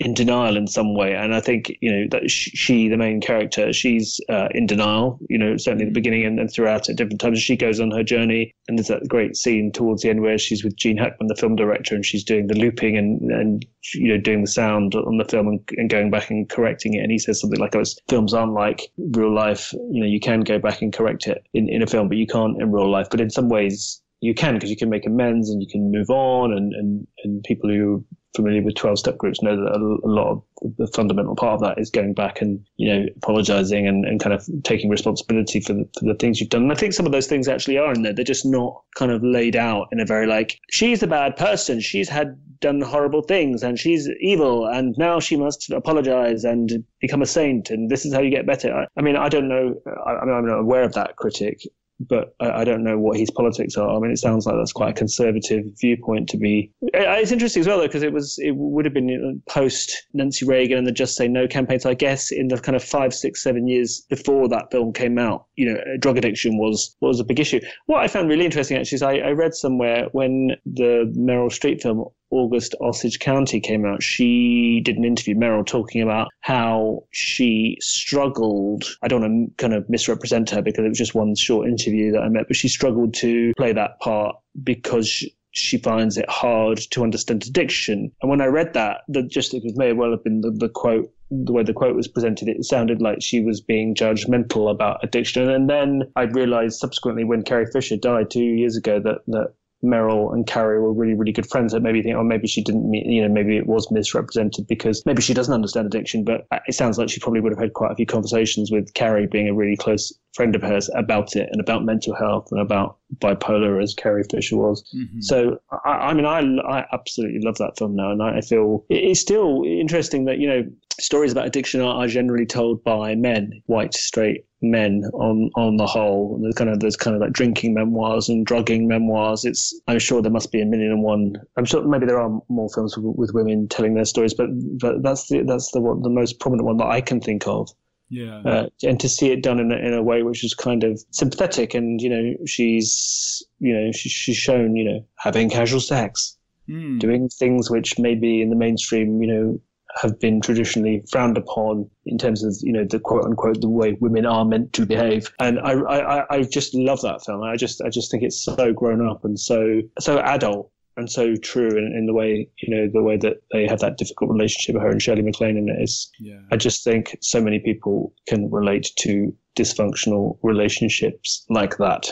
in 0.00 0.14
denial 0.14 0.56
in 0.56 0.66
some 0.66 0.94
way. 0.94 1.14
And 1.14 1.34
I 1.34 1.40
think, 1.40 1.72
you 1.80 1.90
know, 1.90 2.06
that 2.12 2.30
she, 2.30 2.88
the 2.88 2.96
main 2.96 3.20
character, 3.20 3.72
she's 3.72 4.20
uh, 4.28 4.48
in 4.52 4.66
denial, 4.66 5.18
you 5.28 5.38
know, 5.38 5.56
certainly 5.56 5.86
at 5.86 5.88
the 5.88 6.00
beginning 6.00 6.24
and, 6.24 6.38
and 6.38 6.50
throughout 6.50 6.88
at 6.88 6.96
different 6.96 7.20
times. 7.20 7.40
She 7.40 7.56
goes 7.56 7.80
on 7.80 7.90
her 7.90 8.04
journey. 8.04 8.54
And 8.68 8.78
there's 8.78 8.88
that 8.88 9.08
great 9.08 9.34
scene 9.34 9.72
towards 9.72 10.02
the 10.02 10.10
end 10.10 10.20
where 10.20 10.38
she's 10.38 10.62
with 10.62 10.76
Gene 10.76 10.96
Hackman, 10.96 11.26
the 11.26 11.34
film 11.34 11.56
director, 11.56 11.94
and 11.94 12.04
she's 12.04 12.22
doing 12.22 12.46
the 12.46 12.54
looping 12.54 12.96
and, 12.96 13.30
and 13.32 13.66
you 13.94 14.08
know, 14.08 14.20
doing 14.20 14.42
the 14.42 14.50
sound 14.50 14.94
on 14.94 15.16
the 15.18 15.24
film 15.24 15.48
and, 15.48 15.60
and 15.76 15.90
going 15.90 16.10
back 16.10 16.30
and 16.30 16.48
correcting 16.48 16.94
it. 16.94 17.02
And 17.02 17.10
he 17.10 17.18
says 17.18 17.40
something 17.40 17.58
like, 17.58 17.74
oh, 17.74 17.84
films 18.08 18.34
aren't 18.34 18.52
like 18.52 18.82
real 18.98 19.34
life. 19.34 19.72
You 19.90 20.00
know, 20.00 20.06
you 20.06 20.20
can 20.20 20.40
go 20.40 20.58
back 20.58 20.82
and 20.82 20.92
correct 20.92 21.26
it 21.26 21.44
in, 21.54 21.68
in 21.68 21.82
a 21.82 21.86
film, 21.86 22.08
but 22.08 22.18
you 22.18 22.26
can't 22.26 22.60
in 22.60 22.70
real 22.70 22.90
life. 22.90 23.08
But 23.10 23.20
in 23.20 23.30
some 23.30 23.48
ways, 23.48 24.00
you 24.20 24.34
can 24.34 24.54
because 24.54 24.70
you 24.70 24.76
can 24.76 24.90
make 24.90 25.06
amends 25.06 25.50
and 25.50 25.62
you 25.62 25.68
can 25.68 25.92
move 25.92 26.10
on 26.10 26.52
and, 26.52 26.72
and, 26.72 27.06
and 27.24 27.42
people 27.44 27.70
who 27.70 27.96
are 27.96 28.16
familiar 28.36 28.62
with 28.62 28.74
12 28.74 28.98
step 28.98 29.18
groups 29.18 29.42
know 29.42 29.56
that 29.56 29.72
a, 29.72 30.08
lot 30.08 30.30
of 30.30 30.42
the 30.76 30.86
fundamental 30.88 31.34
part 31.34 31.54
of 31.54 31.60
that 31.60 31.78
is 31.78 31.90
going 31.90 32.14
back 32.14 32.40
and, 32.40 32.64
you 32.76 32.92
know, 32.92 33.06
apologizing 33.16 33.86
and, 33.86 34.04
and 34.04 34.20
kind 34.20 34.32
of 34.32 34.46
taking 34.64 34.90
responsibility 34.90 35.60
for 35.60 35.72
the, 35.72 35.88
for 35.98 36.04
the 36.06 36.14
things 36.14 36.40
you've 36.40 36.50
done. 36.50 36.62
And 36.62 36.72
I 36.72 36.74
think 36.74 36.92
some 36.92 37.06
of 37.06 37.12
those 37.12 37.26
things 37.26 37.48
actually 37.48 37.78
are 37.78 37.92
in 37.92 38.02
there. 38.02 38.12
They're 38.12 38.24
just 38.24 38.46
not 38.46 38.82
kind 38.96 39.10
of 39.10 39.22
laid 39.22 39.56
out 39.56 39.88
in 39.92 40.00
a 40.00 40.04
very 40.04 40.26
like, 40.26 40.60
she's 40.70 41.02
a 41.02 41.06
bad 41.06 41.36
person. 41.36 41.80
She's 41.80 42.08
had 42.08 42.38
done 42.60 42.80
horrible 42.80 43.22
things 43.22 43.62
and 43.62 43.78
she's 43.78 44.08
evil 44.20 44.66
and 44.66 44.96
now 44.98 45.20
she 45.20 45.36
must 45.36 45.70
apologize 45.70 46.44
and 46.44 46.84
become 47.00 47.22
a 47.22 47.26
saint 47.26 47.70
and 47.70 47.88
this 47.88 48.04
is 48.04 48.12
how 48.12 48.20
you 48.20 48.30
get 48.30 48.46
better. 48.46 48.74
I, 48.74 48.86
I 48.96 49.02
mean, 49.02 49.16
I 49.16 49.28
don't 49.28 49.48
know. 49.48 49.74
I, 50.06 50.24
mean, 50.24 50.34
I'm 50.34 50.46
not 50.46 50.58
aware 50.58 50.82
of 50.82 50.92
that 50.94 51.16
critic 51.16 51.62
but 52.00 52.34
I, 52.40 52.60
I, 52.60 52.64
don't 52.64 52.84
know 52.84 52.98
what 52.98 53.18
his 53.18 53.30
politics 53.30 53.76
are. 53.76 53.96
I 53.96 53.98
mean, 53.98 54.10
it 54.10 54.18
sounds 54.18 54.46
like 54.46 54.56
that's 54.56 54.72
quite 54.72 54.90
a 54.90 54.94
conservative 54.94 55.64
viewpoint 55.80 56.28
to 56.30 56.36
be. 56.36 56.70
It's 56.82 57.32
interesting 57.32 57.60
as 57.60 57.66
well, 57.66 57.78
though, 57.78 57.86
because 57.86 58.02
it 58.02 58.12
was 58.12 58.38
it 58.38 58.54
would 58.56 58.84
have 58.84 58.94
been 58.94 59.42
post 59.48 60.06
Nancy 60.12 60.46
Reagan 60.46 60.78
and 60.78 60.86
the 60.86 60.92
Just 60.92 61.16
Say 61.16 61.28
No 61.28 61.48
campaigns. 61.48 61.84
I 61.86 61.94
guess 61.94 62.30
in 62.30 62.48
the 62.48 62.58
kind 62.58 62.76
of 62.76 62.84
five, 62.84 63.12
six, 63.14 63.42
seven 63.42 63.66
years 63.66 64.02
before 64.08 64.48
that 64.48 64.70
film 64.70 64.92
came 64.92 65.18
out, 65.18 65.46
you 65.56 65.72
know, 65.72 65.80
drug 65.98 66.18
addiction 66.18 66.58
was 66.58 66.94
was 67.00 67.20
a 67.20 67.24
big 67.24 67.40
issue. 67.40 67.60
What 67.86 68.02
I 68.02 68.08
found 68.08 68.28
really 68.28 68.44
interesting 68.44 68.76
actually 68.76 68.96
is 68.96 69.02
I, 69.02 69.16
I 69.16 69.30
read 69.30 69.54
somewhere 69.54 70.06
when 70.12 70.52
the 70.64 71.12
Meryl 71.16 71.50
Streep 71.50 71.82
film 71.82 72.04
August 72.30 72.74
Osage 72.80 73.18
County 73.18 73.60
came 73.60 73.84
out, 73.84 74.02
she 74.02 74.80
did 74.84 74.96
an 74.96 75.04
interview, 75.04 75.34
Meryl, 75.34 75.66
talking 75.66 76.02
about 76.02 76.28
how 76.40 77.04
she 77.10 77.76
struggled. 77.80 78.84
I 79.02 79.08
don't 79.08 79.20
want 79.20 79.56
to 79.56 79.62
kind 79.62 79.74
of 79.74 79.88
misrepresent 79.88 80.50
her 80.50 80.62
because 80.62 80.84
it 80.84 80.88
was 80.88 80.98
just 80.98 81.14
one 81.14 81.34
short 81.34 81.68
interview 81.68 82.12
that 82.12 82.22
I 82.22 82.28
met, 82.28 82.46
but 82.48 82.56
she 82.56 82.68
struggled 82.68 83.14
to 83.14 83.52
play 83.56 83.72
that 83.72 83.98
part 84.00 84.36
because 84.62 85.24
she 85.52 85.78
finds 85.78 86.16
it 86.16 86.28
hard 86.28 86.78
to 86.90 87.02
understand 87.02 87.44
addiction. 87.46 88.12
And 88.22 88.30
when 88.30 88.40
I 88.40 88.46
read 88.46 88.74
that, 88.74 88.98
the, 89.08 89.22
just 89.22 89.54
it 89.54 89.62
may 89.76 89.92
well 89.92 90.10
have 90.10 90.22
been 90.22 90.42
the, 90.42 90.50
the 90.50 90.68
quote 90.68 91.12
the 91.30 91.52
way 91.52 91.62
the 91.62 91.74
quote 91.74 91.94
was 91.94 92.08
presented, 92.08 92.48
it 92.48 92.64
sounded 92.64 93.02
like 93.02 93.20
she 93.20 93.40
was 93.40 93.60
being 93.60 93.94
judgmental 93.94 94.70
about 94.70 95.00
addiction. 95.02 95.50
And 95.50 95.68
then 95.68 96.10
I 96.16 96.22
realized 96.22 96.78
subsequently 96.78 97.24
when 97.24 97.42
Carrie 97.42 97.70
Fisher 97.70 97.96
died 97.96 98.30
two 98.30 98.42
years 98.42 98.76
ago 98.76 98.98
that, 99.00 99.18
that 99.26 99.52
Meryl 99.82 100.32
and 100.32 100.46
Carrie 100.46 100.80
were 100.80 100.92
really, 100.92 101.14
really 101.14 101.32
good 101.32 101.48
friends 101.48 101.72
that 101.72 101.80
maybe 101.80 102.02
think, 102.02 102.16
oh, 102.16 102.24
maybe 102.24 102.48
she 102.48 102.62
didn't 102.62 102.90
mean, 102.90 103.10
you 103.10 103.22
know, 103.22 103.32
maybe 103.32 103.56
it 103.56 103.66
was 103.66 103.90
misrepresented 103.90 104.66
because 104.66 105.04
maybe 105.06 105.22
she 105.22 105.34
doesn't 105.34 105.54
understand 105.54 105.86
addiction, 105.86 106.24
but 106.24 106.46
it 106.66 106.74
sounds 106.74 106.98
like 106.98 107.08
she 107.08 107.20
probably 107.20 107.40
would 107.40 107.52
have 107.52 107.60
had 107.60 107.74
quite 107.74 107.92
a 107.92 107.94
few 107.94 108.06
conversations 108.06 108.70
with 108.72 108.92
Carrie 108.94 109.26
being 109.26 109.48
a 109.48 109.54
really 109.54 109.76
close 109.76 110.12
friend 110.34 110.54
of 110.56 110.62
hers 110.62 110.90
about 110.94 111.36
it 111.36 111.48
and 111.52 111.60
about 111.60 111.84
mental 111.84 112.14
health 112.14 112.48
and 112.50 112.60
about 112.60 112.98
bipolar 113.18 113.82
as 113.82 113.94
Carrie 113.94 114.24
Fisher 114.24 114.56
was. 114.56 114.82
Mm-hmm. 114.94 115.20
So, 115.20 115.60
I, 115.84 115.90
I, 115.90 116.14
mean, 116.14 116.26
I, 116.26 116.40
I 116.68 116.84
absolutely 116.92 117.40
love 117.40 117.58
that 117.58 117.78
film 117.78 117.94
now. 117.94 118.10
And 118.10 118.22
I, 118.22 118.38
I 118.38 118.40
feel 118.40 118.84
it's 118.88 119.20
still 119.20 119.62
interesting 119.64 120.24
that, 120.24 120.38
you 120.38 120.48
know, 120.48 120.64
stories 121.00 121.32
about 121.32 121.46
addiction 121.46 121.80
are, 121.80 122.02
are 122.02 122.08
generally 122.08 122.46
told 122.46 122.82
by 122.84 123.14
men, 123.14 123.62
white, 123.66 123.94
straight 123.94 124.44
men 124.60 125.04
on 125.14 125.50
on 125.54 125.76
the 125.76 125.86
whole. 125.86 126.38
There's 126.42 126.54
kind 126.54 126.70
of 126.70 126.80
there's 126.80 126.96
kind 126.96 127.14
of 127.14 127.20
like 127.20 127.32
drinking 127.32 127.74
memoirs 127.74 128.28
and 128.28 128.44
drugging 128.44 128.88
memoirs. 128.88 129.44
It's 129.44 129.78
I'm 129.86 129.98
sure 129.98 130.20
there 130.20 130.32
must 130.32 130.52
be 130.52 130.60
a 130.60 130.66
million 130.66 130.92
and 130.92 131.02
one. 131.02 131.36
I'm 131.56 131.64
sure 131.64 131.86
maybe 131.86 132.06
there 132.06 132.20
are 132.20 132.40
more 132.48 132.68
films 132.74 132.96
with, 132.96 133.16
with 133.16 133.34
women 133.34 133.68
telling 133.68 133.94
their 133.94 134.04
stories, 134.04 134.34
but 134.34 134.48
but 134.78 135.02
that's 135.02 135.28
the 135.28 135.42
that's 135.42 135.70
the 135.72 135.80
one, 135.80 136.02
the 136.02 136.10
most 136.10 136.40
prominent 136.40 136.66
one 136.66 136.78
that 136.78 136.88
I 136.88 137.00
can 137.00 137.20
think 137.20 137.46
of. 137.46 137.70
Yeah. 138.10 138.40
Uh, 138.44 138.68
and 138.82 138.98
to 139.00 139.08
see 139.08 139.30
it 139.30 139.42
done 139.42 139.60
in 139.60 139.70
a, 139.70 139.76
in 139.76 139.92
a 139.92 140.02
way 140.02 140.22
which 140.22 140.42
is 140.42 140.54
kind 140.54 140.82
of 140.82 141.02
sympathetic, 141.10 141.74
and 141.74 142.00
you 142.00 142.08
know 142.08 142.34
she's 142.46 143.42
you 143.60 143.74
know 143.74 143.92
she, 143.92 144.08
she's 144.08 144.36
shown 144.36 144.76
you 144.76 144.84
know 144.84 145.04
having 145.16 145.50
casual 145.50 145.80
sex. 145.80 146.36
Mm. 146.68 146.98
Doing 146.98 147.30
things 147.30 147.70
which 147.70 147.98
maybe 147.98 148.42
in 148.42 148.50
the 148.50 148.56
mainstream, 148.56 149.22
you 149.22 149.26
know, 149.26 149.60
have 150.00 150.18
been 150.20 150.40
traditionally 150.40 151.02
frowned 151.10 151.36
upon 151.36 151.88
in 152.06 152.18
terms 152.18 152.44
of 152.44 152.54
you 152.62 152.72
know 152.72 152.84
the 152.84 153.00
quote 153.00 153.24
unquote 153.24 153.60
the 153.60 153.68
way 153.68 153.96
women 154.00 154.26
are 154.26 154.44
meant 154.44 154.72
to 154.74 154.86
behave. 154.86 155.32
And 155.38 155.58
I, 155.60 155.72
I 155.72 156.36
I 156.36 156.42
just 156.42 156.74
love 156.74 157.00
that 157.02 157.24
film. 157.24 157.42
I 157.42 157.56
just 157.56 157.80
I 157.82 157.90
just 157.90 158.10
think 158.10 158.22
it's 158.22 158.42
so 158.42 158.72
grown 158.72 159.06
up 159.06 159.24
and 159.24 159.38
so 159.38 159.80
so 159.98 160.18
adult 160.20 160.70
and 160.96 161.10
so 161.10 161.36
true 161.36 161.70
in, 161.70 161.94
in 161.96 162.06
the 162.06 162.14
way 162.14 162.48
you 162.62 162.74
know 162.74 162.88
the 162.92 163.02
way 163.02 163.16
that 163.16 163.36
they 163.52 163.66
have 163.66 163.80
that 163.80 163.98
difficult 163.98 164.30
relationship 164.30 164.74
with 164.74 164.82
her 164.82 164.90
and 164.90 165.02
Shirley 165.02 165.22
MacLaine 165.22 165.56
in 165.56 165.68
it 165.68 165.82
is. 165.82 166.10
Yeah. 166.18 166.40
I 166.50 166.56
just 166.56 166.84
think 166.84 167.16
so 167.20 167.40
many 167.40 167.58
people 167.58 168.14
can 168.28 168.50
relate 168.50 168.90
to 169.00 169.34
dysfunctional 169.56 170.38
relationships 170.42 171.44
like 171.48 171.78
that. 171.78 172.10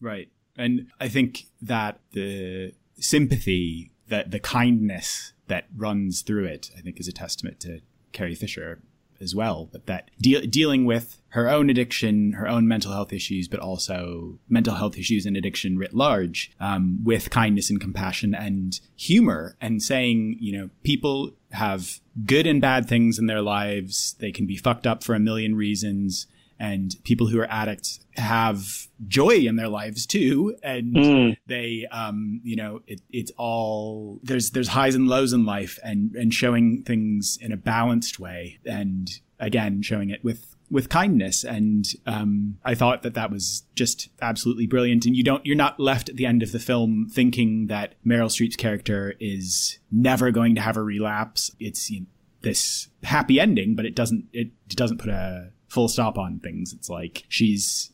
Right. 0.00 0.28
And 0.56 0.88
I 0.98 1.08
think 1.08 1.44
that 1.62 2.00
the 2.12 2.72
sympathy 2.98 3.92
that 4.08 4.30
the 4.30 4.40
kindness 4.40 5.32
that 5.50 5.66
runs 5.76 6.22
through 6.22 6.46
it, 6.46 6.70
I 6.76 6.80
think, 6.80 6.98
is 6.98 7.08
a 7.08 7.12
testament 7.12 7.60
to 7.60 7.80
Carrie 8.12 8.34
Fisher 8.34 8.80
as 9.20 9.34
well. 9.34 9.68
But 9.70 9.86
that 9.86 10.10
de- 10.18 10.46
dealing 10.46 10.86
with 10.86 11.20
her 11.28 11.50
own 11.50 11.68
addiction, 11.68 12.32
her 12.32 12.48
own 12.48 12.66
mental 12.66 12.92
health 12.92 13.12
issues, 13.12 13.48
but 13.48 13.60
also 13.60 14.38
mental 14.48 14.74
health 14.74 14.96
issues 14.96 15.26
and 15.26 15.36
addiction 15.36 15.76
writ 15.76 15.92
large, 15.92 16.52
um, 16.58 17.00
with 17.04 17.28
kindness 17.28 17.68
and 17.68 17.80
compassion 17.80 18.34
and 18.34 18.80
humor, 18.96 19.56
and 19.60 19.82
saying, 19.82 20.38
you 20.40 20.56
know, 20.56 20.70
people 20.82 21.32
have 21.50 22.00
good 22.24 22.46
and 22.46 22.60
bad 22.60 22.88
things 22.88 23.18
in 23.18 23.26
their 23.26 23.42
lives. 23.42 24.16
They 24.18 24.32
can 24.32 24.46
be 24.46 24.56
fucked 24.56 24.86
up 24.86 25.04
for 25.04 25.14
a 25.14 25.20
million 25.20 25.54
reasons 25.54 26.26
and 26.60 26.94
people 27.04 27.26
who 27.26 27.40
are 27.40 27.50
addicts 27.50 28.00
have 28.16 28.86
joy 29.08 29.34
in 29.34 29.56
their 29.56 29.68
lives 29.68 30.06
too. 30.06 30.54
And 30.62 30.94
mm. 30.94 31.36
they 31.46 31.86
um 31.90 32.40
you 32.44 32.54
know 32.54 32.82
it, 32.86 33.00
it's 33.10 33.32
all 33.38 34.20
there's 34.22 34.50
there's 34.50 34.68
highs 34.68 34.94
and 34.94 35.08
lows 35.08 35.32
in 35.32 35.46
life 35.46 35.78
and 35.82 36.14
and 36.14 36.32
showing 36.32 36.82
things 36.82 37.38
in 37.40 37.50
a 37.50 37.56
balanced 37.56 38.20
way. 38.20 38.58
And 38.66 39.10
again 39.40 39.80
showing 39.80 40.10
it 40.10 40.22
with 40.22 40.54
with 40.70 40.90
kindness. 40.90 41.42
And 41.42 41.86
um, 42.06 42.58
i 42.64 42.76
thought 42.76 43.02
that 43.02 43.14
that 43.14 43.30
was 43.30 43.64
just 43.74 44.10
absolutely 44.20 44.66
brilliant. 44.66 45.06
And 45.06 45.16
you 45.16 45.24
don't 45.24 45.44
you're 45.44 45.56
not 45.56 45.80
left 45.80 46.10
at 46.10 46.16
the 46.16 46.26
end 46.26 46.42
of 46.42 46.52
the 46.52 46.60
film 46.60 47.08
thinking 47.10 47.68
that 47.68 47.94
meryl 48.06 48.26
streep's 48.26 48.56
character 48.56 49.14
is 49.18 49.78
never 49.90 50.30
going 50.30 50.54
to 50.56 50.60
have 50.60 50.76
a 50.76 50.82
relapse. 50.82 51.50
It's 51.58 51.90
you 51.90 52.00
know, 52.00 52.06
this 52.42 52.88
happy 53.02 53.38
ending 53.38 53.74
but 53.74 53.84
it 53.84 53.94
doesn't 53.94 54.26
it 54.32 54.50
doesn't 54.68 54.96
put 54.96 55.10
a 55.10 55.52
full 55.70 55.88
stop 55.88 56.18
on 56.18 56.40
things. 56.40 56.74
It's 56.74 56.90
like 56.90 57.24
she's 57.28 57.90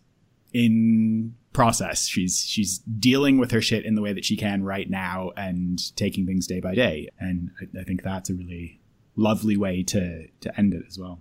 in 0.53 1.35
process. 1.53 2.07
She's 2.07 2.45
she's 2.45 2.79
dealing 2.79 3.39
with 3.39 3.51
her 3.53 3.61
shit 3.61 3.85
in 3.85 3.95
the 3.95 4.03
way 4.03 4.12
that 4.12 4.25
she 4.25 4.37
can 4.37 4.65
right 4.65 4.91
now 4.91 5.31
and 5.37 5.79
taking 5.97 6.27
things 6.27 6.47
day 6.47 6.61
by 6.61 6.75
day. 6.75 7.09
And 7.21 7.51
I, 7.61 7.81
I 7.81 7.85
think 7.85 8.03
that's 8.03 8.31
a 8.31 8.35
really 8.35 8.81
lovely 9.15 9.57
way 9.57 9.83
to 9.85 10.27
to 10.41 10.59
end 10.59 10.75
it 10.75 10.85
as 10.89 10.99
well. 10.99 11.21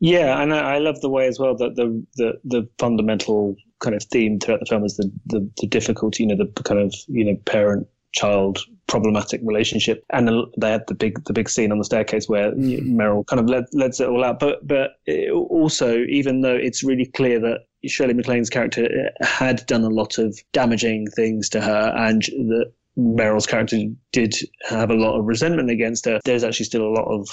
Yeah, 0.00 0.42
and 0.42 0.52
I, 0.52 0.74
I 0.74 0.78
love 0.78 1.00
the 1.00 1.08
way 1.08 1.28
as 1.28 1.38
well 1.38 1.56
that 1.56 1.76
the, 1.76 2.04
the 2.16 2.40
the 2.44 2.68
fundamental 2.78 3.56
kind 3.78 3.94
of 3.94 4.02
theme 4.04 4.40
throughout 4.40 4.60
the 4.60 4.66
film 4.66 4.84
is 4.84 4.96
the, 4.96 5.12
the, 5.26 5.50
the 5.58 5.66
difficulty, 5.66 6.24
you 6.24 6.28
know, 6.28 6.36
the 6.36 6.62
kind 6.62 6.80
of 6.80 6.94
you 7.06 7.24
know 7.24 7.36
parent 7.44 7.86
child 8.14 8.58
problematic 8.86 9.40
relationship. 9.44 10.04
And 10.10 10.28
they 10.56 10.70
had 10.70 10.86
the 10.86 10.94
big 10.94 11.24
the 11.24 11.32
big 11.32 11.48
scene 11.48 11.72
on 11.72 11.78
the 11.78 11.84
staircase 11.84 12.28
where 12.28 12.52
mm-hmm. 12.52 12.98
Meryl 12.98 13.26
kind 13.26 13.40
of 13.40 13.48
led, 13.48 13.64
lets 13.72 14.00
it 14.00 14.08
all 14.08 14.24
out. 14.24 14.40
But 14.40 14.66
but 14.66 14.92
also, 15.32 15.98
even 16.04 16.40
though 16.40 16.54
it's 16.54 16.82
really 16.82 17.06
clear 17.06 17.40
that 17.40 17.66
Shirley 17.86 18.14
MacLaine's 18.14 18.50
character 18.50 18.84
uh, 18.86 19.26
had 19.26 19.66
done 19.66 19.84
a 19.84 19.88
lot 19.88 20.18
of 20.18 20.38
damaging 20.52 21.08
things 21.08 21.48
to 21.50 21.60
her, 21.60 21.92
and 21.96 22.22
that 22.22 22.72
Meryl's 22.96 23.46
character 23.46 23.78
did 24.12 24.34
have 24.68 24.90
a 24.90 24.94
lot 24.94 25.18
of 25.18 25.26
resentment 25.26 25.70
against 25.70 26.06
her, 26.06 26.20
there's 26.24 26.44
actually 26.44 26.66
still 26.66 26.86
a 26.86 26.94
lot 26.94 27.06
of 27.08 27.28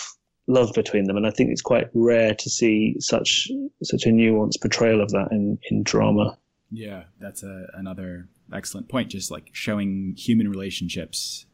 love 0.47 0.71
between 0.73 1.05
them, 1.05 1.17
and 1.17 1.27
I 1.27 1.31
think 1.31 1.51
it's 1.51 1.61
quite 1.61 1.89
rare 1.93 2.33
to 2.33 2.49
see 2.49 2.95
such 2.99 3.49
such 3.83 4.05
a 4.05 4.09
nuanced 4.09 4.61
portrayal 4.61 5.01
of 5.01 5.11
that 5.11 5.29
in 5.31 5.59
in 5.69 5.83
drama. 5.83 6.37
Yeah, 6.71 7.03
that's 7.19 7.43
a, 7.43 7.67
another 7.73 8.27
excellent 8.53 8.89
point. 8.89 9.09
Just 9.09 9.31
like 9.31 9.49
showing 9.51 10.15
human 10.17 10.49
relationships 10.49 11.45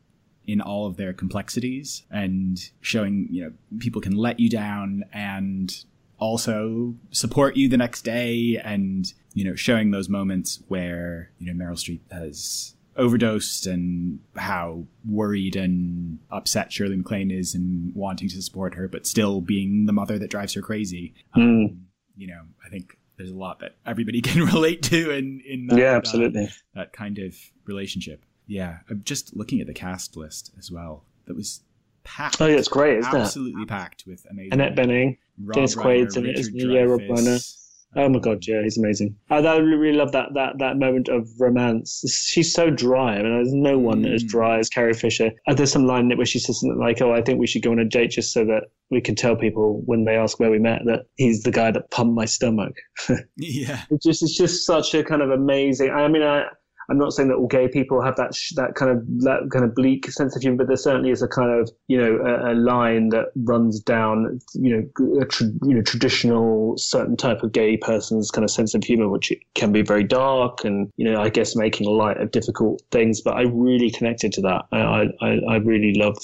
in 0.45 0.62
all 0.62 0.88
of 0.88 0.95
their 0.95 1.13
complexities 1.13 2.03
and 2.10 2.69
showing, 2.79 3.27
you 3.29 3.43
know, 3.43 3.51
people 3.79 4.01
can 4.01 4.15
let 4.15 4.39
you 4.39 4.49
down 4.49 5.03
and 5.12 5.83
also 6.19 6.95
support 7.12 7.57
you 7.57 7.67
the 7.67 7.77
next 7.77 8.03
day 8.03 8.60
and, 8.63 9.13
you 9.33 9.43
know, 9.43 9.55
showing 9.55 9.91
those 9.91 10.07
moments 10.07 10.63
where, 10.69 11.31
you 11.38 11.53
know, 11.53 11.65
Meryl 11.65 11.73
Streep 11.73 11.99
has 12.12 12.75
overdosed 12.95 13.67
and 13.67 14.19
how 14.36 14.86
worried 15.07 15.55
and 15.55 16.17
upset 16.31 16.73
Shirley 16.73 16.95
MacLaine 16.95 17.29
is 17.29 17.53
and 17.53 17.93
wanting 17.93 18.29
to 18.29 18.41
support 18.41 18.73
her, 18.73 18.88
but 18.88 19.05
still 19.05 19.41
being 19.41 19.86
the 19.86 19.93
mother 19.93 20.17
that 20.17 20.31
drives 20.31 20.53
her 20.53 20.62
crazy. 20.62 21.13
Mm. 21.36 21.41
Um, 21.41 21.88
you 22.15 22.27
know, 22.27 22.41
I 22.65 22.69
think 22.69 22.96
there's 23.17 23.32
a 23.32 23.36
lot 23.36 23.60
that 23.60 23.75
everybody 23.86 24.21
can 24.21 24.45
relate 24.45 24.84
to 24.84 25.12
in, 25.12 25.41
in 25.45 25.67
that, 25.67 25.77
yeah, 25.77 25.93
uh, 25.93 25.97
absolutely. 25.97 26.49
that 26.75 26.93
kind 26.93 27.19
of 27.19 27.36
relationship. 27.65 28.23
Yeah, 28.47 28.80
I'm 28.89 29.01
just 29.03 29.36
looking 29.36 29.60
at 29.60 29.67
the 29.67 29.73
cast 29.73 30.15
list 30.15 30.51
as 30.58 30.71
well. 30.71 31.03
That 31.25 31.36
was 31.36 31.62
packed. 32.03 32.39
Oh, 32.41 32.45
yeah, 32.45 32.56
it's 32.56 32.69
great, 32.69 32.99
isn't 32.99 33.13
it? 33.13 33.19
Absolutely 33.19 33.65
packed 33.65 34.06
with 34.08 34.25
amazing. 34.30 34.53
Annette 34.53 34.75
Bening, 34.75 35.17
Rob 35.43 35.56
Dennis 35.56 35.75
Quaid's 35.75 36.15
in 36.15 36.25
it? 36.25 36.39
Yeah, 36.53 36.82
Rob. 36.82 37.01
Reiner. 37.01 37.66
Oh 37.95 38.10
my 38.10 38.19
god, 38.19 38.45
yeah, 38.45 38.62
he's 38.62 38.78
amazing. 38.78 39.15
I, 39.30 39.38
I 39.38 39.58
really 39.58 39.97
love 39.97 40.12
that 40.12 40.30
that 40.36 40.60
that 40.60 40.78
moment 40.78 41.08
of 41.08 41.28
romance. 41.39 42.04
She's 42.28 42.54
so 42.54 42.69
dry. 42.69 43.15
I 43.17 43.23
mean, 43.23 43.34
there's 43.34 43.54
no 43.54 43.80
one 43.80 44.06
as 44.06 44.23
Mm. 44.23 44.28
dry 44.28 44.60
as 44.60 44.69
Carrie 44.69 44.93
Fisher. 44.93 45.32
And 45.47 45.58
there's 45.58 45.71
some 45.71 45.88
line 45.88 46.06
in 46.06 46.12
it 46.12 46.17
where 46.17 46.26
she 46.26 46.38
says 46.39 46.60
something 46.60 46.78
like, 46.80 47.02
"Oh, 47.02 47.13
I 47.13 47.21
think 47.21 47.39
we 47.39 47.47
should 47.47 47.63
go 47.63 47.71
on 47.71 47.80
a 47.80 47.86
date 47.86 48.12
just 48.12 48.34
so 48.34 48.45
that 48.45 48.65
we 48.91 49.02
can 49.02 49.15
tell 49.15 49.36
people 49.36 49.82
when 49.86 50.04
they 50.06 50.15
ask 50.15 50.39
where 50.39 50.52
we 50.52 50.60
met 50.60 50.82
that 50.86 51.06
he's 51.15 51.43
the 51.43 51.52
guy 51.52 51.71
that 51.71 51.89
pumped 51.89 52.13
my 52.15 52.26
stomach." 52.26 52.73
Yeah, 53.38 53.82
It's 53.89 54.06
just 54.06 54.21
it's 54.21 54.38
just 54.38 54.65
such 54.65 54.93
a 54.93 55.04
kind 55.04 55.21
of 55.21 55.32
amazing. 55.32 55.89
I 55.91 56.08
mean, 56.08 56.23
I 56.23 56.45
I'm 56.89 56.97
not 56.97 57.13
saying 57.13 57.30
that 57.30 57.36
all 57.36 57.47
gay 57.47 57.67
people 57.67 58.02
have 58.02 58.15
that 58.15 58.34
sh- 58.34 58.54
that 58.56 58.76
kind 58.76 58.91
of 58.91 59.06
that 59.21 59.50
kind 59.52 59.65
of 59.65 59.76
bleak 59.76 60.10
sense 60.12 60.36
of 60.36 60.41
humor, 60.41 60.58
but 60.58 60.67
there 60.67 60.78
certainly 60.78 61.12
is 61.12 61.21
a 61.21 61.28
kind 61.28 61.52
of 61.52 61.69
you 61.88 61.97
know 61.97 62.17
a, 62.17 62.54
a 62.54 62.56
line 62.56 63.10
that 63.10 63.28
runs 63.36 63.80
down 63.80 64.39
you 64.54 64.76
know 64.76 65.19
a 65.21 65.26
tra- 65.26 65.47
you 65.63 65.73
know 65.73 65.82
traditional 65.82 66.78
certain 66.78 67.17
type 67.17 67.43
of 67.43 67.52
gay 67.52 67.78
person's 67.78 68.32
kind 68.32 68.43
of 68.43 68.52
sense 68.52 68.73
of 68.73 68.84
humor, 68.84 69.10
which 69.10 69.34
can 69.56 69.71
be 69.71 69.82
very 69.82 70.04
dark 70.04 70.63
and 70.63 70.91
you 70.97 71.10
know 71.10 71.21
I 71.21 71.30
guess 71.30 71.56
making 71.56 71.88
light 71.88 72.17
of 72.17 72.32
difficult 72.32 72.82
things. 72.91 73.21
But 73.21 73.36
I 73.36 73.43
really 73.43 73.91
connected 73.91 74.32
to 74.34 74.41
that. 74.41 74.65
I 74.71 75.08
I, 75.21 75.39
I 75.50 75.56
really 75.58 75.93
love 75.93 76.17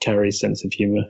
Carrie's 0.00 0.38
sense 0.40 0.64
of 0.64 0.72
humor. 0.72 1.02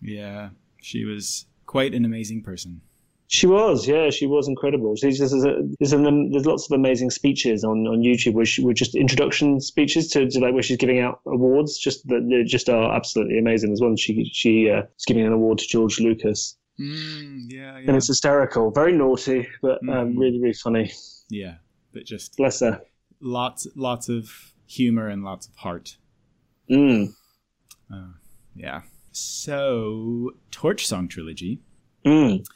yeah. 0.00 0.50
She 0.80 1.04
was 1.04 1.46
quite 1.66 1.92
an 1.92 2.04
amazing 2.04 2.42
person. 2.42 2.80
She 3.30 3.46
was, 3.46 3.86
yeah, 3.86 4.08
she 4.08 4.26
was 4.26 4.48
incredible. 4.48 4.96
She's 4.96 5.18
just, 5.18 5.32
there's, 5.32 5.44
a, 5.44 5.60
there's, 5.78 5.92
an, 5.92 6.30
there's 6.30 6.46
lots 6.46 6.64
of 6.70 6.74
amazing 6.74 7.10
speeches 7.10 7.62
on, 7.62 7.86
on 7.86 7.98
YouTube 8.00 8.32
where 8.32 8.46
she 8.46 8.64
were 8.64 8.72
just 8.72 8.94
introduction 8.94 9.60
speeches 9.60 10.08
to, 10.12 10.26
to 10.30 10.38
like 10.40 10.54
where 10.54 10.62
she's 10.62 10.78
giving 10.78 11.00
out 11.00 11.20
awards, 11.26 11.76
just 11.78 12.06
that 12.08 12.26
they 12.30 12.42
just 12.44 12.70
are 12.70 12.94
absolutely 12.96 13.38
amazing. 13.38 13.68
There's 13.68 13.82
one 13.82 13.96
she 13.96 14.24
she 14.32 14.70
uh, 14.70 14.82
is 14.98 15.04
giving 15.06 15.26
an 15.26 15.32
award 15.34 15.58
to 15.58 15.66
George 15.68 16.00
Lucas, 16.00 16.56
Mm, 16.80 17.46
yeah, 17.48 17.72
yeah, 17.78 17.88
and 17.88 17.96
it's 17.96 18.06
hysterical, 18.06 18.70
very 18.70 18.92
naughty, 18.92 19.48
but 19.60 19.78
um, 19.88 20.14
Mhm. 20.14 20.18
really 20.18 20.40
really 20.40 20.52
funny. 20.54 20.90
yeah. 21.28 21.56
But 21.92 22.04
just 22.06 22.36
Bless 22.36 22.60
her. 22.60 22.80
lots, 23.20 23.66
lots 23.74 24.08
of 24.08 24.54
humor 24.66 25.08
and 25.08 25.22
lots 25.24 25.48
of 25.48 25.56
heart. 25.56 25.96
Mm. 26.70 27.08
Uh, 27.92 28.12
yeah. 28.54 28.82
So, 29.12 30.30
Torch 30.50 30.86
Song 30.86 31.08
Trilogy. 31.08 31.60
Mm. 32.06 32.46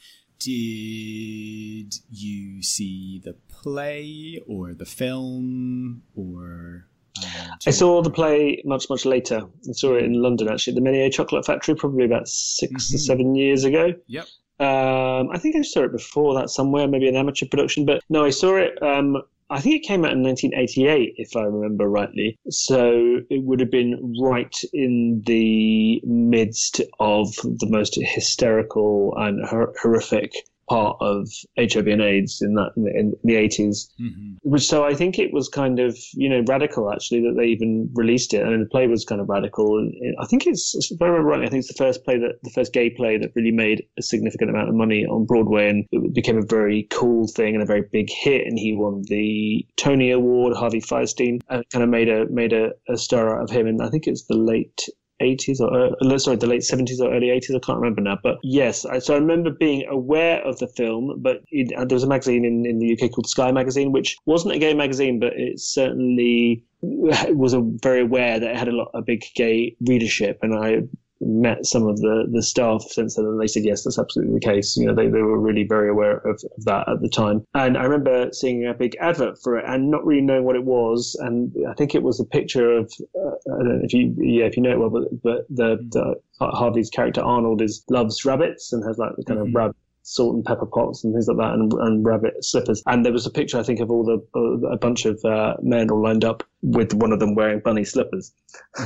Did 0.44 1.94
you 2.10 2.62
see 2.62 3.20
the 3.24 3.34
play 3.48 4.42
or 4.46 4.74
the 4.74 4.84
film 4.84 6.02
or? 6.16 6.86
Um, 7.22 7.58
I 7.66 7.70
saw 7.70 8.02
the 8.02 8.10
play 8.10 8.62
much 8.64 8.88
much 8.90 9.04
later. 9.04 9.42
I 9.68 9.72
saw 9.72 9.94
it 9.96 10.04
in 10.04 10.14
London 10.14 10.48
actually, 10.48 10.72
at 10.72 10.74
the 10.76 10.80
Menier 10.80 11.10
Chocolate 11.10 11.44
Factory, 11.46 11.74
probably 11.74 12.04
about 12.06 12.26
6 12.28 12.92
or 12.92 12.96
Mhm. 12.96 13.00
seven 13.00 13.34
years 13.34 13.64
ago. 13.64 13.94
Yep. 14.06 14.26
Um, 14.58 15.28
I 15.30 15.38
think 15.38 15.56
I 15.56 15.62
saw 15.62 15.82
it 15.84 15.92
before 15.92 16.34
that 16.34 16.50
somewhere, 16.50 16.88
maybe 16.88 17.08
an 17.08 17.16
amateur 17.16 17.46
production. 17.46 17.84
But 17.84 18.02
no, 18.08 18.24
I 18.24 18.30
saw 18.30 18.56
it. 18.56 18.82
Um, 18.82 19.22
I 19.52 19.60
think 19.60 19.76
it 19.76 19.86
came 19.86 20.04
out 20.06 20.12
in 20.12 20.22
1988, 20.22 21.14
if 21.18 21.36
I 21.36 21.42
remember 21.42 21.86
rightly. 21.86 22.38
So 22.48 23.20
it 23.28 23.44
would 23.44 23.60
have 23.60 23.70
been 23.70 24.16
right 24.18 24.56
in 24.72 25.22
the 25.26 26.00
midst 26.04 26.80
of 26.98 27.34
the 27.34 27.68
most 27.68 27.98
hysterical 28.00 29.12
and 29.18 29.44
hor- 29.44 29.74
horrific 29.82 30.32
part 30.68 30.96
of 31.00 31.28
HIV 31.58 31.86
and 31.86 32.00
AIDS 32.02 32.40
in 32.40 32.54
that 32.54 32.70
in 32.76 32.84
the, 32.84 32.90
in 32.98 33.12
the 33.24 33.34
80s. 33.34 33.88
mhm. 34.00 34.60
So 34.60 34.84
I 34.84 34.94
think 34.94 35.18
it 35.18 35.32
was 35.32 35.48
kind 35.48 35.78
of 35.80 35.96
you 36.14 36.28
know 36.28 36.42
radical 36.46 36.92
actually 36.92 37.20
that 37.22 37.34
they 37.36 37.46
even 37.46 37.90
released 37.94 38.32
it. 38.34 38.44
I 38.44 38.48
mean 38.50 38.60
the 38.60 38.66
play 38.66 38.86
was 38.86 39.04
kind 39.04 39.20
of 39.20 39.28
radical, 39.28 39.78
and 39.78 39.92
it- 40.00 40.14
I 40.18 40.26
think 40.26 40.46
it's 40.46 40.74
if 40.90 41.00
I 41.02 41.06
remember 41.06 41.28
rightly, 41.28 41.46
I 41.46 41.50
think 41.50 41.60
it's 41.60 41.72
the 41.72 41.84
first 41.84 42.04
play 42.04 42.18
that 42.18 42.36
the 42.42 42.50
first 42.50 42.72
gay 42.72 42.90
play 42.90 43.18
that 43.18 43.32
really 43.34 43.50
made 43.50 43.84
a 43.98 44.02
significant 44.02 44.50
amount 44.50 44.68
of 44.68 44.74
money 44.74 45.04
on 45.04 45.24
Broadway, 45.26 45.68
and 45.68 45.84
it 45.90 46.14
became 46.14 46.38
a 46.38 46.42
very 46.46 46.86
cool 46.90 47.26
thing 47.28 47.54
and 47.54 47.62
a 47.62 47.66
very 47.66 47.82
big 47.92 48.08
hit. 48.10 48.46
And 48.46 48.58
he 48.58 48.74
won 48.74 49.02
the 49.08 49.66
Tony 49.76 50.10
Award. 50.10 50.56
Harvey 50.56 50.80
Fierstein 50.80 51.40
uh, 51.48 51.62
kind 51.72 51.82
of 51.82 51.88
made 51.90 52.08
a 52.08 52.26
made 52.30 52.52
a, 52.52 52.70
a 52.88 52.96
star 52.96 53.36
out 53.36 53.42
of 53.44 53.50
him, 53.50 53.66
and 53.66 53.82
I 53.82 53.88
think 53.88 54.06
it's 54.06 54.24
the 54.26 54.36
late 54.36 54.88
80s 55.22 55.60
or 55.60 55.72
uh, 55.72 56.18
sorry 56.18 56.36
the 56.36 56.46
late 56.46 56.62
70s 56.62 57.00
or 57.00 57.12
early 57.12 57.28
80s 57.28 57.56
i 57.56 57.58
can't 57.60 57.78
remember 57.78 58.00
now 58.00 58.18
but 58.22 58.38
yes 58.42 58.84
I, 58.84 58.98
so 58.98 59.14
i 59.14 59.18
remember 59.18 59.50
being 59.50 59.86
aware 59.88 60.42
of 60.46 60.58
the 60.58 60.68
film 60.68 61.18
but 61.18 61.42
it, 61.50 61.72
uh, 61.76 61.84
there 61.84 61.96
was 61.96 62.04
a 62.04 62.08
magazine 62.08 62.44
in, 62.44 62.66
in 62.66 62.78
the 62.78 62.92
uk 62.92 63.10
called 63.12 63.28
sky 63.28 63.50
magazine 63.52 63.92
which 63.92 64.16
wasn't 64.26 64.54
a 64.54 64.58
gay 64.58 64.74
magazine 64.74 65.18
but 65.20 65.32
it 65.34 65.60
certainly 65.60 66.64
was 66.82 67.54
a, 67.54 67.60
very 67.82 68.00
aware 68.02 68.40
that 68.40 68.50
it 68.50 68.56
had 68.56 68.68
a 68.68 68.72
lot 68.72 68.90
a 68.94 69.02
big 69.02 69.24
gay 69.34 69.76
readership 69.86 70.38
and 70.42 70.54
i 70.54 70.82
met 71.24 71.64
some 71.66 71.86
of 71.86 71.98
the 72.00 72.26
the 72.30 72.42
staff 72.42 72.82
since 72.88 73.14
then 73.16 73.24
and 73.24 73.40
they 73.40 73.46
said 73.46 73.64
yes 73.64 73.84
that's 73.84 73.98
absolutely 73.98 74.34
the 74.34 74.40
case. 74.40 74.76
You 74.76 74.86
know 74.86 74.94
they, 74.94 75.08
they 75.08 75.22
were 75.22 75.38
really 75.38 75.64
very 75.64 75.88
aware 75.88 76.18
of, 76.18 76.42
of 76.56 76.64
that 76.64 76.88
at 76.88 77.00
the 77.00 77.08
time. 77.08 77.44
And 77.54 77.76
i 77.78 77.84
remember 77.84 78.30
seeing 78.32 78.66
a 78.66 78.74
big 78.74 78.96
advert 79.00 79.38
for 79.42 79.58
it 79.58 79.64
and 79.66 79.90
not 79.90 80.04
really 80.04 80.22
knowing 80.22 80.44
what 80.44 80.56
it 80.56 80.64
was. 80.64 81.16
And 81.20 81.52
i 81.70 81.74
think 81.74 81.94
it 81.94 82.02
was 82.02 82.20
a 82.20 82.24
picture 82.24 82.72
of 82.72 82.92
uh, 83.16 83.28
i 83.54 83.58
don't 83.58 83.68
know 83.78 83.80
if 83.84 83.92
you 83.92 84.14
yeah 84.18 84.44
if 84.46 84.56
you 84.56 84.62
know 84.62 84.70
it 84.72 84.78
well 84.78 84.90
but, 84.90 85.04
but 85.22 85.46
the, 85.48 85.76
the 85.90 86.46
harvey's 86.46 86.90
character 86.90 87.20
arnold 87.22 87.62
is 87.62 87.84
loves 87.88 88.24
rabbits 88.24 88.72
and 88.72 88.84
has 88.84 88.98
like 88.98 89.12
the 89.16 89.24
kind 89.24 89.38
Mhm. 89.40 89.48
of 89.48 89.54
rabbit 89.54 89.76
salt 90.04 90.34
and 90.34 90.44
pepper 90.44 90.66
pots 90.66 91.04
and 91.04 91.14
things 91.14 91.28
like 91.28 91.36
that 91.36 91.54
and, 91.54 91.72
and 91.74 92.04
rabbit 92.04 92.34
slippers. 92.44 92.82
And 92.86 93.04
there 93.06 93.12
was 93.12 93.24
a 93.24 93.30
picture 93.30 93.58
i 93.60 93.62
think 93.62 93.78
of 93.78 93.88
all 93.90 94.02
the 94.04 94.18
uh, 94.34 94.68
a 94.72 94.76
bunch 94.76 95.04
of 95.04 95.24
uh, 95.24 95.54
men 95.62 95.90
all 95.90 96.02
lined 96.02 96.24
up 96.24 96.42
with 96.62 96.92
one 96.94 97.12
of 97.12 97.20
them 97.20 97.36
wearing 97.36 97.60
bunny 97.60 97.84
slippers 97.84 98.32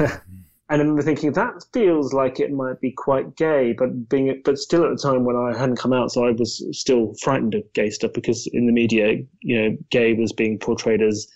And 0.68 0.81
I 0.81 0.83
remember 0.83 1.02
thinking 1.02 1.33
that 1.33 1.64
feels 1.72 2.12
like 2.12 2.40
it 2.40 2.52
might 2.52 2.81
be 2.81 2.90
quite 2.90 3.37
gay, 3.37 3.72
but 3.72 4.09
being 4.09 4.42
but 4.44 4.59
still 4.59 4.85
at 4.85 4.90
the 4.90 5.02
time 5.02 5.24
when 5.24 5.37
I 5.37 5.57
hadn't 5.57 5.79
come 5.79 5.92
out, 5.92 6.11
so 6.11 6.24
I 6.24 6.33
was 6.33 6.64
still 6.72 7.14
frightened 7.22 7.55
of 7.55 7.72
gay 7.72 7.90
stuff 7.90 8.12
because 8.12 8.48
in 8.48 8.66
the 8.66 8.72
media, 8.72 9.22
you 9.42 9.62
know, 9.62 9.76
gay 9.90 10.14
was 10.14 10.33
being 10.33 10.59
portrayed 10.59 11.02
as 11.02 11.29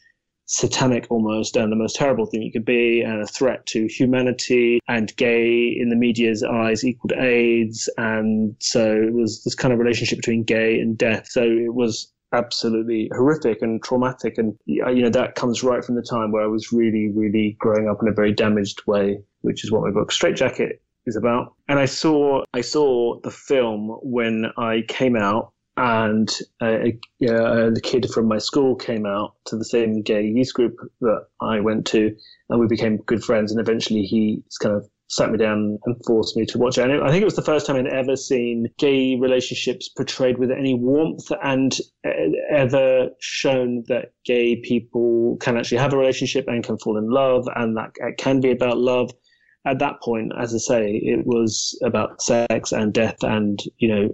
satanic 0.47 1.07
almost 1.11 1.57
and 1.57 1.71
the 1.71 1.77
most 1.77 1.95
terrible 1.95 2.27
thing 2.27 2.43
you 2.43 2.51
could 2.51 2.65
be 2.65 3.03
and 3.03 3.23
a 3.23 3.27
threat 3.27 3.65
to 3.67 3.87
humanity 3.87 4.81
and 4.89 5.15
gay 5.15 5.69
in 5.69 5.91
the 5.91 5.95
media's 5.95 6.43
eyes 6.43 6.85
equaled 6.85 7.13
AIDS 7.13 7.89
and 7.99 8.57
so 8.59 9.01
it 9.01 9.13
was 9.13 9.45
this 9.45 9.55
kind 9.55 9.73
of 9.73 9.79
relationship 9.79 10.19
between 10.19 10.43
gay 10.43 10.81
and 10.81 10.99
death. 10.99 11.29
So 11.29 11.45
it 11.45 11.73
was 11.73 12.13
absolutely 12.33 13.11
horrific 13.15 13.63
and 13.63 13.83
traumatic. 13.83 14.39
And 14.39 14.59
you 14.67 15.03
know 15.03 15.11
that 15.11 15.35
comes 15.35 15.63
right 15.63 15.85
from 15.85 15.95
the 15.95 16.03
time 16.03 16.33
where 16.33 16.43
I 16.43 16.47
was 16.47 16.73
really 16.73 17.09
really 17.15 17.57
growing 17.59 17.89
up 17.89 17.99
in 18.03 18.09
a 18.09 18.13
very 18.13 18.33
damaged 18.33 18.83
way 18.87 19.21
which 19.43 19.65
is 19.65 19.71
what 19.71 19.83
my 19.83 19.91
book 19.91 20.13
Straight 20.13 20.37
Jacket 20.37 20.83
is 21.07 21.17
about. 21.17 21.55
And 21.69 21.79
I 21.79 21.87
saw 21.87 22.45
I 22.55 22.61
saw 22.61 23.21
the 23.21 23.31
film 23.31 23.97
when 24.03 24.47
I 24.57 24.83
came 24.89 25.17
out 25.17 25.53
and 25.77 26.31
uh, 26.61 26.89
uh, 27.27 27.71
the 27.71 27.81
kid 27.83 28.11
from 28.13 28.27
my 28.27 28.39
school 28.39 28.75
came 28.75 29.07
out 29.07 29.35
to 29.47 29.57
the 29.57 29.65
same 29.65 30.03
gay 30.03 30.27
youth 30.27 30.53
group 30.53 30.77
that 31.01 31.27
I 31.41 31.61
went 31.61 31.87
to 31.87 32.15
and 32.51 32.61
we 32.61 32.67
became 32.67 32.99
good 32.99 33.25
friends. 33.25 33.51
And 33.51 33.61
eventually 33.61 34.03
he's 34.03 34.59
kind 34.59 34.77
of 34.77 34.89
sat 35.11 35.31
me 35.31 35.39
down 35.39 35.79
and 35.85 36.05
forced 36.07 36.37
me 36.37 36.47
to 36.47 36.59
watch 36.59 36.79
it. 36.79 36.89
And 36.89 37.03
I 37.03 37.11
think 37.11 37.23
it 37.23 37.27
was 37.27 37.37
the 37.37 37.43
first 37.43 37.67
time 37.67 37.77
I'd 37.77 37.87
ever 37.89 38.15
seen 38.15 38.69
gay 38.79 39.17
relationships 39.17 39.89
portrayed 39.89 40.39
with 40.39 40.53
any 40.53 40.75
warmth 40.75 41.31
and 41.43 41.77
uh, 42.07 42.11
ever 42.51 43.11
shown 43.19 43.83
that 43.89 44.13
gay 44.25 44.57
people 44.57 45.37
can 45.41 45.57
actually 45.57 45.79
have 45.79 45.93
a 45.93 45.99
relationship 45.99 46.47
and 46.47 46.65
can 46.65 46.79
fall 46.79 46.97
in 46.97 47.11
love 47.11 47.49
and 47.57 47.77
that 47.77 47.91
it 47.97 48.19
can 48.19 48.41
be 48.41 48.53
about 48.53 48.79
love. 48.79 49.11
At 49.67 49.81
that 49.81 50.01
point, 50.01 50.33
as 50.41 50.55
I 50.55 50.59
say, 50.59 50.93
it 50.95 51.27
was 51.27 51.79
about 51.85 52.23
sex 52.23 52.73
and 52.73 52.95
death 52.95 53.23
and, 53.23 53.61
you 53.79 53.89
know, 53.89 54.09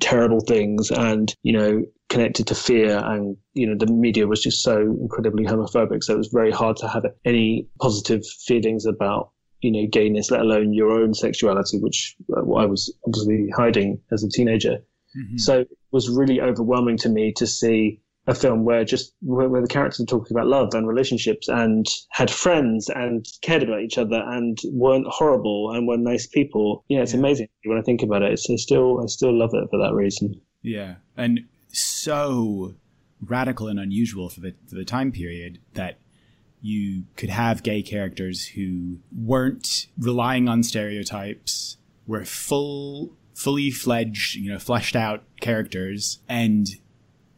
terrible 0.00 0.40
things 0.40 0.90
and, 0.92 1.34
you 1.42 1.54
know, 1.54 1.82
connected 2.08 2.46
to 2.46 2.54
fear 2.54 2.98
and 3.02 3.38
you 3.54 3.66
know 3.66 3.74
the 3.74 3.90
media 3.90 4.26
was 4.26 4.42
just 4.42 4.62
so 4.62 4.78
incredibly 5.00 5.46
homophobic 5.46 6.04
so 6.04 6.12
it 6.12 6.18
was 6.18 6.28
very 6.28 6.50
hard 6.50 6.76
to 6.76 6.86
have 6.86 7.06
any 7.24 7.66
positive 7.80 8.22
feelings 8.46 8.84
about 8.84 9.30
you 9.62 9.70
know, 9.70 9.86
gayness, 9.90 10.30
let 10.30 10.40
alone 10.40 10.72
your 10.72 10.90
own 10.90 11.14
sexuality, 11.14 11.78
which 11.78 12.16
uh, 12.36 12.40
I 12.40 12.66
was 12.66 12.92
obviously 13.06 13.48
hiding 13.56 14.00
as 14.12 14.22
a 14.22 14.28
teenager. 14.28 14.78
Mhm. 15.16 15.40
So 15.40 15.60
it 15.60 15.68
was 15.92 16.08
really 16.10 16.40
overwhelming 16.40 16.96
to 16.98 17.08
me 17.08 17.32
to 17.34 17.46
see 17.46 18.00
a 18.26 18.34
film 18.34 18.64
where 18.64 18.84
just 18.84 19.14
where, 19.20 19.48
where, 19.48 19.60
the 19.60 19.68
characters 19.68 20.00
are 20.00 20.06
talking 20.06 20.36
about 20.36 20.46
love 20.46 20.74
and 20.74 20.86
relationships 20.86 21.48
and 21.48 21.86
had 22.10 22.30
friends 22.30 22.88
and 22.88 23.26
cared 23.40 23.62
about 23.62 23.80
each 23.80 23.98
other 23.98 24.22
and 24.26 24.58
weren't 24.66 25.06
horrible 25.08 25.72
and 25.72 25.88
were 25.88 25.96
nice 25.96 26.26
people. 26.26 26.84
Yeah, 26.88 27.00
it's 27.00 27.12
yeah. 27.12 27.18
amazing 27.18 27.48
when 27.64 27.78
I 27.78 27.82
think 27.82 28.02
about 28.02 28.22
it. 28.22 28.32
It's, 28.32 28.48
I 28.48 28.56
still 28.56 29.00
I 29.02 29.06
still 29.06 29.36
love 29.36 29.50
it 29.54 29.68
for 29.70 29.78
that 29.78 29.92
reason. 29.94 30.40
Yeah, 30.62 30.96
and 31.16 31.40
so 31.72 32.74
radical 33.20 33.68
and 33.68 33.78
unusual 33.78 34.28
for 34.28 34.40
the 34.40 34.54
for 34.68 34.76
the 34.76 34.84
time 34.84 35.10
period 35.10 35.58
that 35.74 35.98
you 36.62 37.04
could 37.16 37.28
have 37.28 37.62
gay 37.62 37.82
characters 37.82 38.46
who 38.48 38.98
weren't 39.14 39.88
relying 39.98 40.48
on 40.48 40.62
stereotypes, 40.62 41.76
were 42.06 42.24
full 42.24 43.12
fully 43.34 43.70
fledged, 43.70 44.36
you 44.36 44.52
know, 44.52 44.58
fleshed 44.58 44.94
out 44.94 45.24
characters 45.40 46.20
and 46.28 46.68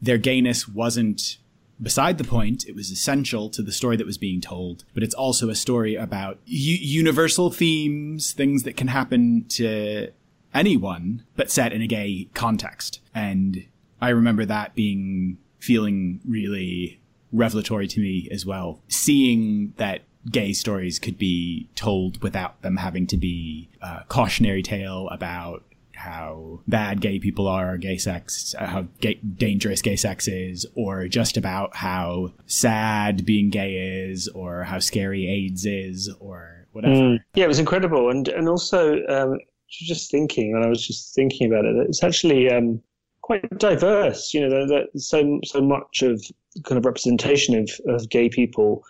their 0.01 0.17
gayness 0.17 0.67
wasn't 0.67 1.37
beside 1.81 2.17
the 2.17 2.23
point. 2.23 2.65
It 2.67 2.75
was 2.75 2.91
essential 2.91 3.49
to 3.49 3.61
the 3.61 3.71
story 3.71 3.97
that 3.97 4.05
was 4.05 4.17
being 4.17 4.39
told, 4.41 4.85
but 4.93 5.03
it's 5.03 5.15
also 5.15 5.49
a 5.49 5.55
story 5.55 5.95
about 5.95 6.39
u- 6.45 6.77
universal 6.79 7.49
themes, 7.49 8.33
things 8.33 8.63
that 8.63 8.77
can 8.77 8.89
happen 8.89 9.45
to 9.49 10.09
anyone, 10.53 11.23
but 11.35 11.51
set 11.51 11.73
in 11.73 11.81
a 11.81 11.87
gay 11.87 12.29
context. 12.33 13.01
And 13.13 13.65
I 14.01 14.09
remember 14.09 14.45
that 14.45 14.75
being 14.75 15.37
feeling 15.59 16.21
really 16.25 16.99
revelatory 17.35 17.87
to 17.87 17.99
me 17.99 18.27
as 18.31 18.45
well. 18.45 18.79
Seeing 18.87 19.73
that 19.77 20.01
gay 20.31 20.53
stories 20.53 20.97
could 20.99 21.17
be 21.17 21.69
told 21.75 22.21
without 22.23 22.61
them 22.61 22.77
having 22.77 23.05
to 23.07 23.17
be 23.17 23.69
a 23.81 24.03
cautionary 24.07 24.63
tale 24.63 25.07
about 25.09 25.63
how 25.93 26.59
bad 26.67 27.01
gay 27.01 27.19
people 27.19 27.47
are, 27.47 27.73
or 27.73 27.77
gay 27.77 27.97
sex, 27.97 28.53
how 28.57 28.85
gay, 28.99 29.15
dangerous 29.15 29.81
gay 29.81 29.95
sex 29.95 30.27
is, 30.27 30.65
or 30.75 31.07
just 31.07 31.37
about 31.37 31.75
how 31.75 32.31
sad 32.45 33.25
being 33.25 33.49
gay 33.49 34.05
is, 34.09 34.27
or 34.29 34.63
how 34.63 34.79
scary 34.79 35.27
AIDS 35.27 35.65
is, 35.65 36.09
or 36.19 36.67
whatever. 36.73 36.95
Mm. 36.95 37.19
Yeah, 37.33 37.45
it 37.45 37.47
was 37.47 37.59
incredible, 37.59 38.09
and 38.09 38.27
and 38.27 38.49
also 38.49 39.03
um, 39.07 39.39
just 39.69 40.11
thinking, 40.11 40.53
and 40.53 40.65
I 40.65 40.67
was 40.67 40.85
just 40.85 41.15
thinking 41.15 41.51
about 41.51 41.65
it. 41.65 41.75
It's 41.87 42.03
actually 42.03 42.51
um, 42.51 42.81
quite 43.25 43.57
diverse. 43.57 44.33
You 44.33 44.47
know, 44.47 44.67
that 44.67 44.87
so 44.95 45.39
so 45.43 45.61
much 45.61 46.03
of 46.03 46.23
kind 46.63 46.77
of 46.77 46.85
representation 46.85 47.57
of 47.57 47.69
of 47.87 48.09
gay 48.09 48.29
people. 48.29 48.83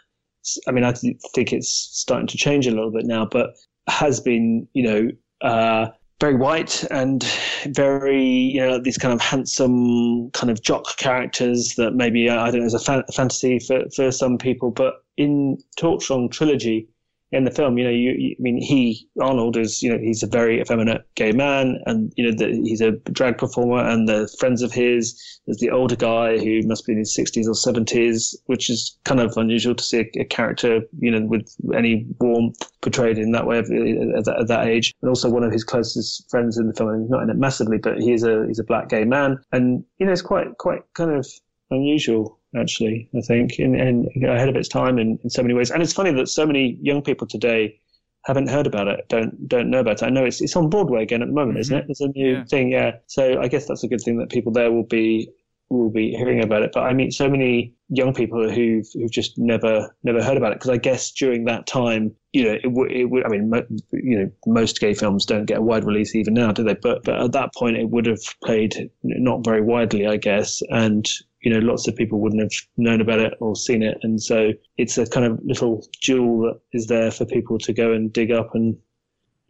I 0.68 0.72
mean, 0.72 0.84
I 0.84 0.92
think 0.92 1.54
it's 1.54 1.70
starting 1.70 2.28
to 2.28 2.38
change 2.38 2.68
a 2.68 2.72
little 2.72 2.92
bit 2.92 3.06
now, 3.06 3.26
but 3.26 3.56
has 3.88 4.20
been, 4.20 4.68
you 4.74 4.84
know, 4.84 5.10
uh, 5.42 5.88
very 6.22 6.36
white 6.36 6.84
and 6.92 7.24
very 7.68 8.22
you 8.22 8.60
know 8.60 8.80
these 8.80 8.98
kind 8.98 9.14
of 9.14 9.22
handsome 9.22 10.30
kind 10.32 10.52
of 10.52 10.62
jock 10.62 10.98
characters 10.98 11.76
that 11.78 11.96
maybe 11.96 12.30
I 12.30 12.52
don't 12.52 12.60
know 12.60 12.66
is 12.66 12.74
a, 12.74 12.80
fan- 12.80 13.06
fantasy 13.14 13.60
for 13.60 13.86
for 13.96 14.12
some 14.12 14.38
people, 14.38 14.70
but 14.70 14.96
in 15.18 15.58
Torch 15.78 16.06
Song 16.06 16.30
trilogy, 16.30 16.90
in 17.36 17.44
the 17.44 17.52
film, 17.52 17.78
you 17.78 17.84
know, 17.84 17.90
you, 17.90 18.12
you, 18.18 18.36
I 18.40 18.42
mean, 18.42 18.62
he 18.62 19.08
Arnold 19.22 19.58
is, 19.58 19.84
you 19.84 19.92
know, 19.92 20.00
he's 20.00 20.24
a 20.24 20.28
very 20.28 20.62
effeminate 20.62 21.06
gay 21.16 21.32
man, 21.32 21.82
and 21.86 22.14
you 22.16 22.24
know, 22.24 22.36
the, 22.36 22.62
he's 22.64 22.82
a 22.82 22.92
drag 23.12 23.38
performer, 23.38 23.84
and 23.88 24.08
the 24.08 24.34
friends 24.40 24.62
of 24.62 24.72
his. 24.72 25.22
There's 25.46 25.60
the 25.60 25.70
older 25.70 25.96
guy 25.96 26.38
who 26.38 26.62
must 26.64 26.86
be 26.86 26.94
in 26.94 27.00
his 27.00 27.14
sixties 27.14 27.48
or 27.48 27.56
seventies, 27.56 28.36
which 28.46 28.70
is 28.70 28.98
kind 29.04 29.20
of 29.20 29.36
unusual 29.38 29.76
to 29.76 29.84
see 29.84 30.00
a, 30.00 30.22
a, 30.22 30.26
character, 30.26 30.82
you 31.00 31.12
know, 31.12 31.26
with 31.26 31.54
any 31.76 32.08
warmth 32.20 32.60
portrayed 32.82 33.18
in 33.18 33.32
that 33.34 33.46
way 33.46 33.58
uh, 33.58 34.18
at, 34.18 34.26
that, 34.26 34.38
at 34.40 34.48
that 34.48 34.68
age. 34.68 34.94
And 35.02 35.10
also 35.10 35.30
one 35.30 35.44
of 35.44 35.52
his 35.52 35.64
closest 35.64 36.30
friends 36.32 36.58
in 36.58 36.68
the 36.68 36.74
film, 36.74 37.10
not 37.10 37.24
in 37.24 37.30
it 37.30 37.38
massively, 37.38 37.78
but 37.78 38.00
he's 38.00 38.24
a 38.24 38.46
he's 38.48 38.60
a 38.60 38.64
black 38.64 38.90
gay 38.90 39.04
man, 39.04 39.40
and 39.52 39.84
you 40.00 40.06
know, 40.06 40.14
it's 40.14 40.22
quite 40.22 40.58
quite 40.58 40.82
kind 40.94 41.12
of 41.12 41.28
unusual 41.72 42.40
actually, 42.58 43.10
I 43.16 43.22
think, 43.22 43.60
and, 43.60 43.76
and 43.76 44.08
ahead 44.24 44.50
of 44.50 44.56
its 44.56 44.70
time 44.70 44.98
in, 44.98 45.20
in 45.24 45.30
so 45.30 45.42
many 45.42 45.54
ways. 45.54 45.72
And 45.72 45.82
it's 45.82 45.94
funny 45.94 46.12
that 46.12 46.30
so 46.30 46.46
many 46.46 46.78
young 46.82 47.02
people 47.02 47.28
today 47.28 47.80
haven't 48.26 48.50
heard 48.50 48.68
about 48.68 48.88
it, 48.88 49.08
don't 49.08 49.48
don't 49.48 49.70
know 49.70 49.80
about 49.80 50.02
it. 50.02 50.06
I 50.06 50.10
know 50.10 50.26
it's 50.26 50.42
it's 50.42 50.56
on 50.56 50.70
Broadway 50.70 51.04
again 51.04 51.22
at 51.22 51.28
the 51.28 51.34
moment, 51.34 51.54
mm-hmm. 51.54 51.62
isn't 51.62 51.78
it? 51.78 51.86
It's 51.90 52.02
a 52.02 52.08
new 52.10 52.34
yeah. 52.34 52.44
thing, 52.46 52.72
yeah. 52.72 52.92
So 53.08 53.40
I 53.40 53.48
guess 53.48 53.68
that's 53.68 53.84
a 53.84 53.88
good 53.88 54.02
thing 54.02 54.18
that 54.18 54.30
people 54.30 54.52
there 54.52 54.72
will 54.72 54.84
be 54.84 55.30
will 55.70 55.90
be 55.90 56.12
hearing 56.12 56.44
about 56.44 56.64
it. 56.64 56.72
But 56.74 56.84
I 56.84 56.94
meet 56.94 57.14
so 57.14 57.30
many 57.30 57.74
young 57.90 58.14
people 58.14 58.50
who've 58.50 58.88
who've 58.94 59.12
just 59.12 59.38
never 59.38 59.96
never 60.04 60.24
heard 60.24 60.38
about 60.38 60.52
it 60.52 60.56
because 60.56 60.72
I 60.72 60.78
guess 60.78 61.12
during 61.12 61.46
that 61.46 61.68
time, 61.68 62.16
you 62.34 62.46
know, 62.46 62.58
it 62.64 62.72
would 62.72 62.92
it 62.92 63.06
would. 63.06 63.26
I 63.26 63.30
mean, 63.30 63.50
mo- 63.50 63.68
you 63.92 64.20
know, 64.20 64.32
most 64.48 64.80
gay 64.80 64.96
films 64.96 65.26
don't 65.26 65.46
get 65.46 65.60
a 65.60 65.62
wide 65.62 65.86
release 65.86 66.16
even 66.16 66.34
now, 66.34 66.52
do 66.52 66.64
they? 66.64 66.76
But 66.76 67.04
but 67.04 67.22
at 67.22 67.32
that 67.34 67.54
point, 67.54 67.78
it 67.78 67.90
would 67.90 68.08
have 68.08 68.22
played 68.44 68.90
not 69.04 69.44
very 69.44 69.62
widely, 69.62 70.08
I 70.08 70.18
guess, 70.18 70.62
and 70.70 71.08
you 71.46 71.54
know, 71.54 71.60
lots 71.60 71.88
of 71.88 71.96
people 71.96 72.20
wouldn't 72.20 72.42
have 72.42 72.52
known 72.76 73.00
about 73.00 73.20
it 73.20 73.36
or 73.40 73.56
seen 73.56 73.84
it. 73.84 74.00
And 74.02 74.22
so 74.22 74.52
it's 74.78 74.98
a 74.98 75.06
kind 75.06 75.28
of 75.28 75.40
little 75.44 75.88
jewel 76.02 76.42
that 76.42 76.60
is 76.74 76.88
there 76.88 77.12
for 77.12 77.24
people 77.24 77.60
to 77.60 77.72
go 77.72 77.94
and 77.94 78.12
dig 78.12 78.32
up 78.32 78.56
and, 78.56 78.76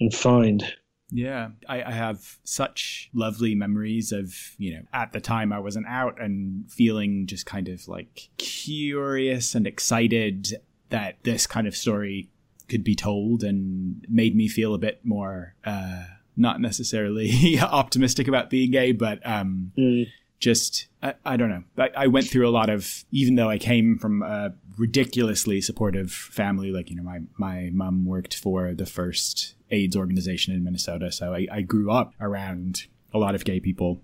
and 0.01 0.13
find. 0.13 0.61
Yeah, 1.09 1.49
I, 1.69 1.83
I, 1.83 1.91
have 1.91 2.39
such 2.43 3.09
lovely 3.13 3.55
memories 3.55 4.11
of, 4.11 4.35
you 4.57 4.73
know, 4.73 4.81
at 4.91 5.13
the 5.13 5.21
time 5.21 5.53
I 5.53 5.59
wasn't 5.59 5.87
out 5.87 6.19
and 6.19 6.69
feeling 6.69 7.27
just 7.27 7.45
kind 7.45 7.69
of 7.69 7.87
like 7.87 8.29
curious 8.37 9.55
and 9.55 9.65
excited 9.65 10.55
that 10.89 11.19
this 11.23 11.47
kind 11.47 11.65
of 11.65 11.77
story 11.77 12.29
could 12.67 12.83
be 12.83 12.95
told 12.95 13.43
and 13.43 14.05
made 14.09 14.35
me 14.35 14.49
feel 14.49 14.73
a 14.73 14.79
bit 14.79 14.99
more, 15.05 15.55
uh, 15.63 16.03
not 16.35 16.59
necessarily 16.59 17.57
optimistic 17.61 18.27
about 18.27 18.49
being 18.49 18.71
gay, 18.71 18.91
but, 18.91 19.25
um, 19.25 19.71
mm 19.77 20.07
just 20.39 20.87
I, 21.01 21.13
I 21.25 21.37
don't 21.37 21.49
know. 21.49 21.63
I, 21.77 21.89
I, 21.95 22.07
went 22.07 22.27
through 22.27 22.47
a 22.47 22.51
lot 22.51 22.69
of 22.69 23.05
even 23.11 23.35
though 23.35 23.49
I 23.49 23.57
came 23.57 23.97
from 23.97 24.21
a 24.21 24.53
ridiculously 24.77 25.61
supportive 25.61 26.11
family, 26.11 26.71
like 26.71 26.89
you 26.89 26.95
know 26.95 27.03
my 27.03 27.19
my 27.37 27.69
mom 27.73 28.05
worked 28.05 28.35
for 28.35 28.73
the 28.73 28.85
first 28.85 29.55
AIDS 29.71 29.95
organization 29.95 30.53
in 30.53 30.63
Minnesota, 30.63 31.11
so 31.11 31.33
I, 31.33 31.47
I 31.51 31.61
grew 31.61 31.91
up 31.91 32.13
around 32.19 32.85
a 33.13 33.17
lot 33.17 33.35
of 33.35 33.45
gay 33.45 33.59
people. 33.59 34.01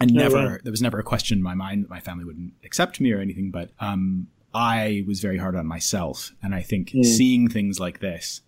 And 0.00 0.12
never 0.12 0.42
yeah. 0.42 0.56
there 0.64 0.70
was 0.70 0.82
never 0.82 0.98
a 0.98 1.04
question 1.04 1.38
in 1.38 1.42
my 1.42 1.54
mind 1.54 1.84
that 1.84 1.90
my 1.90 2.00
family 2.00 2.24
wouldn't 2.24 2.54
accept 2.64 3.00
me 3.00 3.12
or 3.12 3.20
anything, 3.20 3.50
but 3.50 3.70
um, 3.78 4.28
I 4.54 5.04
was 5.06 5.20
very 5.20 5.38
hard 5.38 5.54
on 5.54 5.66
myself, 5.66 6.32
and 6.42 6.54
I 6.54 6.62
think 6.62 6.90
mm. 6.90 7.04
seeing 7.04 7.48
things 7.48 7.78
like 7.78 8.00
this 8.00 8.40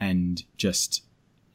and 0.00 0.42
just 0.56 1.04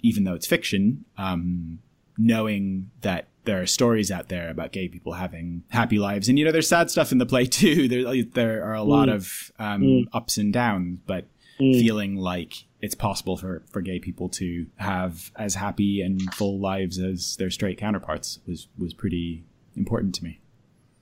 even 0.02 0.24
though 0.24 0.36
it's 0.36 0.46
fiction, 0.46 1.04
um, 1.18 1.80
knowing 2.18 2.92
that 3.02 3.28
there 3.46 3.62
are 3.62 3.66
stories 3.66 4.12
out 4.12 4.30
there 4.30 4.50
about 4.50 4.72
gay 4.72 4.88
people 4.88 5.14
having 5.14 5.64
happy 5.70 5.98
lives, 6.00 6.30
and 6.30 6.38
you 6.38 6.46
know, 6.46 6.52
there's 6.52 6.70
sad 6.70 6.90
stuff 6.90 7.12
in 7.12 7.18
the 7.18 7.26
play 7.26 7.46
too. 7.46 7.88
There, 7.88 8.24
there 8.24 8.64
are 8.64 8.74
a 8.74 8.84
lot 8.84 9.08
mm. 9.08 9.16
of 9.16 9.52
um, 9.60 9.82
mm. 9.82 10.06
ups 10.14 10.38
and 10.38 10.52
downs, 10.52 11.00
but 11.06 11.28
mm. 11.60 11.80
feeling 11.80 12.16
like 12.16 12.66
it's 12.82 12.96
possible 12.96 13.38
for 13.38 13.64
for 13.72 13.82
gay 13.82 14.00
people 14.00 14.30
to 14.30 14.68
have 14.78 15.32
as 15.36 15.56
happy 15.56 16.02
and 16.02 16.22
full 16.34 16.60
lives 16.60 17.00
as 17.00 17.36
their 17.38 17.50
straight 17.50 17.78
counterparts 17.78 18.40
was 18.48 18.68
was 18.78 18.94
pretty 18.94 19.44
important 19.76 20.16
to 20.16 20.24
me. 20.24 20.40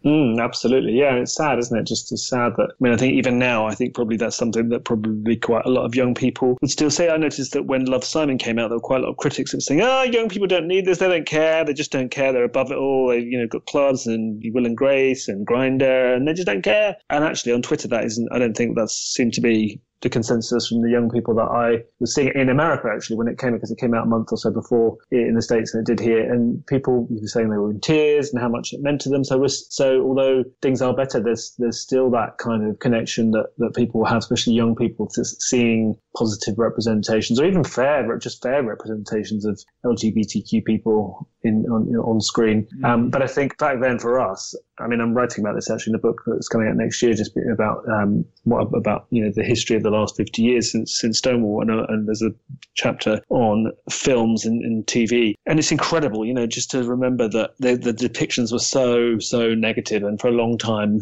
Mm, 0.05 0.43
absolutely. 0.43 0.93
Yeah. 0.93 1.15
It's 1.15 1.33
sad, 1.33 1.59
isn't 1.59 1.77
it? 1.77 1.87
Just 1.87 2.11
as 2.11 2.27
sad 2.27 2.53
that, 2.57 2.71
I 2.71 2.75
mean, 2.79 2.91
I 2.91 2.97
think 2.97 3.13
even 3.13 3.39
now, 3.39 3.65
I 3.65 3.73
think 3.73 3.95
probably 3.95 4.17
that's 4.17 4.35
something 4.35 4.67
that 4.69 4.83
probably 4.83 5.37
quite 5.37 5.65
a 5.65 5.69
lot 5.69 5.85
of 5.85 5.95
young 5.95 6.13
people 6.13 6.57
would 6.61 6.71
still 6.71 6.91
say. 6.91 7.09
I 7.09 7.15
noticed 7.15 7.53
that 7.53 7.67
when 7.67 7.85
Love 7.85 8.03
Simon 8.03 8.37
came 8.37 8.59
out, 8.59 8.67
there 8.67 8.77
were 8.77 8.81
quite 8.81 8.99
a 8.99 9.03
lot 9.03 9.11
of 9.11 9.17
critics 9.17 9.51
that 9.51 9.57
were 9.57 9.61
saying, 9.61 9.81
oh, 9.81 10.03
young 10.03 10.27
people 10.27 10.47
don't 10.47 10.67
need 10.67 10.85
this. 10.85 10.97
They 10.97 11.07
don't 11.07 11.25
care. 11.25 11.63
They 11.63 11.73
just 11.73 11.91
don't 11.91 12.11
care. 12.11 12.33
They're 12.33 12.43
above 12.43 12.71
it 12.71 12.77
all. 12.77 13.07
They've, 13.07 13.25
you 13.25 13.39
know, 13.39 13.47
got 13.47 13.65
clubs 13.65 14.05
and 14.05 14.43
Will 14.53 14.65
and 14.65 14.75
Grace 14.75 15.29
and 15.29 15.47
Grindr 15.47 16.15
and 16.15 16.27
they 16.27 16.33
just 16.33 16.47
don't 16.47 16.63
care. 16.63 16.97
And 17.09 17.23
actually 17.23 17.53
on 17.53 17.61
Twitter, 17.61 17.87
that 17.87 18.03
isn't, 18.03 18.27
I 18.31 18.39
don't 18.39 18.57
think 18.57 18.75
that 18.75 18.89
seemed 18.89 19.33
to 19.35 19.41
be 19.41 19.79
the 20.03 20.09
consensus 20.09 20.67
from 20.67 20.81
the 20.81 20.89
young 20.89 21.09
people 21.09 21.33
that 21.33 21.49
I 21.49 21.83
was 21.99 22.13
seeing 22.13 22.31
in 22.35 22.49
America 22.49 22.89
actually 22.93 23.15
when 23.15 23.29
it 23.29 23.39
came 23.39 23.53
because 23.53 23.71
it 23.71 23.79
came 23.79 23.93
out 23.93 24.05
a 24.05 24.09
month 24.09 24.29
or 24.31 24.37
so 24.37 24.51
before 24.51 24.97
in 25.11 25.33
the 25.33 25.41
states 25.41 25.71
than 25.71 25.81
it 25.81 25.87
did 25.87 25.99
here, 25.99 26.31
and 26.31 26.65
people 26.67 27.07
were 27.09 27.27
saying 27.27 27.49
they 27.49 27.57
were 27.57 27.71
in 27.71 27.79
tears 27.79 28.31
and 28.31 28.41
how 28.41 28.49
much 28.49 28.73
it 28.73 28.81
meant 28.81 29.01
to 29.01 29.09
them. 29.09 29.23
So 29.23 29.45
so 29.47 30.01
although 30.01 30.43
things 30.61 30.81
are 30.81 30.93
better, 30.93 31.19
there's 31.21 31.55
there's 31.57 31.79
still 31.79 32.11
that 32.11 32.37
kind 32.37 32.69
of 32.69 32.79
connection 32.79 33.31
that 33.31 33.47
that 33.57 33.75
people 33.75 34.03
have, 34.05 34.19
especially 34.19 34.53
young 34.53 34.75
people, 34.75 35.07
to 35.13 35.23
seeing 35.23 35.95
positive 36.15 36.59
representations 36.59 37.39
or 37.39 37.45
even 37.45 37.63
fair, 37.63 38.17
just 38.17 38.43
fair 38.43 38.61
representations 38.61 39.45
of 39.45 39.59
LGBTQ 39.85 40.65
people 40.65 41.27
in 41.43 41.65
on, 41.65 41.95
on 41.95 42.21
screen. 42.21 42.67
Mm. 42.77 42.85
Um, 42.85 43.09
but 43.09 43.21
I 43.21 43.27
think 43.27 43.57
back 43.57 43.79
then 43.81 43.99
for 43.99 44.19
us, 44.19 44.55
I 44.79 44.87
mean, 44.87 45.01
I'm 45.01 45.13
writing 45.13 45.43
about 45.43 45.53
this 45.53 45.69
actually 45.69 45.91
in 45.91 45.97
the 45.97 46.07
book 46.07 46.23
that's 46.25 46.47
coming 46.47 46.67
out 46.67 46.75
next 46.75 47.01
year, 47.03 47.13
just 47.13 47.37
about 47.51 47.87
um, 47.87 48.25
what 48.43 48.67
about 48.73 49.05
you 49.11 49.23
know 49.23 49.31
the 49.33 49.43
history 49.43 49.75
of 49.75 49.83
the 49.83 49.91
last 49.91 50.17
50 50.17 50.41
years 50.41 50.71
since 50.71 50.97
since 50.97 51.19
Stonewall, 51.19 51.61
and, 51.61 51.69
uh, 51.69 51.85
and 51.89 52.07
there's 52.07 52.23
a 52.23 52.31
chapter 52.73 53.21
on 53.29 53.71
films 53.91 54.45
and, 54.45 54.63
and, 54.63 54.85
TV, 54.87 55.35
and 55.45 55.59
it's 55.59 55.71
incredible, 55.71 56.25
you 56.25 56.33
know, 56.33 56.47
just 56.47 56.71
to 56.71 56.83
remember 56.83 57.27
that 57.29 57.51
the, 57.59 57.75
the 57.75 57.93
depictions 57.93 58.51
were 58.51 58.57
so 58.57 59.19
so 59.19 59.53
negative, 59.53 60.03
and 60.03 60.19
for 60.19 60.29
a 60.29 60.31
long 60.31 60.57
time, 60.57 60.99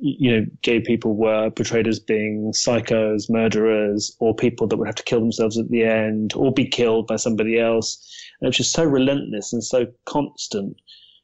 you 0.00 0.32
know, 0.32 0.46
gay 0.62 0.80
people 0.80 1.14
were 1.14 1.50
portrayed 1.50 1.86
as 1.86 2.00
being 2.00 2.52
psychos, 2.52 3.28
murderers, 3.28 4.16
or 4.20 4.34
people 4.34 4.66
that 4.66 4.78
would 4.78 4.88
have 4.88 4.94
to 4.94 5.02
kill 5.02 5.20
themselves 5.20 5.58
at 5.58 5.68
the 5.68 5.84
end, 5.84 6.32
or 6.34 6.52
be 6.52 6.66
killed 6.66 7.06
by 7.06 7.16
somebody 7.16 7.60
else. 7.60 7.98
And 8.40 8.46
it 8.46 8.48
was 8.48 8.56
just 8.56 8.72
so 8.72 8.84
relentless 8.84 9.52
and 9.52 9.62
so 9.62 9.86
constant 10.06 10.76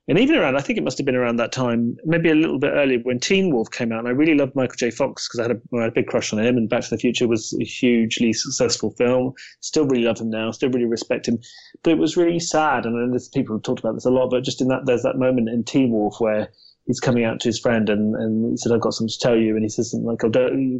and 0.08 0.18
even 0.18 0.36
around, 0.36 0.56
I 0.56 0.60
think 0.60 0.78
it 0.78 0.84
must 0.84 0.98
have 0.98 1.04
been 1.04 1.16
around 1.16 1.36
that 1.36 1.50
time, 1.50 1.96
maybe 2.04 2.30
a 2.30 2.34
little 2.34 2.60
bit 2.60 2.72
earlier 2.72 3.00
when 3.00 3.18
Teen 3.18 3.52
Wolf 3.52 3.70
came 3.72 3.90
out. 3.90 4.00
And 4.00 4.08
I 4.08 4.12
really 4.12 4.36
loved 4.36 4.54
Michael 4.54 4.76
J. 4.76 4.90
Fox 4.90 5.26
because 5.26 5.40
I, 5.40 5.42
had 5.48 5.60
had 5.72 5.88
a 5.88 5.92
big 5.92 6.06
crush 6.06 6.32
on 6.32 6.38
him. 6.38 6.56
And 6.56 6.68
Back 6.68 6.82
to 6.82 6.90
the 6.90 6.98
Future 6.98 7.26
was 7.26 7.56
a 7.60 7.64
hugely 7.64 8.32
successful 8.32 8.92
film. 8.92 9.32
Still 9.60 9.84
really 9.86 10.04
love 10.04 10.20
him 10.20 10.30
now. 10.30 10.52
Still 10.52 10.70
really 10.70 10.86
respect 10.86 11.26
him. 11.26 11.40
But 11.82 11.90
it 11.90 11.98
was 11.98 12.16
really 12.16 12.38
sad. 12.38 12.86
And 12.86 13.20
people 13.34 13.56
have 13.56 13.64
talked 13.64 13.80
about 13.80 13.94
this 13.94 14.04
a 14.04 14.10
lot. 14.10 14.30
But 14.30 14.44
just 14.44 14.60
in 14.60 14.68
that, 14.68 14.86
there's 14.86 15.02
that 15.02 15.18
moment 15.18 15.48
in 15.48 15.64
Teen 15.64 15.90
Wolf 15.90 16.20
where 16.20 16.50
he's 16.86 17.00
coming 17.00 17.24
out 17.24 17.40
to 17.40 17.48
his 17.48 17.58
friend 17.58 17.88
and, 17.88 18.14
and 18.14 18.52
he 18.52 18.56
said, 18.58 18.70
I've 18.70 18.80
got 18.80 18.94
something 18.94 19.10
to 19.10 19.18
tell 19.18 19.36
you. 19.36 19.56
And 19.56 19.64
he 19.64 19.68
says 19.68 19.90
something 19.90 20.06
like, 20.06 20.22
oh, 20.22 20.30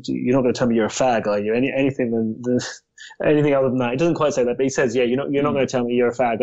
you're 0.05 0.37
not 0.37 0.43
going 0.43 0.55
to 0.55 0.59
tell 0.59 0.69
me 0.69 0.77
you're 0.77 0.87
a 0.87 0.89
fag, 0.89 1.27
are 1.27 1.41
you? 1.41 1.53
Any, 1.53 1.73
anything 1.77 2.13
than, 2.13 2.61
anything 3.25 3.55
other 3.55 3.69
than 3.69 3.79
that. 3.79 3.93
He 3.93 3.97
doesn't 3.97 4.15
quite 4.15 4.35
say 4.35 4.45
that, 4.45 4.57
but 4.57 4.65
he 4.65 4.71
says, 4.71 4.95
"Yeah, 4.95 5.05
you're 5.05 5.17
not 5.17 5.31
you're 5.31 5.43
not 5.43 5.51
mm. 5.51 5.57
going 5.57 5.67
to 5.67 5.71
tell 5.73 5.85
me 5.85 5.95
you're 5.95 6.09
a 6.09 6.15
fag." 6.15 6.41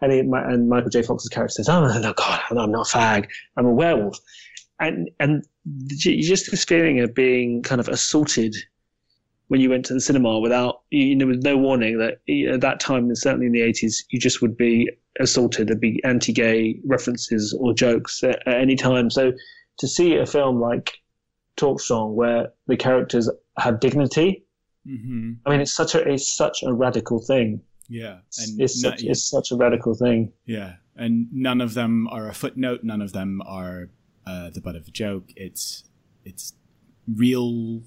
And, 0.00 0.12
he, 0.12 0.18
and 0.20 0.68
Michael 0.68 0.90
J. 0.90 1.02
Fox's 1.02 1.28
character 1.28 1.54
says, 1.54 1.68
"Oh 1.68 1.86
no, 1.86 2.12
God, 2.12 2.40
I'm 2.50 2.70
not 2.70 2.92
a 2.92 2.96
fag. 2.96 3.28
I'm 3.56 3.66
a 3.66 3.72
werewolf." 3.72 4.18
And 4.78 5.10
and 5.20 5.44
just 5.88 6.50
this 6.50 6.64
feeling 6.64 7.00
of 7.00 7.14
being 7.14 7.62
kind 7.62 7.80
of 7.80 7.88
assaulted 7.88 8.54
when 9.48 9.60
you 9.60 9.68
went 9.68 9.84
to 9.84 9.94
the 9.94 10.00
cinema 10.00 10.38
without 10.38 10.82
you 10.90 11.16
know 11.16 11.26
with 11.26 11.42
no 11.42 11.56
warning 11.56 11.98
that 11.98 12.20
at 12.52 12.60
that 12.60 12.78
time 12.78 13.06
and 13.06 13.18
certainly 13.18 13.46
in 13.46 13.52
the 13.52 13.60
80s 13.60 14.04
you 14.10 14.18
just 14.18 14.40
would 14.40 14.56
be 14.56 14.88
assaulted 15.18 15.66
there'd 15.66 15.80
be 15.80 16.00
anti-gay 16.04 16.80
references 16.86 17.52
or 17.52 17.74
jokes 17.74 18.22
at, 18.22 18.46
at 18.46 18.60
any 18.60 18.76
time 18.76 19.10
so 19.10 19.32
to 19.78 19.88
see 19.88 20.16
a 20.16 20.24
film 20.24 20.60
like 20.60 21.00
Torch 21.56 21.82
Song 21.82 22.14
where 22.14 22.52
the 22.68 22.76
characters 22.76 23.28
have 23.58 23.80
dignity 23.80 24.44
Mm-hmm. 24.86 25.32
I 25.46 25.50
mean, 25.50 25.60
it's 25.60 25.74
such 25.74 25.94
a 25.94 26.08
it's 26.08 26.30
such 26.30 26.62
a 26.62 26.72
radical 26.72 27.20
thing. 27.20 27.62
Yeah, 27.88 28.18
and 28.38 28.60
it's, 28.60 28.80
such, 28.80 29.02
it's 29.02 29.28
such 29.28 29.50
a 29.50 29.56
radical 29.56 29.94
thing. 29.94 30.32
Yeah, 30.46 30.74
and 30.96 31.26
none 31.32 31.60
of 31.60 31.74
them 31.74 32.08
are 32.08 32.28
a 32.28 32.34
footnote. 32.34 32.84
None 32.84 33.02
of 33.02 33.12
them 33.12 33.42
are 33.44 33.88
uh, 34.26 34.50
the 34.50 34.60
butt 34.60 34.76
of 34.76 34.88
a 34.88 34.90
joke. 34.90 35.32
It's 35.36 35.84
it's 36.24 36.54
real 37.06 37.82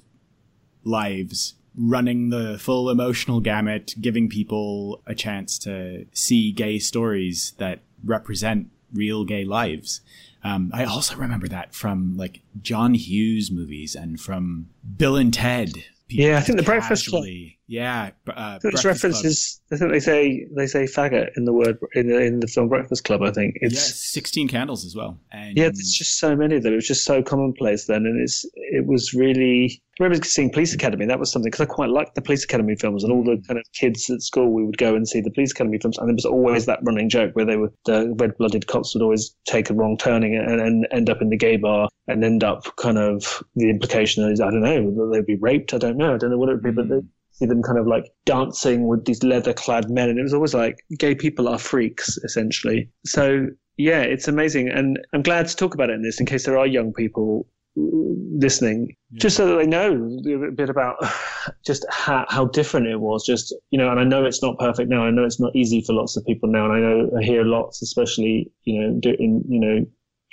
lives 0.83 1.55
running 1.75 2.29
the 2.29 2.57
full 2.59 2.89
emotional 2.89 3.39
gamut, 3.39 3.95
giving 3.99 4.29
people 4.29 5.01
a 5.07 5.15
chance 5.15 5.57
to 5.59 6.05
see 6.13 6.51
gay 6.51 6.79
stories 6.79 7.53
that 7.57 7.79
represent 8.03 8.69
real 8.93 9.25
gay 9.25 9.43
lives. 9.43 10.01
Um, 10.43 10.71
I 10.73 10.83
also 10.83 11.15
remember 11.15 11.47
that 11.47 11.73
from 11.73 12.15
like 12.17 12.41
John 12.61 12.93
Hughes 12.93 13.49
movies 13.49 13.95
and 13.95 14.19
from 14.19 14.69
Bill 14.97 15.15
and 15.15 15.33
Ted 15.33 15.85
yeah, 16.13 16.37
I 16.37 16.41
think 16.41 16.57
the 16.57 16.63
Breakfast 16.63 17.09
Club. 17.09 17.25
Yeah, 17.65 18.11
uh, 18.27 18.59
this 18.61 18.83
references. 18.83 19.61
I 19.71 19.77
think 19.77 19.91
they 19.91 19.99
say 20.01 20.45
they 20.55 20.67
say 20.67 20.83
faggot 20.83 21.29
in 21.37 21.45
the 21.45 21.53
word 21.53 21.77
in 21.93 22.07
the, 22.07 22.19
in 22.19 22.39
the 22.41 22.47
film 22.47 22.67
Breakfast 22.67 23.05
Club. 23.05 23.21
I 23.23 23.31
think 23.31 23.55
it's 23.61 23.75
yeah, 23.75 23.95
sixteen 23.95 24.49
candles 24.49 24.85
as 24.85 24.97
well. 24.97 25.17
And 25.31 25.55
yeah, 25.55 25.65
there's 25.65 25.95
just 25.97 26.19
so 26.19 26.35
many 26.35 26.57
of 26.57 26.63
them. 26.63 26.73
It 26.73 26.75
was 26.75 26.87
just 26.87 27.05
so 27.05 27.23
commonplace 27.23 27.85
then, 27.85 28.05
and 28.05 28.21
it's 28.21 28.45
it 28.53 28.85
was 28.85 29.13
really. 29.13 29.81
I 29.99 30.03
remember 30.03 30.25
seeing 30.25 30.51
Police 30.51 30.73
Academy. 30.73 31.05
That 31.05 31.19
was 31.19 31.31
something 31.31 31.49
because 31.49 31.61
I 31.61 31.65
quite 31.65 31.89
liked 31.89 32.15
the 32.15 32.21
Police 32.21 32.43
Academy 32.43 32.75
films, 32.75 33.03
and 33.03 33.13
all 33.13 33.23
the 33.23 33.41
kind 33.47 33.57
of 33.57 33.63
kids 33.73 34.09
at 34.09 34.21
school 34.21 34.51
we 34.51 34.65
would 34.65 34.77
go 34.77 34.93
and 34.93 35.07
see 35.07 35.21
the 35.21 35.31
Police 35.31 35.51
Academy 35.51 35.79
films, 35.79 35.97
and 35.97 36.09
there 36.09 36.15
was 36.15 36.25
always 36.25 36.65
that 36.65 36.79
running 36.83 37.07
joke 37.07 37.33
where 37.33 37.45
they 37.45 37.55
were 37.55 37.71
the 37.85 38.13
red-blooded 38.19 38.67
cops 38.67 38.93
would 38.93 39.03
always 39.03 39.35
take 39.47 39.69
a 39.69 39.73
wrong 39.73 39.97
turning 39.97 40.35
and, 40.35 40.59
and 40.59 40.85
end 40.91 41.09
up 41.09 41.21
in 41.21 41.29
the 41.29 41.37
gay 41.37 41.55
bar 41.55 41.87
and 42.07 42.25
end 42.25 42.43
up 42.43 42.75
kind 42.75 42.97
of 42.97 43.41
the 43.55 43.69
implication 43.69 44.29
is 44.29 44.41
I 44.41 44.51
don't 44.51 44.61
know 44.61 45.09
they'd 45.11 45.25
be 45.25 45.37
raped. 45.37 45.73
I 45.73 45.77
don't 45.77 45.95
know. 45.95 46.13
I 46.13 46.17
don't 46.17 46.29
know 46.29 46.37
what 46.37 46.49
it 46.49 46.55
would 46.55 46.63
be, 46.63 46.71
but. 46.71 46.89
They, 46.89 46.99
see 47.33 47.45
them 47.45 47.63
kind 47.63 47.79
of 47.79 47.87
like 47.87 48.05
dancing 48.25 48.87
with 48.87 49.05
these 49.05 49.23
leather 49.23 49.53
clad 49.53 49.89
men. 49.89 50.09
And 50.09 50.19
it 50.19 50.23
was 50.23 50.33
always 50.33 50.53
like 50.53 50.77
gay 50.97 51.15
people 51.15 51.47
are 51.47 51.57
freaks, 51.57 52.17
essentially. 52.23 52.89
So, 53.05 53.47
yeah, 53.77 54.01
it's 54.01 54.27
amazing. 54.27 54.69
And 54.69 54.99
I'm 55.13 55.23
glad 55.23 55.47
to 55.47 55.55
talk 55.55 55.73
about 55.73 55.89
it 55.89 55.93
in 55.93 56.03
this 56.03 56.19
in 56.19 56.25
case 56.25 56.45
there 56.45 56.57
are 56.57 56.67
young 56.67 56.93
people 56.93 57.47
listening, 57.75 58.95
yeah. 59.09 59.19
just 59.19 59.35
so 59.35 59.47
that 59.47 59.55
they 59.55 59.65
know 59.65 59.93
a 60.47 60.51
bit 60.51 60.69
about 60.69 60.97
just 61.65 61.85
how, 61.89 62.23
how 62.29 62.45
different 62.45 62.87
it 62.87 62.99
was. 62.99 63.25
Just, 63.25 63.53
you 63.71 63.79
know, 63.79 63.89
and 63.89 63.99
I 63.99 64.03
know 64.03 64.25
it's 64.25 64.43
not 64.43 64.59
perfect 64.59 64.89
now. 64.89 65.03
I 65.03 65.11
know 65.11 65.23
it's 65.23 65.39
not 65.39 65.55
easy 65.55 65.81
for 65.81 65.93
lots 65.93 66.15
of 66.15 66.25
people 66.25 66.49
now. 66.49 66.65
And 66.65 66.73
I 66.73 66.79
know 66.79 67.09
I 67.19 67.23
hear 67.23 67.43
lots, 67.43 67.81
especially, 67.81 68.51
you 68.65 68.79
know, 68.79 69.11
in, 69.17 69.43
you 69.49 69.59
know, 69.59 69.85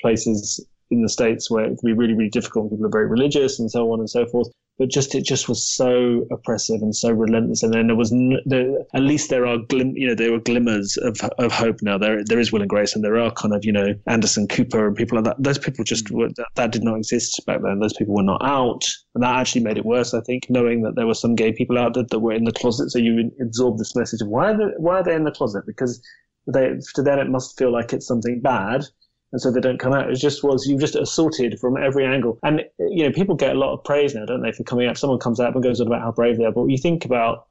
places 0.02 0.64
in 0.90 1.02
the 1.02 1.08
States 1.08 1.50
where 1.50 1.64
it 1.64 1.78
can 1.78 1.86
be 1.86 1.92
really, 1.94 2.14
really 2.14 2.30
difficult. 2.30 2.70
People 2.70 2.84
are 2.84 2.90
very 2.90 3.06
religious 3.06 3.58
and 3.58 3.70
so 3.70 3.90
on 3.90 4.00
and 4.00 4.10
so 4.10 4.26
forth 4.26 4.48
but 4.80 4.88
just 4.88 5.14
it 5.14 5.26
just 5.26 5.46
was 5.46 5.62
so 5.62 6.26
oppressive 6.30 6.80
and 6.80 6.96
so 6.96 7.10
relentless. 7.10 7.62
And 7.62 7.74
then 7.74 7.88
there 7.88 7.96
was 7.96 8.12
n- 8.12 8.40
there, 8.46 8.78
at 8.94 9.02
least 9.02 9.28
there 9.28 9.46
are 9.46 9.58
glim, 9.58 9.94
you 9.94 10.08
know 10.08 10.14
there 10.14 10.32
were 10.32 10.40
glimmers 10.40 10.96
of 10.96 11.20
of 11.38 11.52
hope 11.52 11.82
now. 11.82 11.98
There 11.98 12.24
there 12.24 12.40
is 12.40 12.50
Will 12.50 12.62
and 12.62 12.70
Grace, 12.70 12.94
and 12.94 13.04
there 13.04 13.18
are 13.18 13.30
kind 13.30 13.52
of 13.52 13.62
you 13.62 13.72
know 13.72 13.94
Anderson 14.06 14.48
Cooper 14.48 14.88
and 14.88 14.96
people 14.96 15.16
like 15.16 15.26
that. 15.26 15.36
Those 15.38 15.58
people 15.58 15.84
just 15.84 16.06
mm. 16.06 16.16
were, 16.16 16.28
that, 16.28 16.48
that 16.54 16.72
did 16.72 16.82
not 16.82 16.96
exist 16.96 17.44
back 17.46 17.60
then. 17.60 17.78
Those 17.78 17.92
people 17.92 18.14
were 18.14 18.22
not 18.22 18.42
out, 18.42 18.82
and 19.14 19.22
that 19.22 19.36
actually 19.36 19.64
made 19.64 19.76
it 19.76 19.84
worse. 19.84 20.14
I 20.14 20.22
think 20.22 20.48
knowing 20.48 20.80
that 20.84 20.96
there 20.96 21.06
were 21.06 21.12
some 21.12 21.34
gay 21.34 21.52
people 21.52 21.76
out 21.76 21.92
there 21.92 22.06
that 22.08 22.18
were 22.18 22.32
in 22.32 22.44
the 22.44 22.52
closet, 22.52 22.90
so 22.90 22.98
you 22.98 23.30
absorb 23.38 23.76
this 23.76 23.94
message 23.94 24.22
of 24.22 24.28
why 24.28 24.52
are 24.52 24.56
they, 24.56 24.72
why 24.78 25.00
are 25.00 25.04
they 25.04 25.14
in 25.14 25.24
the 25.24 25.30
closet 25.30 25.64
because 25.66 26.02
they 26.46 26.72
to 26.94 27.02
them 27.02 27.18
it 27.18 27.28
must 27.28 27.58
feel 27.58 27.70
like 27.70 27.92
it's 27.92 28.06
something 28.06 28.40
bad 28.40 28.86
and 29.32 29.40
so 29.40 29.50
they 29.50 29.60
don't 29.60 29.78
come 29.78 29.92
out. 29.92 30.10
It 30.10 30.16
just 30.16 30.42
was 30.42 30.66
you 30.66 30.78
just 30.78 30.96
assaulted 30.96 31.58
from 31.60 31.76
every 31.76 32.04
angle. 32.04 32.38
And 32.42 32.62
you 32.78 33.04
know, 33.04 33.12
people 33.12 33.34
get 33.34 33.54
a 33.54 33.58
lot 33.58 33.72
of 33.72 33.84
praise 33.84 34.14
now, 34.14 34.24
don't 34.24 34.42
they, 34.42 34.52
for 34.52 34.64
coming 34.64 34.88
out. 34.88 34.98
Someone 34.98 35.18
comes 35.18 35.40
out 35.40 35.54
and 35.54 35.62
goes 35.62 35.80
on 35.80 35.86
about 35.86 36.02
how 36.02 36.12
brave 36.12 36.38
they 36.38 36.44
are, 36.44 36.52
but 36.52 36.66
you 36.66 36.78
think 36.78 37.04
about 37.04 37.46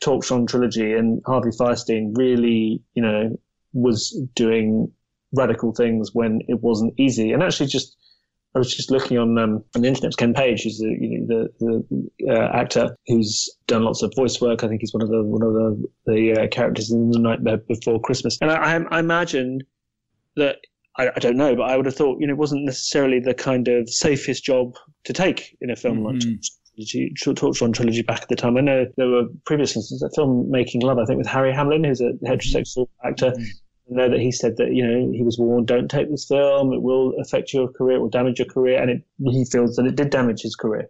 Torch 0.00 0.26
Song 0.26 0.46
trilogy 0.46 0.92
and 0.92 1.20
Harvey 1.26 1.50
Fierstein 1.50 2.16
really, 2.16 2.82
you 2.94 3.02
know, 3.02 3.38
was 3.72 4.18
doing 4.34 4.90
radical 5.32 5.72
things 5.72 6.10
when 6.14 6.40
it 6.48 6.60
wasn't 6.60 6.94
easy. 6.96 7.32
And 7.32 7.42
actually, 7.42 7.66
just 7.66 7.96
I 8.54 8.58
was 8.58 8.74
just 8.74 8.90
looking 8.90 9.18
on 9.18 9.38
um, 9.38 9.64
on 9.74 9.82
the 9.82 9.88
internet. 9.88 10.16
Ken 10.16 10.34
Page, 10.34 10.62
who's 10.62 10.78
the 10.78 10.96
you 11.00 11.20
know, 11.20 11.48
the, 11.58 11.84
the 11.90 12.32
uh, 12.32 12.48
actor 12.52 12.96
who's 13.06 13.48
done 13.66 13.84
lots 13.84 14.02
of 14.02 14.12
voice 14.16 14.40
work. 14.40 14.64
I 14.64 14.68
think 14.68 14.80
he's 14.80 14.92
one 14.92 15.02
of 15.02 15.08
the 15.08 15.22
one 15.22 15.42
of 15.42 15.52
the 15.52 15.88
the 16.06 16.32
uh, 16.42 16.48
characters 16.48 16.90
in 16.90 17.10
The 17.10 17.18
Nightmare 17.18 17.58
Before 17.58 18.00
Christmas. 18.00 18.38
And 18.40 18.50
I, 18.50 18.82
I 18.90 18.98
imagine 18.98 19.60
that 20.36 20.56
I, 20.98 21.08
I, 21.14 21.18
don't 21.18 21.36
know, 21.36 21.54
but 21.54 21.62
I 21.62 21.76
would 21.76 21.86
have 21.86 21.94
thought, 21.94 22.20
you 22.20 22.26
know, 22.26 22.32
it 22.32 22.38
wasn't 22.38 22.64
necessarily 22.64 23.20
the 23.20 23.34
kind 23.34 23.68
of 23.68 23.88
safest 23.88 24.44
job 24.44 24.74
to 25.04 25.12
take 25.12 25.56
in 25.60 25.70
a 25.70 25.76
film 25.76 25.98
mm-hmm. 25.98 26.28
like 26.28 26.40
trilogy, 26.74 27.14
Torch 27.34 27.58
trilogy 27.58 28.02
back 28.02 28.22
at 28.22 28.28
the 28.28 28.36
time. 28.36 28.56
I 28.56 28.60
know 28.60 28.86
there 28.96 29.08
were 29.08 29.24
previous 29.46 29.76
instances, 29.76 30.02
a 30.02 30.10
film 30.14 30.50
Making 30.50 30.82
Love, 30.82 30.98
I 30.98 31.04
think, 31.04 31.18
with 31.18 31.26
Harry 31.26 31.52
Hamlin, 31.52 31.84
who's 31.84 32.00
a 32.00 32.04
mm-hmm. 32.04 32.26
heterosexual 32.26 32.86
mm-hmm. 32.86 33.08
actor. 33.08 33.32
I 33.90 33.94
know 33.94 34.08
that 34.08 34.20
he 34.20 34.30
said 34.30 34.56
that, 34.58 34.72
you 34.72 34.86
know, 34.86 35.10
he 35.12 35.22
was 35.22 35.38
warned, 35.38 35.66
don't 35.66 35.90
take 35.90 36.10
this 36.10 36.26
film, 36.26 36.72
it 36.72 36.82
will 36.82 37.14
affect 37.20 37.52
your 37.52 37.68
career, 37.68 37.96
it 37.96 38.00
will 38.00 38.08
damage 38.08 38.38
your 38.38 38.46
career, 38.46 38.80
and 38.80 38.90
it, 38.90 39.02
he 39.24 39.44
feels 39.44 39.76
that 39.76 39.86
it 39.86 39.96
did 39.96 40.10
damage 40.10 40.42
his 40.42 40.54
career. 40.54 40.88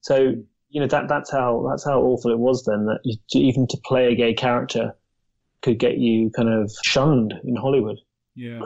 So, 0.00 0.34
you 0.68 0.80
know, 0.80 0.86
that 0.88 1.08
that's 1.08 1.30
how 1.30 1.66
that's 1.70 1.84
how 1.84 2.00
awful 2.00 2.30
it 2.30 2.38
was 2.38 2.64
then, 2.64 2.86
that 2.86 3.00
you, 3.04 3.16
even 3.34 3.66
to 3.68 3.76
play 3.84 4.12
a 4.12 4.14
gay 4.14 4.34
character 4.34 4.94
could 5.62 5.78
get 5.78 5.98
you 5.98 6.30
kind 6.30 6.48
of 6.48 6.70
shunned 6.82 7.34
in 7.44 7.56
Hollywood. 7.56 7.98
Yeah. 8.34 8.60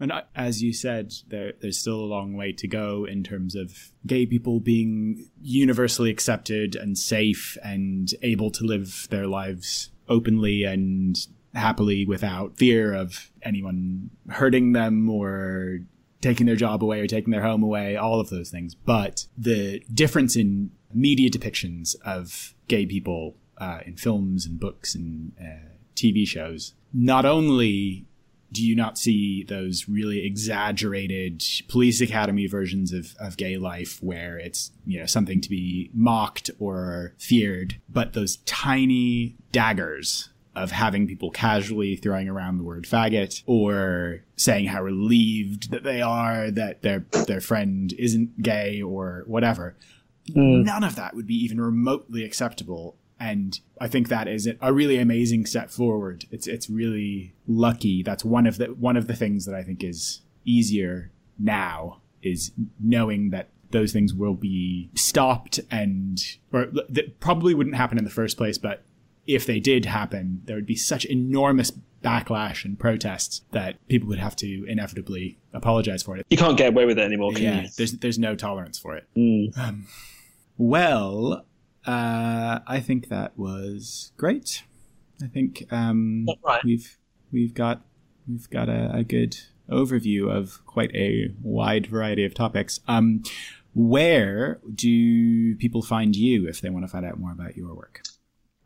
And 0.00 0.12
as 0.34 0.62
you 0.62 0.72
said, 0.72 1.12
there, 1.28 1.54
there's 1.60 1.78
still 1.78 2.00
a 2.00 2.06
long 2.06 2.34
way 2.34 2.52
to 2.52 2.68
go 2.68 3.04
in 3.04 3.24
terms 3.24 3.54
of 3.54 3.90
gay 4.06 4.26
people 4.26 4.60
being 4.60 5.28
universally 5.42 6.10
accepted 6.10 6.76
and 6.76 6.96
safe 6.96 7.58
and 7.64 8.12
able 8.22 8.50
to 8.52 8.64
live 8.64 9.08
their 9.10 9.26
lives 9.26 9.90
openly 10.08 10.62
and 10.62 11.16
happily 11.54 12.04
without 12.04 12.56
fear 12.56 12.94
of 12.94 13.30
anyone 13.42 14.10
hurting 14.28 14.72
them 14.72 15.10
or 15.10 15.80
taking 16.20 16.46
their 16.46 16.56
job 16.56 16.82
away 16.82 17.00
or 17.00 17.06
taking 17.06 17.32
their 17.32 17.42
home 17.42 17.62
away, 17.62 17.96
all 17.96 18.20
of 18.20 18.30
those 18.30 18.50
things. 18.50 18.74
But 18.74 19.26
the 19.36 19.82
difference 19.92 20.36
in 20.36 20.70
media 20.92 21.30
depictions 21.30 21.96
of 22.04 22.54
gay 22.68 22.86
people 22.86 23.36
uh, 23.58 23.80
in 23.84 23.96
films 23.96 24.46
and 24.46 24.60
books 24.60 24.94
and 24.94 25.32
uh, 25.40 25.74
TV 25.94 26.26
shows 26.26 26.74
not 26.92 27.24
only 27.24 28.06
do 28.50 28.64
you 28.64 28.74
not 28.74 28.98
see 28.98 29.44
those 29.44 29.88
really 29.88 30.24
exaggerated 30.24 31.42
police 31.68 32.00
academy 32.00 32.46
versions 32.46 32.92
of, 32.92 33.14
of 33.20 33.36
gay 33.36 33.56
life 33.56 34.02
where 34.02 34.38
it's 34.38 34.70
you 34.86 34.98
know 34.98 35.06
something 35.06 35.40
to 35.40 35.48
be 35.48 35.90
mocked 35.92 36.50
or 36.58 37.14
feared 37.18 37.80
but 37.88 38.12
those 38.12 38.36
tiny 38.38 39.36
daggers 39.52 40.30
of 40.54 40.72
having 40.72 41.06
people 41.06 41.30
casually 41.30 41.94
throwing 41.94 42.28
around 42.28 42.58
the 42.58 42.64
word 42.64 42.84
faggot 42.84 43.42
or 43.46 44.22
saying 44.36 44.66
how 44.66 44.82
relieved 44.82 45.70
that 45.70 45.84
they 45.84 46.00
are 46.00 46.50
that 46.50 46.82
their 46.82 47.04
their 47.26 47.40
friend 47.40 47.92
isn't 47.98 48.42
gay 48.42 48.80
or 48.80 49.24
whatever 49.26 49.76
mm. 50.30 50.64
none 50.64 50.84
of 50.84 50.96
that 50.96 51.14
would 51.14 51.26
be 51.26 51.36
even 51.36 51.60
remotely 51.60 52.24
acceptable 52.24 52.96
and 53.20 53.58
I 53.80 53.88
think 53.88 54.08
that 54.08 54.28
is 54.28 54.48
a 54.60 54.72
really 54.72 54.98
amazing 54.98 55.46
step 55.46 55.70
forward. 55.70 56.24
It's 56.30 56.46
it's 56.46 56.68
really 56.70 57.34
lucky. 57.46 58.02
That's 58.02 58.24
one 58.24 58.46
of 58.46 58.58
the 58.58 58.66
one 58.66 58.96
of 58.96 59.06
the 59.06 59.14
things 59.16 59.44
that 59.46 59.54
I 59.54 59.62
think 59.62 59.82
is 59.84 60.20
easier 60.44 61.10
now 61.38 62.00
is 62.22 62.52
knowing 62.80 63.30
that 63.30 63.48
those 63.70 63.92
things 63.92 64.14
will 64.14 64.34
be 64.34 64.88
stopped 64.94 65.60
and 65.70 66.22
or 66.52 66.66
that 66.88 67.20
probably 67.20 67.54
wouldn't 67.54 67.76
happen 67.76 67.98
in 67.98 68.04
the 68.04 68.10
first 68.10 68.36
place, 68.36 68.56
but 68.58 68.82
if 69.26 69.44
they 69.44 69.60
did 69.60 69.84
happen, 69.84 70.40
there 70.46 70.56
would 70.56 70.64
be 70.64 70.74
such 70.74 71.04
enormous 71.04 71.70
backlash 72.02 72.64
and 72.64 72.78
protests 72.78 73.42
that 73.52 73.76
people 73.88 74.08
would 74.08 74.18
have 74.20 74.34
to 74.36 74.64
inevitably 74.66 75.36
apologize 75.52 76.02
for 76.02 76.16
it. 76.16 76.24
You 76.30 76.36
can't 76.38 76.56
get 76.56 76.68
away 76.68 76.86
with 76.86 76.98
it 76.98 77.02
anymore, 77.02 77.32
can 77.32 77.42
Yeah, 77.42 77.60
you? 77.62 77.68
there's 77.76 77.92
there's 77.92 78.18
no 78.18 78.34
tolerance 78.36 78.78
for 78.78 78.96
it. 78.96 79.04
Mm. 79.16 79.58
Um, 79.58 79.86
well, 80.56 81.44
uh, 81.88 82.60
I 82.66 82.80
think 82.80 83.08
that 83.08 83.32
was 83.38 84.12
great. 84.18 84.62
I 85.22 85.26
think 85.26 85.66
um, 85.70 86.26
right. 86.44 86.62
we've 86.62 86.98
we've 87.32 87.54
got 87.54 87.80
we've 88.28 88.48
got 88.50 88.68
a, 88.68 88.90
a 88.92 89.04
good 89.04 89.38
overview 89.70 90.30
of 90.30 90.64
quite 90.66 90.94
a 90.94 91.32
wide 91.42 91.86
variety 91.86 92.26
of 92.26 92.34
topics. 92.34 92.80
Um, 92.88 93.22
where 93.74 94.60
do 94.74 95.56
people 95.56 95.80
find 95.80 96.14
you 96.14 96.46
if 96.46 96.60
they 96.60 96.68
want 96.68 96.84
to 96.84 96.88
find 96.88 97.06
out 97.06 97.18
more 97.18 97.32
about 97.32 97.56
your 97.56 97.74
work? 97.74 98.02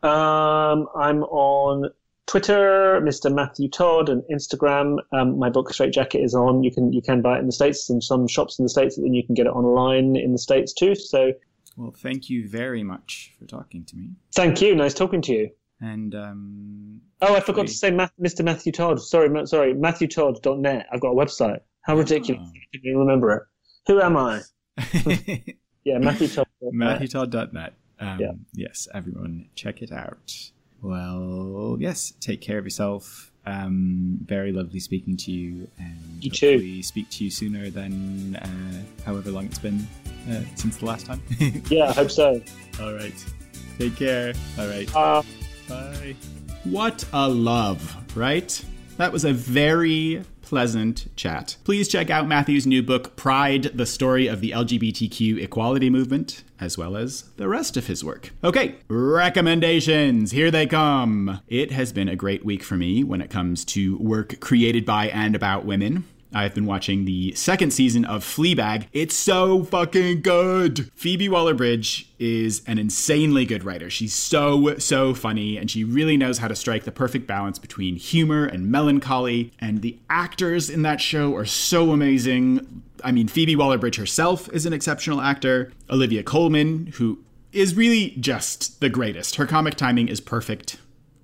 Um, 0.01 0.89
I'm 0.93 1.23
on 1.23 1.91
Twitter, 2.25 2.99
Mr. 3.01 3.33
Matthew 3.33 3.69
Todd, 3.69 4.09
and 4.09 4.21
Instagram. 4.29 4.97
Um, 5.13 5.39
my 5.39 5.49
book 5.49 5.73
Straight 5.73 5.93
Jacket 5.93 6.19
is 6.19 6.35
on. 6.35 6.61
You 6.61 6.71
can 6.71 6.91
you 6.91 7.01
can 7.01 7.21
buy 7.21 7.37
it 7.37 7.39
in 7.39 7.45
the 7.45 7.53
states 7.53 7.89
in 7.89 8.01
some 8.01 8.27
shops 8.27 8.59
in 8.59 8.63
the 8.63 8.69
states, 8.69 8.97
and 8.97 9.15
you 9.15 9.25
can 9.25 9.33
get 9.33 9.45
it 9.45 9.51
online 9.51 10.17
in 10.17 10.33
the 10.33 10.37
states 10.37 10.73
too. 10.73 10.93
So 10.93 11.31
Well, 11.75 11.91
thank 11.91 12.29
you 12.29 12.47
very 12.47 12.83
much 12.83 13.33
for 13.39 13.45
talking 13.45 13.83
to 13.85 13.95
me. 13.95 14.11
thank 14.35 14.61
you. 14.61 14.75
Nice 14.75 14.93
talking 14.93 15.21
to 15.23 15.33
you. 15.33 15.49
And 15.81 16.13
um, 16.15 17.01
Oh, 17.21 17.35
I 17.35 17.39
forgot 17.39 17.61
Sweet. 17.61 17.67
to 17.67 17.73
say 17.73 17.91
Math, 17.91 18.11
Mr. 18.21 18.43
Matthew 18.45 18.71
Todd. 18.71 19.01
Sorry, 19.01 19.27
Ma- 19.29 19.45
sorry, 19.45 19.73
MatthewTodd.net. 19.73 20.87
I've 20.91 21.01
got 21.01 21.09
a 21.11 21.15
website. 21.15 21.59
How 21.81 21.97
ridiculous! 21.97 22.41
Oh. 22.45 22.51
I 22.73 22.77
didn't 22.81 22.97
remember 22.99 23.31
it. 23.31 23.43
Who 23.87 23.99
am 24.01 24.15
I? 24.17 24.41
Yeah, 25.85 25.97
Matthew 25.97 26.29
Todd. 26.29 26.47
MatthewTodd.net. 26.63 27.73
Um, 27.99 28.19
Yeah. 28.19 28.31
Yes, 28.53 28.87
everyone, 28.93 29.49
check 29.55 29.81
it 29.81 29.91
out. 29.91 30.33
Well, 30.81 31.75
yes, 31.79 32.13
take 32.21 32.39
care 32.39 32.57
of 32.57 32.63
yourself. 32.65 33.32
Um, 33.45 34.19
very 34.25 34.51
lovely 34.53 34.79
speaking 34.79 35.17
to 35.17 35.31
you, 35.31 35.67
and 35.77 35.97
You 36.23 36.29
too. 36.31 36.81
speak 36.83 37.09
to 37.11 37.25
you 37.25 37.29
sooner 37.31 37.69
than 37.69 38.37
uh, 38.37 39.03
however 39.05 39.31
long 39.31 39.45
it's 39.47 39.59
been 39.59 39.85
uh, 40.31 40.41
since 40.55 40.77
the 40.77 40.85
last 40.85 41.05
time. 41.05 41.21
Yeah, 41.69 41.89
I 41.89 41.93
hope 41.93 42.11
so. 42.11 42.41
All 42.81 42.93
right, 42.93 43.13
take 43.77 43.95
care. 43.97 44.33
All 44.57 44.67
right, 44.67 44.89
Uh, 44.95 45.23
bye. 45.67 46.15
What 46.63 47.03
a 47.11 47.27
love, 47.27 48.15
right? 48.15 48.63
That 48.97 49.11
was 49.11 49.25
a 49.25 49.33
very 49.33 50.23
pleasant 50.53 51.07
chat. 51.15 51.57
Please 51.63 51.87
check 51.87 52.11
out 52.11 52.27
Matthew's 52.27 52.67
new 52.67 52.83
book, 52.83 53.15
Pride 53.15 53.63
The 53.73 53.87
Story 53.87 54.27
of 54.27 54.39
the 54.39 54.51
LGBTQ 54.51 55.41
Equality 55.41 55.89
Movement, 55.89 56.43
as 56.59 56.77
well 56.77 56.95
as 56.95 57.23
the 57.37 57.47
rest 57.47 57.75
of 57.75 57.87
his 57.87 58.03
work. 58.03 58.29
Okay, 58.43 58.75
recommendations. 58.87 60.29
Here 60.29 60.51
they 60.51 60.67
come. 60.67 61.41
It 61.47 61.71
has 61.71 61.91
been 61.91 62.07
a 62.07 62.15
great 62.15 62.45
week 62.45 62.61
for 62.61 62.75
me 62.75 63.03
when 63.03 63.19
it 63.19 63.31
comes 63.31 63.65
to 63.65 63.97
work 63.97 64.39
created 64.41 64.85
by 64.85 65.07
and 65.07 65.35
about 65.35 65.65
women. 65.65 66.05
I've 66.33 66.53
been 66.53 66.65
watching 66.65 67.05
the 67.05 67.33
second 67.35 67.71
season 67.71 68.05
of 68.05 68.23
Fleabag. 68.23 68.87
It's 68.91 69.15
so 69.15 69.63
fucking 69.63 70.21
good. 70.21 70.91
Phoebe 70.95 71.29
Waller 71.29 71.53
Bridge 71.53 72.09
is 72.19 72.61
an 72.67 72.77
insanely 72.77 73.45
good 73.45 73.63
writer. 73.63 73.89
She's 73.89 74.13
so, 74.13 74.77
so 74.77 75.13
funny, 75.13 75.57
and 75.57 75.69
she 75.69 75.83
really 75.83 76.17
knows 76.17 76.37
how 76.37 76.47
to 76.47 76.55
strike 76.55 76.83
the 76.83 76.91
perfect 76.91 77.27
balance 77.27 77.59
between 77.59 77.95
humor 77.95 78.45
and 78.45 78.71
melancholy. 78.71 79.51
And 79.59 79.81
the 79.81 79.97
actors 80.09 80.69
in 80.69 80.81
that 80.83 81.01
show 81.01 81.35
are 81.35 81.45
so 81.45 81.91
amazing. 81.91 82.83
I 83.03 83.11
mean, 83.11 83.27
Phoebe 83.27 83.55
Waller 83.55 83.77
Bridge 83.77 83.97
herself 83.97 84.49
is 84.53 84.65
an 84.65 84.73
exceptional 84.73 85.21
actor. 85.21 85.71
Olivia 85.89 86.23
Colman, 86.23 86.93
who 86.95 87.19
is 87.51 87.75
really 87.75 88.11
just 88.19 88.79
the 88.81 88.89
greatest. 88.89 89.35
Her 89.35 89.45
comic 89.45 89.75
timing 89.75 90.07
is 90.07 90.19
perfect 90.19 90.77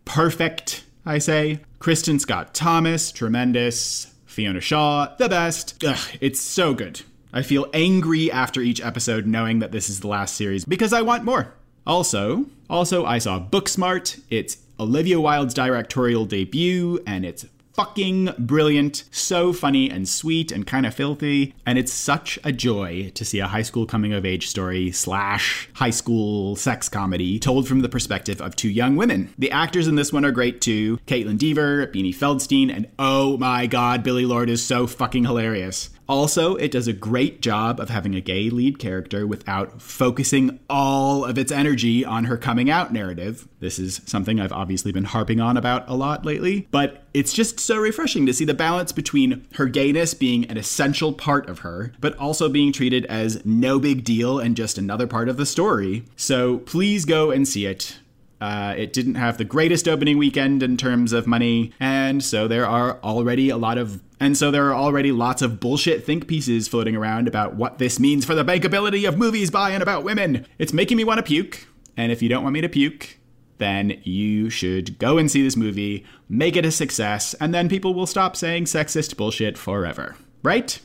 perfect, 0.10 0.84
I 1.06 1.20
say. 1.20 1.60
Kristin 1.80 2.20
Scott 2.20 2.56
Thomas, 2.56 3.12
tremendous. 3.12 4.08
Fiona 4.30 4.62
Shaw, 4.62 5.16
the 5.18 5.28
best. 5.28 5.84
Ugh, 5.84 5.98
it's 6.22 6.40
so 6.40 6.76
good. 6.76 7.02
I 7.34 7.42
feel 7.42 7.68
angry 7.74 8.32
after 8.32 8.62
each 8.62 8.80
episode 8.80 9.26
knowing 9.26 9.60
that 9.60 9.72
this 9.72 9.90
is 9.90 10.00
the 10.00 10.08
last 10.08 10.36
series 10.36 10.66
because 10.66 10.94
I 10.94 11.02
want 11.02 11.24
more. 11.24 11.54
Also, 11.86 12.46
also 12.70 13.06
I 13.06 13.18
saw 13.18 13.40
Booksmart. 13.40 14.22
It's 14.30 14.58
Olivia 14.80 15.20
Wilde's 15.20 15.56
directorial 15.56 16.26
debut 16.26 17.02
and 17.08 17.26
it's 17.26 17.46
fucking 17.80 18.30
brilliant, 18.38 19.06
so 19.10 19.54
funny 19.54 19.90
and 19.90 20.10
sweet 20.10 20.52
and 20.52 20.68
kind 20.68 20.86
of 20.86 20.94
filthy, 20.94 21.56
and 21.66 21.80
it's 21.80 21.94
such 21.94 22.38
a 22.44 22.52
joy 22.52 23.10
to 23.16 23.24
see 23.24 23.40
a 23.40 23.48
high 23.48 23.62
school 23.62 23.86
coming 23.86 24.12
of 24.12 24.26
age 24.26 24.50
story 24.50 24.92
slash 24.92 25.70
high 25.76 25.90
school 25.90 26.58
sex 26.58 26.90
comedy 26.90 27.40
told 27.40 27.70
from 27.70 27.80
the 27.80 27.88
perspective 27.88 28.42
of 28.42 28.54
two 28.54 28.68
young 28.68 28.98
women. 28.98 29.34
The 29.38 29.52
actors 29.52 29.88
in 29.88 29.96
this 29.96 30.12
one 30.12 30.26
are 30.26 30.32
great 30.34 30.60
too: 30.60 30.98
Kaitlyn 31.08 31.38
Dever, 31.38 31.88
Beanie 31.88 32.14
Feldstein, 32.14 32.70
and 32.70 32.86
oh 33.00 33.38
my 33.38 33.66
god, 33.66 34.04
Billie 34.04 34.26
Lourd 34.26 34.50
is 34.50 34.62
so 34.62 34.86
fucking 34.86 35.24
hilarious. 35.24 35.90
Also, 36.10 36.56
it 36.56 36.72
does 36.72 36.88
a 36.88 36.94
great 36.94 37.40
job 37.40 37.80
of 37.80 37.90
having 37.90 38.16
a 38.16 38.22
gay 38.22 38.50
lead 38.50 38.80
character 38.80 39.28
without 39.28 39.80
focusing 39.80 40.60
all 40.68 41.24
of 41.24 41.38
its 41.38 41.52
energy 41.52 42.04
on 42.04 42.26
her 42.26 42.36
coming 42.36 42.68
out 42.68 42.92
narrative. 42.92 43.48
This 43.60 43.78
is 43.78 44.02
something 44.08 44.40
I've 44.40 44.52
obviously 44.52 44.92
been 44.92 45.04
harping 45.04 45.40
on 45.40 45.56
about 45.56 45.88
a 45.88 45.94
lot 45.94 46.26
lately, 46.26 46.68
but 46.72 47.04
it's 47.14 47.32
just 47.32 47.60
so 47.60 47.78
refreshing 47.78 48.26
to 48.26 48.34
see 48.34 48.44
the 48.44 48.56
balance 48.56 48.92
between 48.92 49.46
her 49.54 49.68
gayness 49.68 50.16
being 50.16 50.46
an 50.46 50.58
essential 50.58 51.14
part 51.14 51.48
of 51.48 51.60
her, 51.60 51.94
but 52.00 52.18
also 52.18 52.50
being 52.50 52.74
treated 52.74 53.06
as 53.06 53.46
no 53.46 53.78
big 53.78 54.04
deal 54.04 54.40
and 54.40 54.58
just 54.58 54.80
another 54.80 55.06
part 55.06 55.30
of 55.30 55.38
the 55.38 55.46
story. 55.46 56.06
So 56.16 56.58
please 56.58 57.06
go 57.06 57.30
and 57.30 57.48
see 57.48 57.68
it. 57.68 58.00
Uh, 58.42 58.74
it 58.78 58.94
didn't 58.94 59.16
have 59.16 59.38
the 59.38 59.44
greatest 59.44 59.88
opening 59.88 60.18
weekend 60.18 60.64
in 60.64 60.78
terms 60.78 61.12
of 61.12 61.28
money, 61.28 61.74
and 61.80 62.24
so 62.24 62.48
there 62.48 62.66
are 62.66 63.00
already 63.04 63.50
a 63.50 63.58
lot 63.58 63.78
of 63.78 64.02
and 64.22 64.38
so 64.38 64.52
there 64.52 64.68
are 64.68 64.76
already 64.76 65.12
lots 65.12 65.42
of 65.42 65.60
bullshit 65.60 66.06
think 66.06 66.28
pieces 66.28 66.68
floating 66.68 66.96
around 66.96 67.28
about 67.28 67.56
what 67.56 67.78
this 67.78 68.00
means 68.00 68.26
for 68.26 68.36
the 68.36 68.44
bankability 68.44 69.08
of 69.08 69.18
movies 69.18 69.50
by 69.50 69.72
and 69.72 69.82
about 69.82 70.04
women. 70.04 70.46
It's 70.58 70.74
making 70.74 70.98
me 70.98 71.04
want 71.04 71.20
to 71.20 71.24
puke, 71.24 71.68
and 71.96 72.12
if 72.12 72.22
you 72.22 72.30
don't 72.30 72.44
want 72.44 72.54
me 72.54 72.62
to 72.62 72.70
puke, 72.70 73.18
then 73.60 74.00
you 74.04 74.50
should 74.50 74.98
go 75.00 75.18
and 75.18 75.30
see 75.30 75.44
this 75.44 75.56
movie, 75.56 76.06
make 76.28 76.56
it 76.56 76.66
a 76.66 76.72
success, 76.72 77.34
and 77.36 77.54
then 77.54 77.70
people 77.70 77.94
will 77.94 78.08
stop 78.08 78.36
saying 78.36 78.66
sexist 78.66 79.16
bullshit 79.18 79.58
forever. 79.58 80.16
Right? 80.44 80.80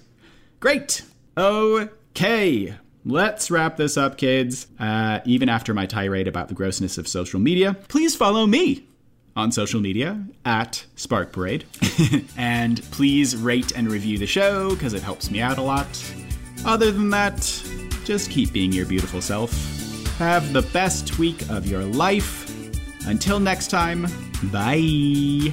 Great. 0.60 1.02
Okay. 1.36 2.74
Let's 3.04 3.50
wrap 3.50 3.76
this 3.76 3.96
up, 3.96 4.16
kids. 4.16 4.66
Uh, 4.78 5.20
even 5.26 5.48
after 5.48 5.74
my 5.74 5.86
tirade 5.86 6.26
about 6.26 6.48
the 6.48 6.54
grossness 6.54 6.96
of 6.96 7.06
social 7.06 7.38
media, 7.38 7.74
please 7.88 8.16
follow 8.16 8.46
me 8.46 8.86
on 9.36 9.52
social 9.52 9.80
media 9.80 10.24
at 10.44 10.84
Spark 10.96 11.32
Parade. 11.32 11.64
and 12.36 12.82
please 12.90 13.36
rate 13.36 13.72
and 13.72 13.90
review 13.90 14.16
the 14.16 14.26
show 14.26 14.70
because 14.70 14.94
it 14.94 15.02
helps 15.02 15.30
me 15.30 15.40
out 15.40 15.58
a 15.58 15.62
lot. 15.62 15.86
Other 16.64 16.90
than 16.90 17.10
that, 17.10 17.40
just 18.04 18.30
keep 18.30 18.52
being 18.52 18.72
your 18.72 18.86
beautiful 18.86 19.20
self. 19.20 19.52
Have 20.18 20.52
the 20.52 20.62
best 20.62 21.18
week 21.18 21.42
of 21.50 21.66
your 21.66 21.82
life. 21.82 22.50
Until 23.06 23.38
next 23.38 23.68
time, 23.68 24.06
bye. 24.44 25.52